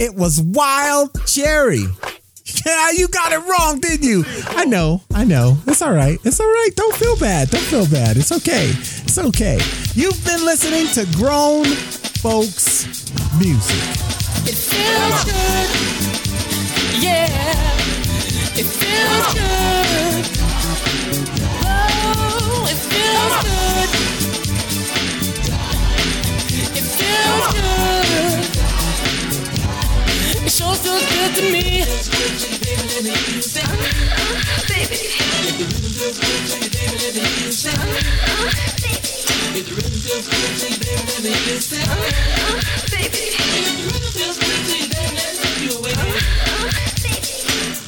It 0.00 0.14
was 0.16 0.42
Wild 0.42 1.10
Cherry. 1.26 1.84
Yeah, 2.66 2.90
you 2.92 3.08
got 3.08 3.32
it 3.32 3.40
wrong, 3.46 3.78
didn't 3.78 4.04
you? 4.06 4.24
I 4.48 4.64
know, 4.64 5.02
I 5.14 5.24
know. 5.24 5.58
It's 5.66 5.82
all 5.82 5.92
right. 5.92 6.18
It's 6.24 6.40
all 6.40 6.46
right. 6.46 6.70
Don't 6.74 6.94
feel 6.94 7.14
bad. 7.18 7.50
Don't 7.50 7.60
feel 7.62 7.86
bad. 7.86 8.16
It's 8.16 8.32
okay. 8.32 8.70
It's 8.70 9.18
okay. 9.18 9.60
You've 9.94 10.24
been 10.24 10.42
listening 10.44 10.86
to 10.94 11.04
grown 11.16 11.64
folks 11.66 12.86
music. 13.38 13.76
It 14.48 14.56
feels 14.56 15.24
good. 15.24 15.68
Yeah. 17.00 17.28
It 18.56 18.66
feels 18.66 19.34
good. 19.34 20.24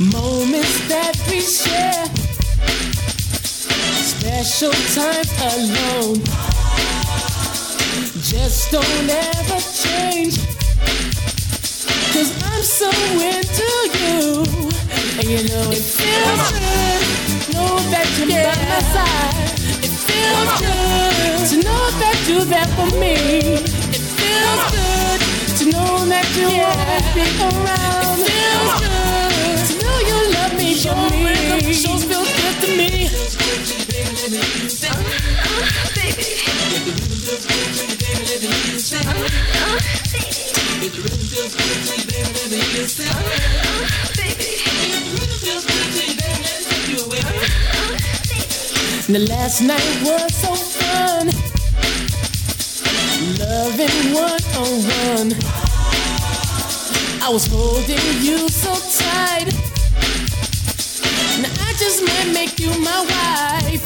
Moments 0.01 0.89
that 0.89 1.15
we 1.29 1.41
share, 1.43 2.07
special 4.21 4.71
times 4.93 5.33
alone, 5.49 6.21
just 8.21 8.71
don't 8.71 9.09
ever 9.09 9.61
change. 9.81 10.37
Cause 12.13 12.31
I'm 12.45 12.63
so 12.63 12.91
into 13.17 13.71
you, 13.97 14.45
and 15.17 15.25
you 15.25 15.41
know 15.49 15.73
it 15.73 15.85
feels 15.97 16.53
good. 16.53 17.01
To 17.41 17.53
know 17.55 17.73
that 17.93 18.07
you're 18.19 18.29
by 18.29 18.57
my 18.69 18.81
side. 18.93 19.37
It 19.81 19.95
feels 20.05 20.53
good 20.61 21.41
to 21.51 21.57
know 21.65 21.85
that 22.03 22.17
you're 22.29 22.45
there 22.45 22.71
for 22.77 22.91
me. 23.01 23.17
It 23.97 24.05
feels 24.21 24.63
good 24.77 25.21
to 25.59 25.65
know 25.73 26.05
that 26.13 26.29
you 26.37 26.49
always 26.69 27.07
be 27.17 27.25
around. 27.41 28.21
It 28.21 28.37
feels 28.37 28.75
good 28.85 29.61
to 29.69 29.75
know 29.81 29.97
you 30.11 30.19
love 30.37 30.55
me 30.59 30.75
for 30.77 31.09
me. 31.25 31.73
Feels 31.73 32.05
good 32.05 32.40
to 32.61 32.77
me. 32.77 33.09
The 49.11 49.19
last 49.29 49.61
night 49.61 50.03
was 50.05 50.33
so 50.37 50.55
fun. 50.55 51.27
Loving 53.39 54.15
one 54.15 54.45
on 54.55 54.73
one. 55.09 55.33
I 57.21 57.29
was 57.33 57.47
holding 57.47 58.23
you 58.23 58.49
so 58.49 58.73
tight. 58.99 59.70
Just 61.81 62.05
might 62.05 62.31
make 62.35 62.61
you 62.61 62.69
my 62.85 63.01
wife. 63.09 63.81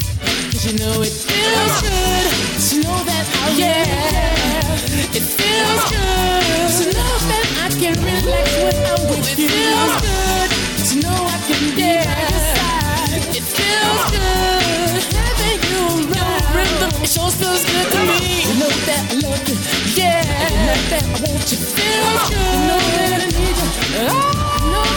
Cause 0.51 0.65
you 0.67 0.77
know 0.77 1.01
it 1.01 1.15
feels 1.15 1.75
good 1.79 2.27
to 2.67 2.75
know 2.83 2.99
that 3.07 3.25
I 3.39 3.55
yeah. 3.55 5.15
It 5.15 5.23
feels 5.23 5.83
good 5.87 6.75
to 6.75 6.85
know 6.91 7.13
that 7.31 7.47
I 7.63 7.71
can 7.79 7.95
relax 8.03 8.51
when 8.59 8.75
I'm 8.83 8.99
with 9.07 9.39
you. 9.39 9.47
It 9.47 9.55
feels 9.55 9.95
good 10.03 10.49
to 10.75 10.93
know 11.07 11.19
I 11.23 11.39
can 11.47 11.63
be 11.71 11.87
by 12.03 12.19
your 12.19 12.43
side. 12.51 13.31
It 13.31 13.45
feels 13.47 14.03
good 14.11 14.99
having 15.15 15.63
you 15.71 16.11
around. 16.11 16.51
Rhythm, 16.51 16.91
it 16.99 17.07
sure 17.07 17.31
feels 17.31 17.63
good 17.63 17.87
to 17.95 17.99
me. 18.11 18.43
You 18.43 18.59
know 18.59 18.73
that 18.91 19.07
I 19.07 19.15
love 19.23 19.39
you, 19.47 19.55
yeah. 19.95 20.19
You 20.51 20.59
know 20.67 20.79
that 20.91 20.99
I 20.99 21.15
want 21.23 21.47
you. 21.47 21.57
Feels 21.63 22.27
good. 22.27 22.43
You 22.43 22.59
know 22.67 22.81
that 22.91 23.23
I 23.23 23.27
need 23.31 23.55
you. 23.55 23.71
Oh, 24.03 24.54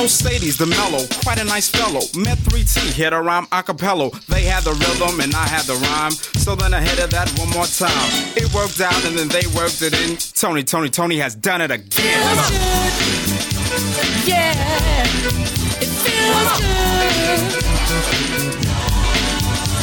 Most 0.00 0.24
ladies, 0.24 0.56
the 0.56 0.64
mellow, 0.64 1.04
quite 1.22 1.38
a 1.38 1.44
nice 1.44 1.68
fellow. 1.68 2.00
Met 2.16 2.38
3T, 2.38 2.94
hit 2.94 3.12
a 3.12 3.20
rhyme 3.20 3.46
a. 3.52 4.08
They 4.30 4.44
had 4.44 4.64
the 4.64 4.72
rhythm 4.72 5.20
and 5.20 5.34
I 5.34 5.46
had 5.46 5.66
the 5.66 5.74
rhyme. 5.74 6.12
So 6.40 6.54
then 6.54 6.72
I 6.72 6.80
hit 6.80 6.98
it 6.98 7.10
that 7.10 7.28
one 7.38 7.50
more 7.50 7.66
time. 7.66 7.92
It 8.34 8.50
worked 8.54 8.80
out 8.80 9.04
and 9.04 9.14
then 9.14 9.28
they 9.28 9.46
worked 9.54 9.82
it 9.82 9.92
in. 9.92 10.16
Tony, 10.16 10.64
Toni, 10.64 10.88
Toné 10.88 11.20
has 11.20 11.34
done 11.34 11.60
it 11.60 11.70
again. 11.70 12.24
Yeah, 14.24 15.04
it 15.82 15.90
feels 16.00 16.60
good. 16.64 17.60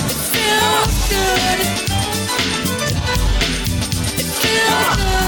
It 0.02 0.18
feels 0.34 1.10
good. 1.14 1.60
It 4.18 4.26
feels 4.26 4.98
good. 4.98 5.27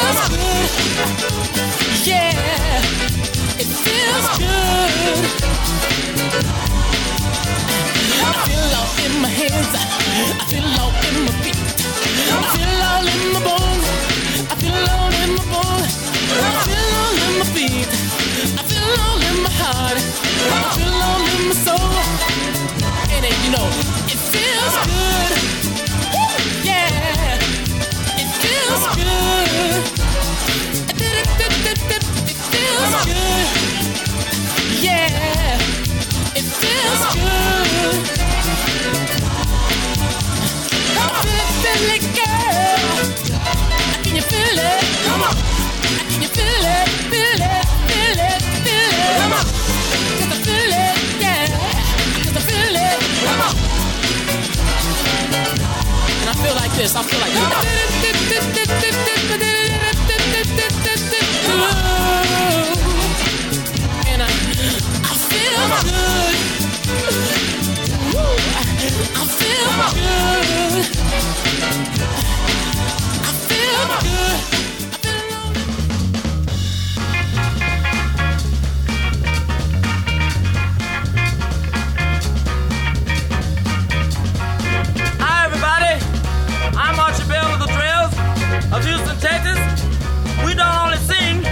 Feels 0.00 0.28
good. 0.28 0.70
Yeah, 2.06 2.80
it 3.60 3.68
feels 3.84 4.26
good. 4.38 5.24
I 8.22 8.32
feel 8.46 8.68
all 8.80 8.92
in 9.04 9.12
my 9.20 9.28
hands. 9.28 9.72
I 9.74 10.44
feel 10.48 10.68
all 10.80 10.94
in 11.08 11.16
my 11.26 11.32
feet. 11.42 11.60
I 12.32 12.42
feel 12.54 12.74
all 12.90 13.06
in 13.14 13.22
my 13.34 13.40
bones. 13.48 13.86
I 14.50 14.54
feel 14.62 14.80
all 14.94 15.12
in 15.22 15.30
my 15.36 15.44
bones. 15.52 15.92
I 16.32 16.52
feel 16.66 16.90
all 17.00 17.16
in 17.26 17.32
my 17.40 17.46
feet. 17.56 17.90
I 18.56 18.62
feel 18.70 18.90
all 19.04 19.20
in 19.28 19.36
my 19.44 19.52
heart. 19.60 19.98
I 19.98 20.60
feel 20.76 20.96
all 21.08 21.24
in 21.34 21.40
my 21.48 21.56
soul. 21.66 21.92
And 23.14 23.24
you 23.44 23.50
know, 23.52 23.68
it 24.12 24.20
feels 24.32 24.74
good. 24.88 25.89
Woo, 28.70 28.76
Yeah, 30.98 31.20
it 31.20 31.26
feels 31.38 31.58
good. 31.64 32.02
It 32.30 32.36
feels 32.52 32.94
good. 33.04 33.48
Yeah, 34.82 35.58
it 36.36 36.44
feels 36.60 37.02
good. 37.14 38.20
I 40.84 41.06
feel 41.22 41.40
it, 41.40 41.50
feel 41.62 41.90
it, 41.96 42.04
girl. 42.16 42.98
Can 44.04 44.14
you 44.16 44.22
feel 44.22 44.58
it? 44.58 44.84
Come 45.06 45.22
on. 45.22 45.34
Can 46.10 46.22
you 46.22 46.28
feel 46.28 46.64
it? 46.76 46.88
Feel 47.10 47.42
it, 47.52 47.66
feel 47.90 48.20
it, 48.28 48.42
feel 48.64 48.92
it. 49.02 49.18
Come 49.20 49.32
on. 49.38 49.44
'Cause 50.18 50.32
I 50.34 50.38
feel 50.46 50.72
it, 50.86 50.96
yeah. 51.20 51.46
'Cause 52.22 52.36
I 52.36 52.40
feel 52.50 52.76
it. 52.76 53.79
I 56.30 56.34
feel 56.34 56.54
like 56.54 56.72
this. 56.74 56.94
I 56.94 57.02
feel 57.02 57.18
like 57.20 57.32
this. 57.32 58.70
And 64.06 64.22
I, 64.22 64.26
I 64.26 65.14
feel 65.30 65.66
good. 65.82 66.36
I 69.16 69.24
feel 69.38 69.70
good. 69.94 71.09
Texas, 89.20 89.60
we 90.46 90.54
don't 90.54 90.74
only 90.80 90.96
sing, 90.96 91.42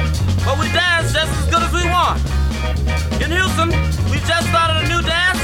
but 0.42 0.58
we 0.58 0.72
dance 0.72 1.12
just 1.12 1.28
as 1.28 1.46
good 1.52 1.62
as 1.62 1.70
we 1.70 1.84
want. 1.84 2.16
In 3.20 3.30
Houston, 3.30 3.68
we 4.08 4.16
just 4.24 4.48
started 4.48 4.84
a 4.84 4.88
new 4.88 5.02
dance 5.02 5.38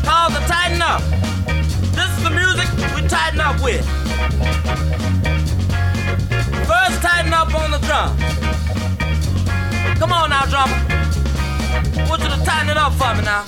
called 0.00 0.32
the 0.32 0.40
Tighten 0.48 0.80
Up. 0.80 1.02
This 1.92 2.08
is 2.16 2.24
the 2.24 2.30
music 2.30 2.68
we 2.96 3.06
tighten 3.06 3.40
up 3.40 3.60
with. 3.62 3.84
First, 6.64 7.02
tighten 7.02 7.34
up 7.34 7.54
on 7.54 7.70
the 7.70 7.78
drum. 7.84 8.16
Come 9.98 10.12
on 10.12 10.30
now, 10.30 10.46
drummer. 10.46 10.72
I 10.72 12.06
want 12.08 12.22
you 12.22 12.30
to 12.30 12.44
tighten 12.46 12.70
it 12.70 12.78
up 12.78 12.94
for 12.94 13.14
me 13.14 13.24
now. 13.24 13.44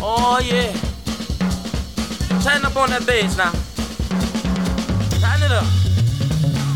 Oh, 0.00 0.40
yeah. 0.42 0.72
Tighten 2.40 2.64
up 2.64 2.76
on 2.76 2.88
that 2.88 3.04
bass 3.06 3.36
now. 3.36 3.52
Tighten 5.20 5.42
it 5.44 5.52
up. 5.52 5.85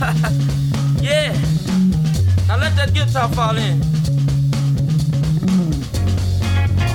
yeah. 1.03 1.31
Now 2.49 2.57
let 2.57 2.75
that 2.77 2.91
guitar 2.95 3.29
fall 3.29 3.57
in. 3.59 3.83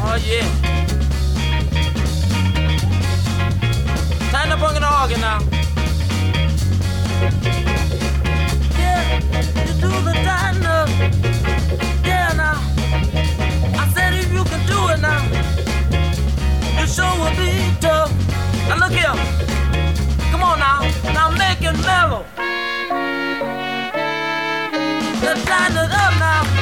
Oh 0.02 0.18
yeah. 0.26 0.48
Tighten 4.32 4.52
up 4.54 4.62
on 4.64 4.74
the 4.74 4.90
organ 5.02 5.22
now. 5.22 5.40
Yeah, 8.80 9.20
you 9.68 9.74
do 9.80 9.92
the 10.02 10.14
time 10.26 10.66
up. 10.66 10.90
Yeah 12.04 12.34
now. 12.34 12.58
I 13.80 13.88
said 13.94 14.14
if 14.16 14.34
you 14.34 14.44
can 14.46 14.66
do 14.66 14.80
it 14.90 15.00
now, 15.00 15.22
your 16.76 16.88
show 16.88 17.12
will 17.20 17.36
be 17.38 17.52
tough. 17.80 18.12
Now 18.68 18.78
look 18.78 18.94
here. 18.94 19.14
Come 20.32 20.42
on 20.42 20.58
now, 20.58 20.82
now 21.14 21.30
make 21.30 21.62
it 21.62 21.78
mellow 21.86 22.26
the 25.26 25.34
planet 25.42 25.92
of 25.92 26.20
now. 26.20 26.55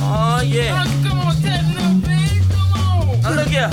Oh, 0.00 0.40
yeah. 0.44 0.84
Come 1.06 1.20
on, 1.20 1.34
Ted, 1.42 1.64
up, 1.76 2.02
baby. 2.02 2.40
Come 2.50 2.72
on. 2.72 3.20
Now, 3.22 3.34
look 3.34 3.48
here. 3.48 3.70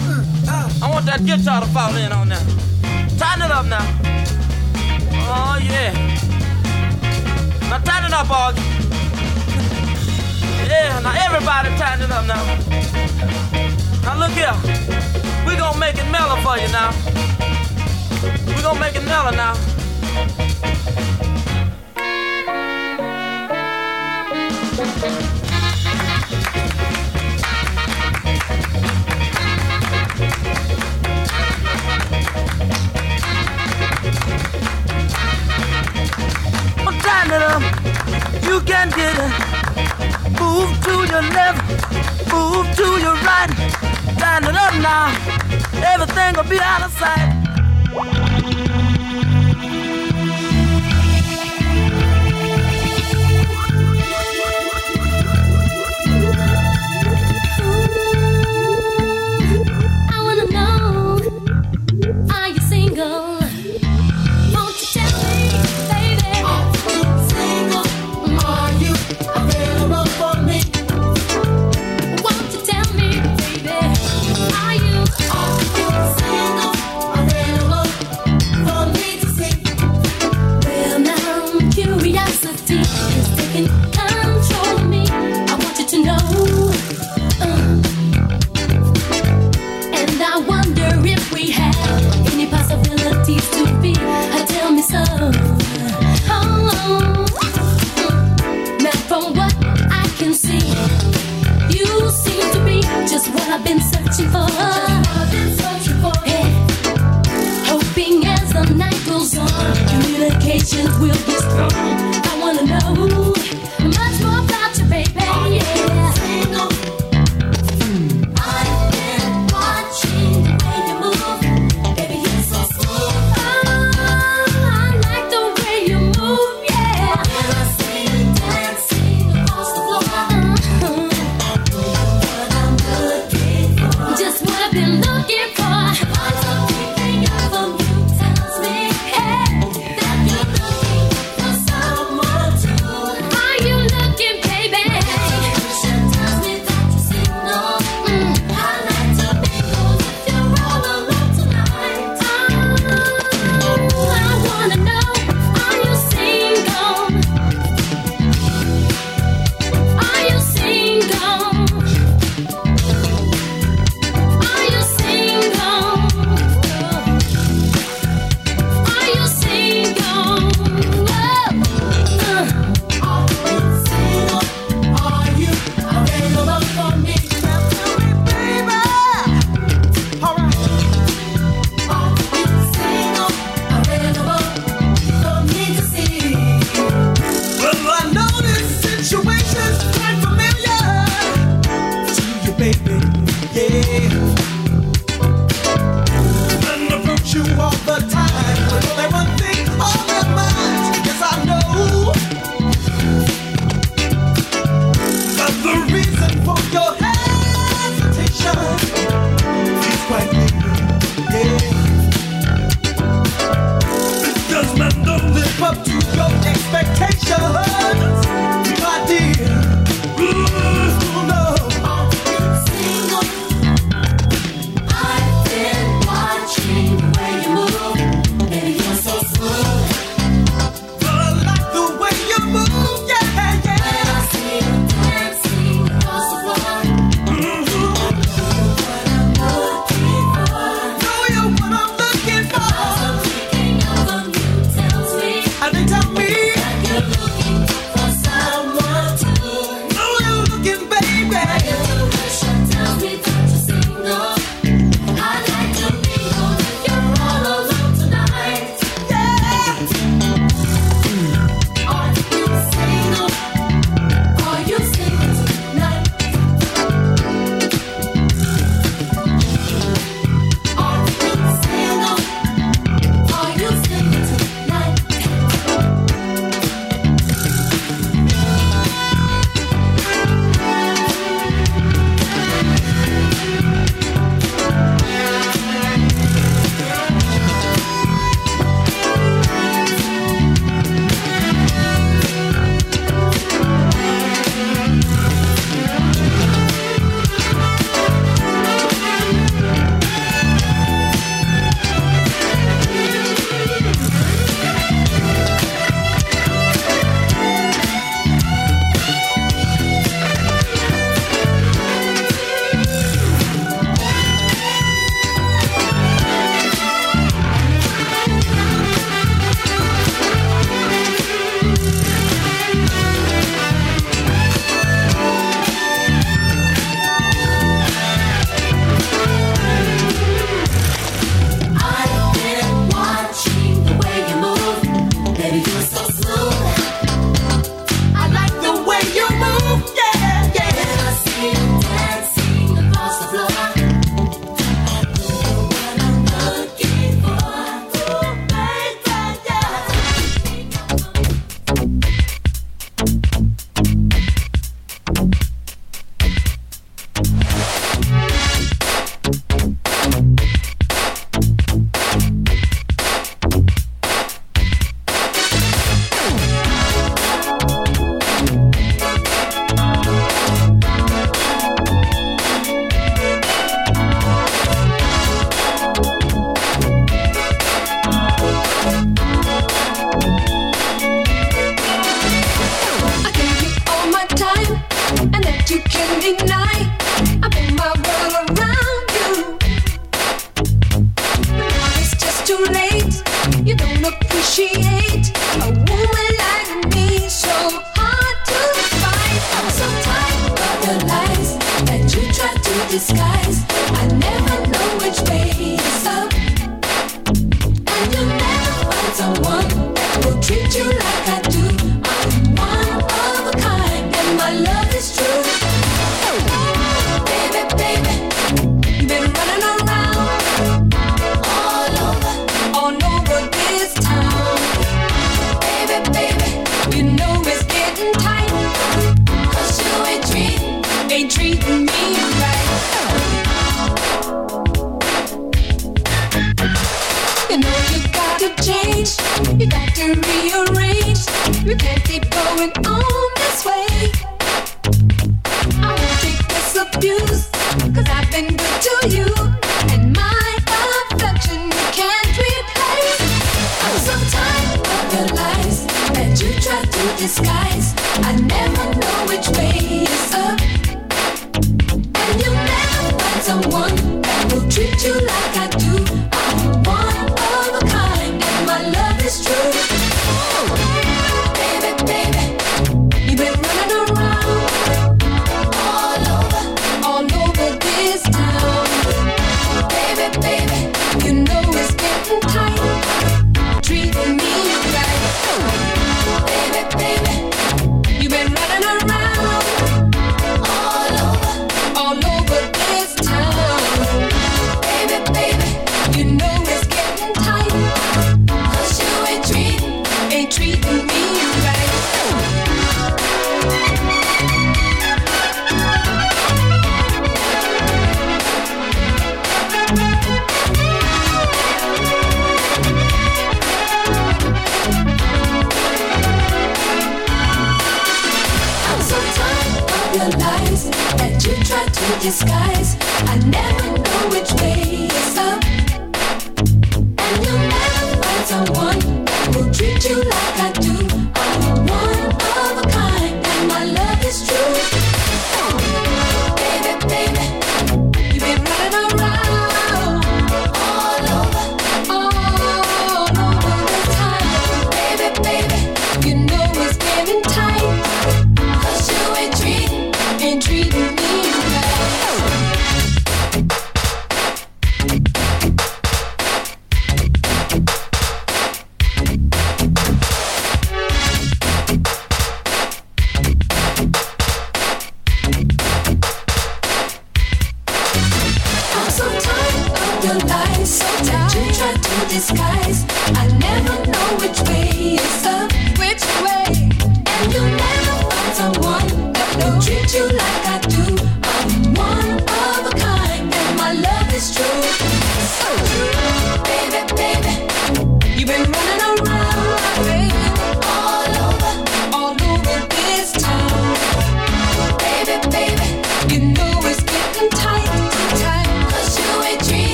I 0.82 0.90
want 0.92 1.06
that 1.06 1.26
guitar 1.26 1.62
to 1.62 1.68
fall 1.68 1.96
in 1.96 2.12
on 2.12 2.30
now. 2.30 2.40
Tighten 3.18 3.46
it 3.46 3.52
up 3.52 3.66
now. 3.66 3.86
Oh, 5.28 5.58
yeah. 5.62 5.94
Now, 7.70 7.80
tighten 7.80 8.08
it 8.08 8.14
up, 8.14 8.28
Augie. 8.28 8.76
Yeah, 10.68 11.00
now 11.00 11.14
everybody 11.26 11.70
tighten 11.78 12.06
it 12.06 12.12
up 12.12 12.26
now. 12.26 12.44
Now 14.04 14.18
look 14.20 14.32
here. 14.32 14.54
We 15.46 15.56
gonna 15.56 15.80
make 15.80 15.98
it 15.98 16.10
mellow 16.12 16.38
for 16.42 16.58
you 16.58 16.68
now. 16.72 16.92
We 18.48 18.62
gonna 18.62 18.80
make 18.80 18.96
it 18.96 19.06
mellow 19.06 19.32
now. 19.32 19.54
you 38.56 38.62
can 38.62 38.90
get 38.92 39.14
it. 39.18 39.34
Move 40.40 40.72
to 40.86 40.94
your 41.12 41.24
left, 41.36 41.60
move 42.32 42.66
to 42.80 42.88
your 43.04 43.16
right. 43.28 43.52
Line 44.22 44.46
it 44.46 44.56
up 44.56 44.74
now, 44.82 45.12
everything 45.84 46.36
will 46.36 46.50
be 46.50 46.60
out 46.60 46.84
of 46.86 46.92
sight. 46.94 48.85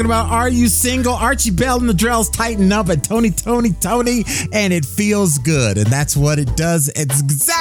Talking 0.00 0.12
about 0.12 0.30
are 0.30 0.48
you 0.48 0.68
single? 0.68 1.12
Archie 1.12 1.50
Bell 1.50 1.78
and 1.78 1.86
the 1.86 1.92
Drells 1.92 2.32
tighten 2.32 2.72
up 2.72 2.88
at 2.88 3.04
Tony, 3.04 3.30
Toni, 3.30 3.68
Toné, 3.68 4.48
and 4.50 4.72
it 4.72 4.86
feels 4.86 5.36
good. 5.36 5.76
And 5.76 5.88
that's 5.88 6.16
what 6.16 6.38
it 6.38 6.56
does. 6.56 6.88
It's 6.96 7.20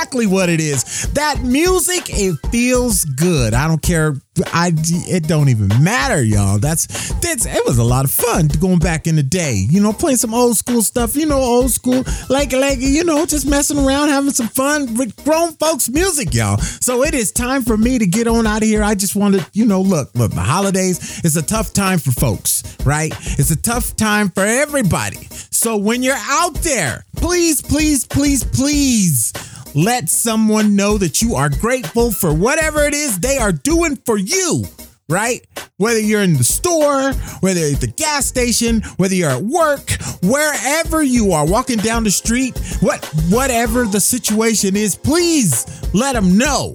exactly 0.10 0.26
what 0.26 0.50
it 0.50 0.60
is. 0.60 1.08
That 1.14 1.44
music, 1.44 2.10
it 2.10 2.36
feels 2.52 3.06
good. 3.06 3.54
I 3.54 3.68
don't 3.68 3.82
care. 3.82 4.16
I 4.54 4.72
it 4.76 5.28
don't 5.28 5.50
even 5.50 5.68
matter, 5.84 6.24
y'all. 6.24 6.60
That's 6.60 6.88
that's 7.20 7.46
it 7.46 7.66
was 7.66 7.78
a 7.78 7.84
lot 7.84 8.06
of 8.06 8.12
fun 8.12 8.48
going 8.60 8.80
back 8.80 9.06
in 9.06 9.16
the 9.16 9.24
day. 9.24 9.66
You 9.70 9.82
know, 9.82 9.94
playing 9.94 10.18
some 10.18 10.34
old 10.34 10.58
school 10.58 10.82
stuff. 10.82 11.16
You 11.16 11.26
know, 11.26 11.40
old 11.40 11.72
school 11.72 12.04
like 12.30 12.54
like 12.54 12.80
you 12.80 13.04
know, 13.04 13.26
just 13.26 13.46
messing 13.46 13.78
around, 13.78 14.10
having 14.10 14.32
some 14.32 14.48
fun 14.48 14.96
with 14.96 15.16
grown 15.24 15.54
folks 15.54 15.90
music, 15.90 16.34
y'all. 16.34 16.58
So 16.58 17.04
it 17.04 17.14
is 17.14 17.32
time 17.32 17.64
for 17.64 17.78
me 17.78 18.00
to 18.00 18.08
get 18.08 18.28
on 18.28 18.48
out 18.48 18.64
of 18.64 18.68
here. 18.68 18.84
I 18.84 18.96
just 18.96 19.16
want 19.16 19.36
to, 19.36 19.46
you 19.54 19.66
know, 19.66 19.82
look, 19.82 20.10
look, 20.16 20.32
the 20.32 20.42
holidays 20.42 21.24
is 21.24 21.36
a 21.36 21.42
tough 21.42 21.74
time 21.74 22.00
for 22.00 22.12
folks, 22.12 22.64
right? 22.86 23.14
It's 23.38 23.52
a 23.52 23.62
tough 23.62 23.96
time 23.96 24.30
for 24.30 24.44
everybody. 24.44 25.28
So 25.52 25.76
when 25.76 26.02
you're 26.02 26.16
out 26.18 26.56
there, 26.56 27.06
please, 27.18 27.62
please, 27.62 28.08
please, 28.08 28.44
please 28.46 29.29
let 29.76 30.10
someone 30.10 30.76
know 30.76 30.98
that 30.98 31.22
you 31.22 31.36
are 31.36 31.50
grateful 31.50 32.12
for 32.12 32.34
whatever 32.34 32.84
it 32.84 32.94
is 32.94 33.20
they 33.20 33.38
are 33.38 33.52
doing 33.52 33.96
for 33.98 34.18
you, 34.18 34.64
right? 35.08 35.46
Whether 35.78 36.00
you're 36.00 36.24
in 36.24 36.34
the 36.34 36.44
store, 36.44 37.14
whether 37.42 37.60
you're 37.60 37.76
at 37.76 37.82
the 37.82 37.88
gas 37.88 38.26
station, 38.26 38.82
whether 38.98 39.16
you're 39.16 39.30
at 39.30 39.44
work, 39.44 39.92
wherever 40.24 41.04
you 41.04 41.32
are, 41.32 41.46
walking 41.46 41.78
down 41.78 42.04
the 42.04 42.12
street, 42.12 42.58
what 42.82 43.04
whatever 43.30 43.86
the 43.86 44.00
situation 44.00 44.76
is, 44.76 44.96
please 44.96 45.66
let 45.94 46.14
them 46.14 46.38
know. 46.38 46.74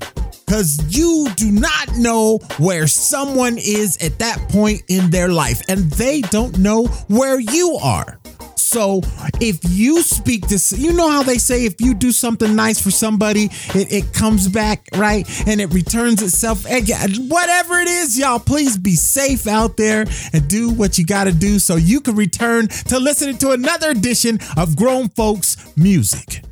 Cause 0.49 0.79
you 0.97 1.29
do 1.37 1.51
not 1.51 1.97
know 1.97 2.39
where 2.59 2.87
someone 2.87 3.57
is 3.57 3.97
at 4.03 4.19
that 4.19 4.39
point 4.51 4.83
in 4.89 5.11
their 5.11 5.29
life, 5.29 5.63
and 5.69 5.91
they 5.93 6.21
don't 6.21 6.59
know 6.59 6.85
where 7.09 7.41
you 7.41 7.77
are. 7.83 8.21
So 8.75 9.03
if 9.41 9.61
you 9.71 10.03
speak 10.03 10.49
to, 10.49 10.59
you 10.77 10.95
know 10.95 11.09
how 11.09 11.23
they 11.23 11.39
say 11.39 11.65
if 11.65 11.81
you 11.81 11.95
do 11.95 12.11
something 12.11 12.57
nice 12.57 12.81
for 12.81 12.91
somebody, 12.91 13.45
it, 13.73 13.93
it 13.93 14.13
comes 14.13 14.49
back, 14.49 14.89
right? 14.97 15.25
And 15.47 15.61
it 15.61 15.73
returns 15.73 16.21
itself. 16.21 16.65
Whatever 16.65 17.79
it 17.79 17.87
is, 17.87 18.19
y'all, 18.19 18.41
please 18.41 18.77
be 18.77 18.97
safe 18.97 19.47
out 19.47 19.77
there 19.77 20.07
and 20.33 20.49
do 20.49 20.71
what 20.71 20.99
you 20.99 21.07
got 21.07 21.25
to 21.25 21.33
do 21.33 21.61
so 21.61 21.77
you 21.77 22.01
can 22.01 22.17
return 22.17 22.67
to 22.67 22.99
listening 22.99 23.39
to 23.39 23.53
another 23.53 23.91
edition 23.91 24.41
of 24.57 24.75
Grown 24.75 25.09
Folks 25.09 25.57
Music. 25.77 26.43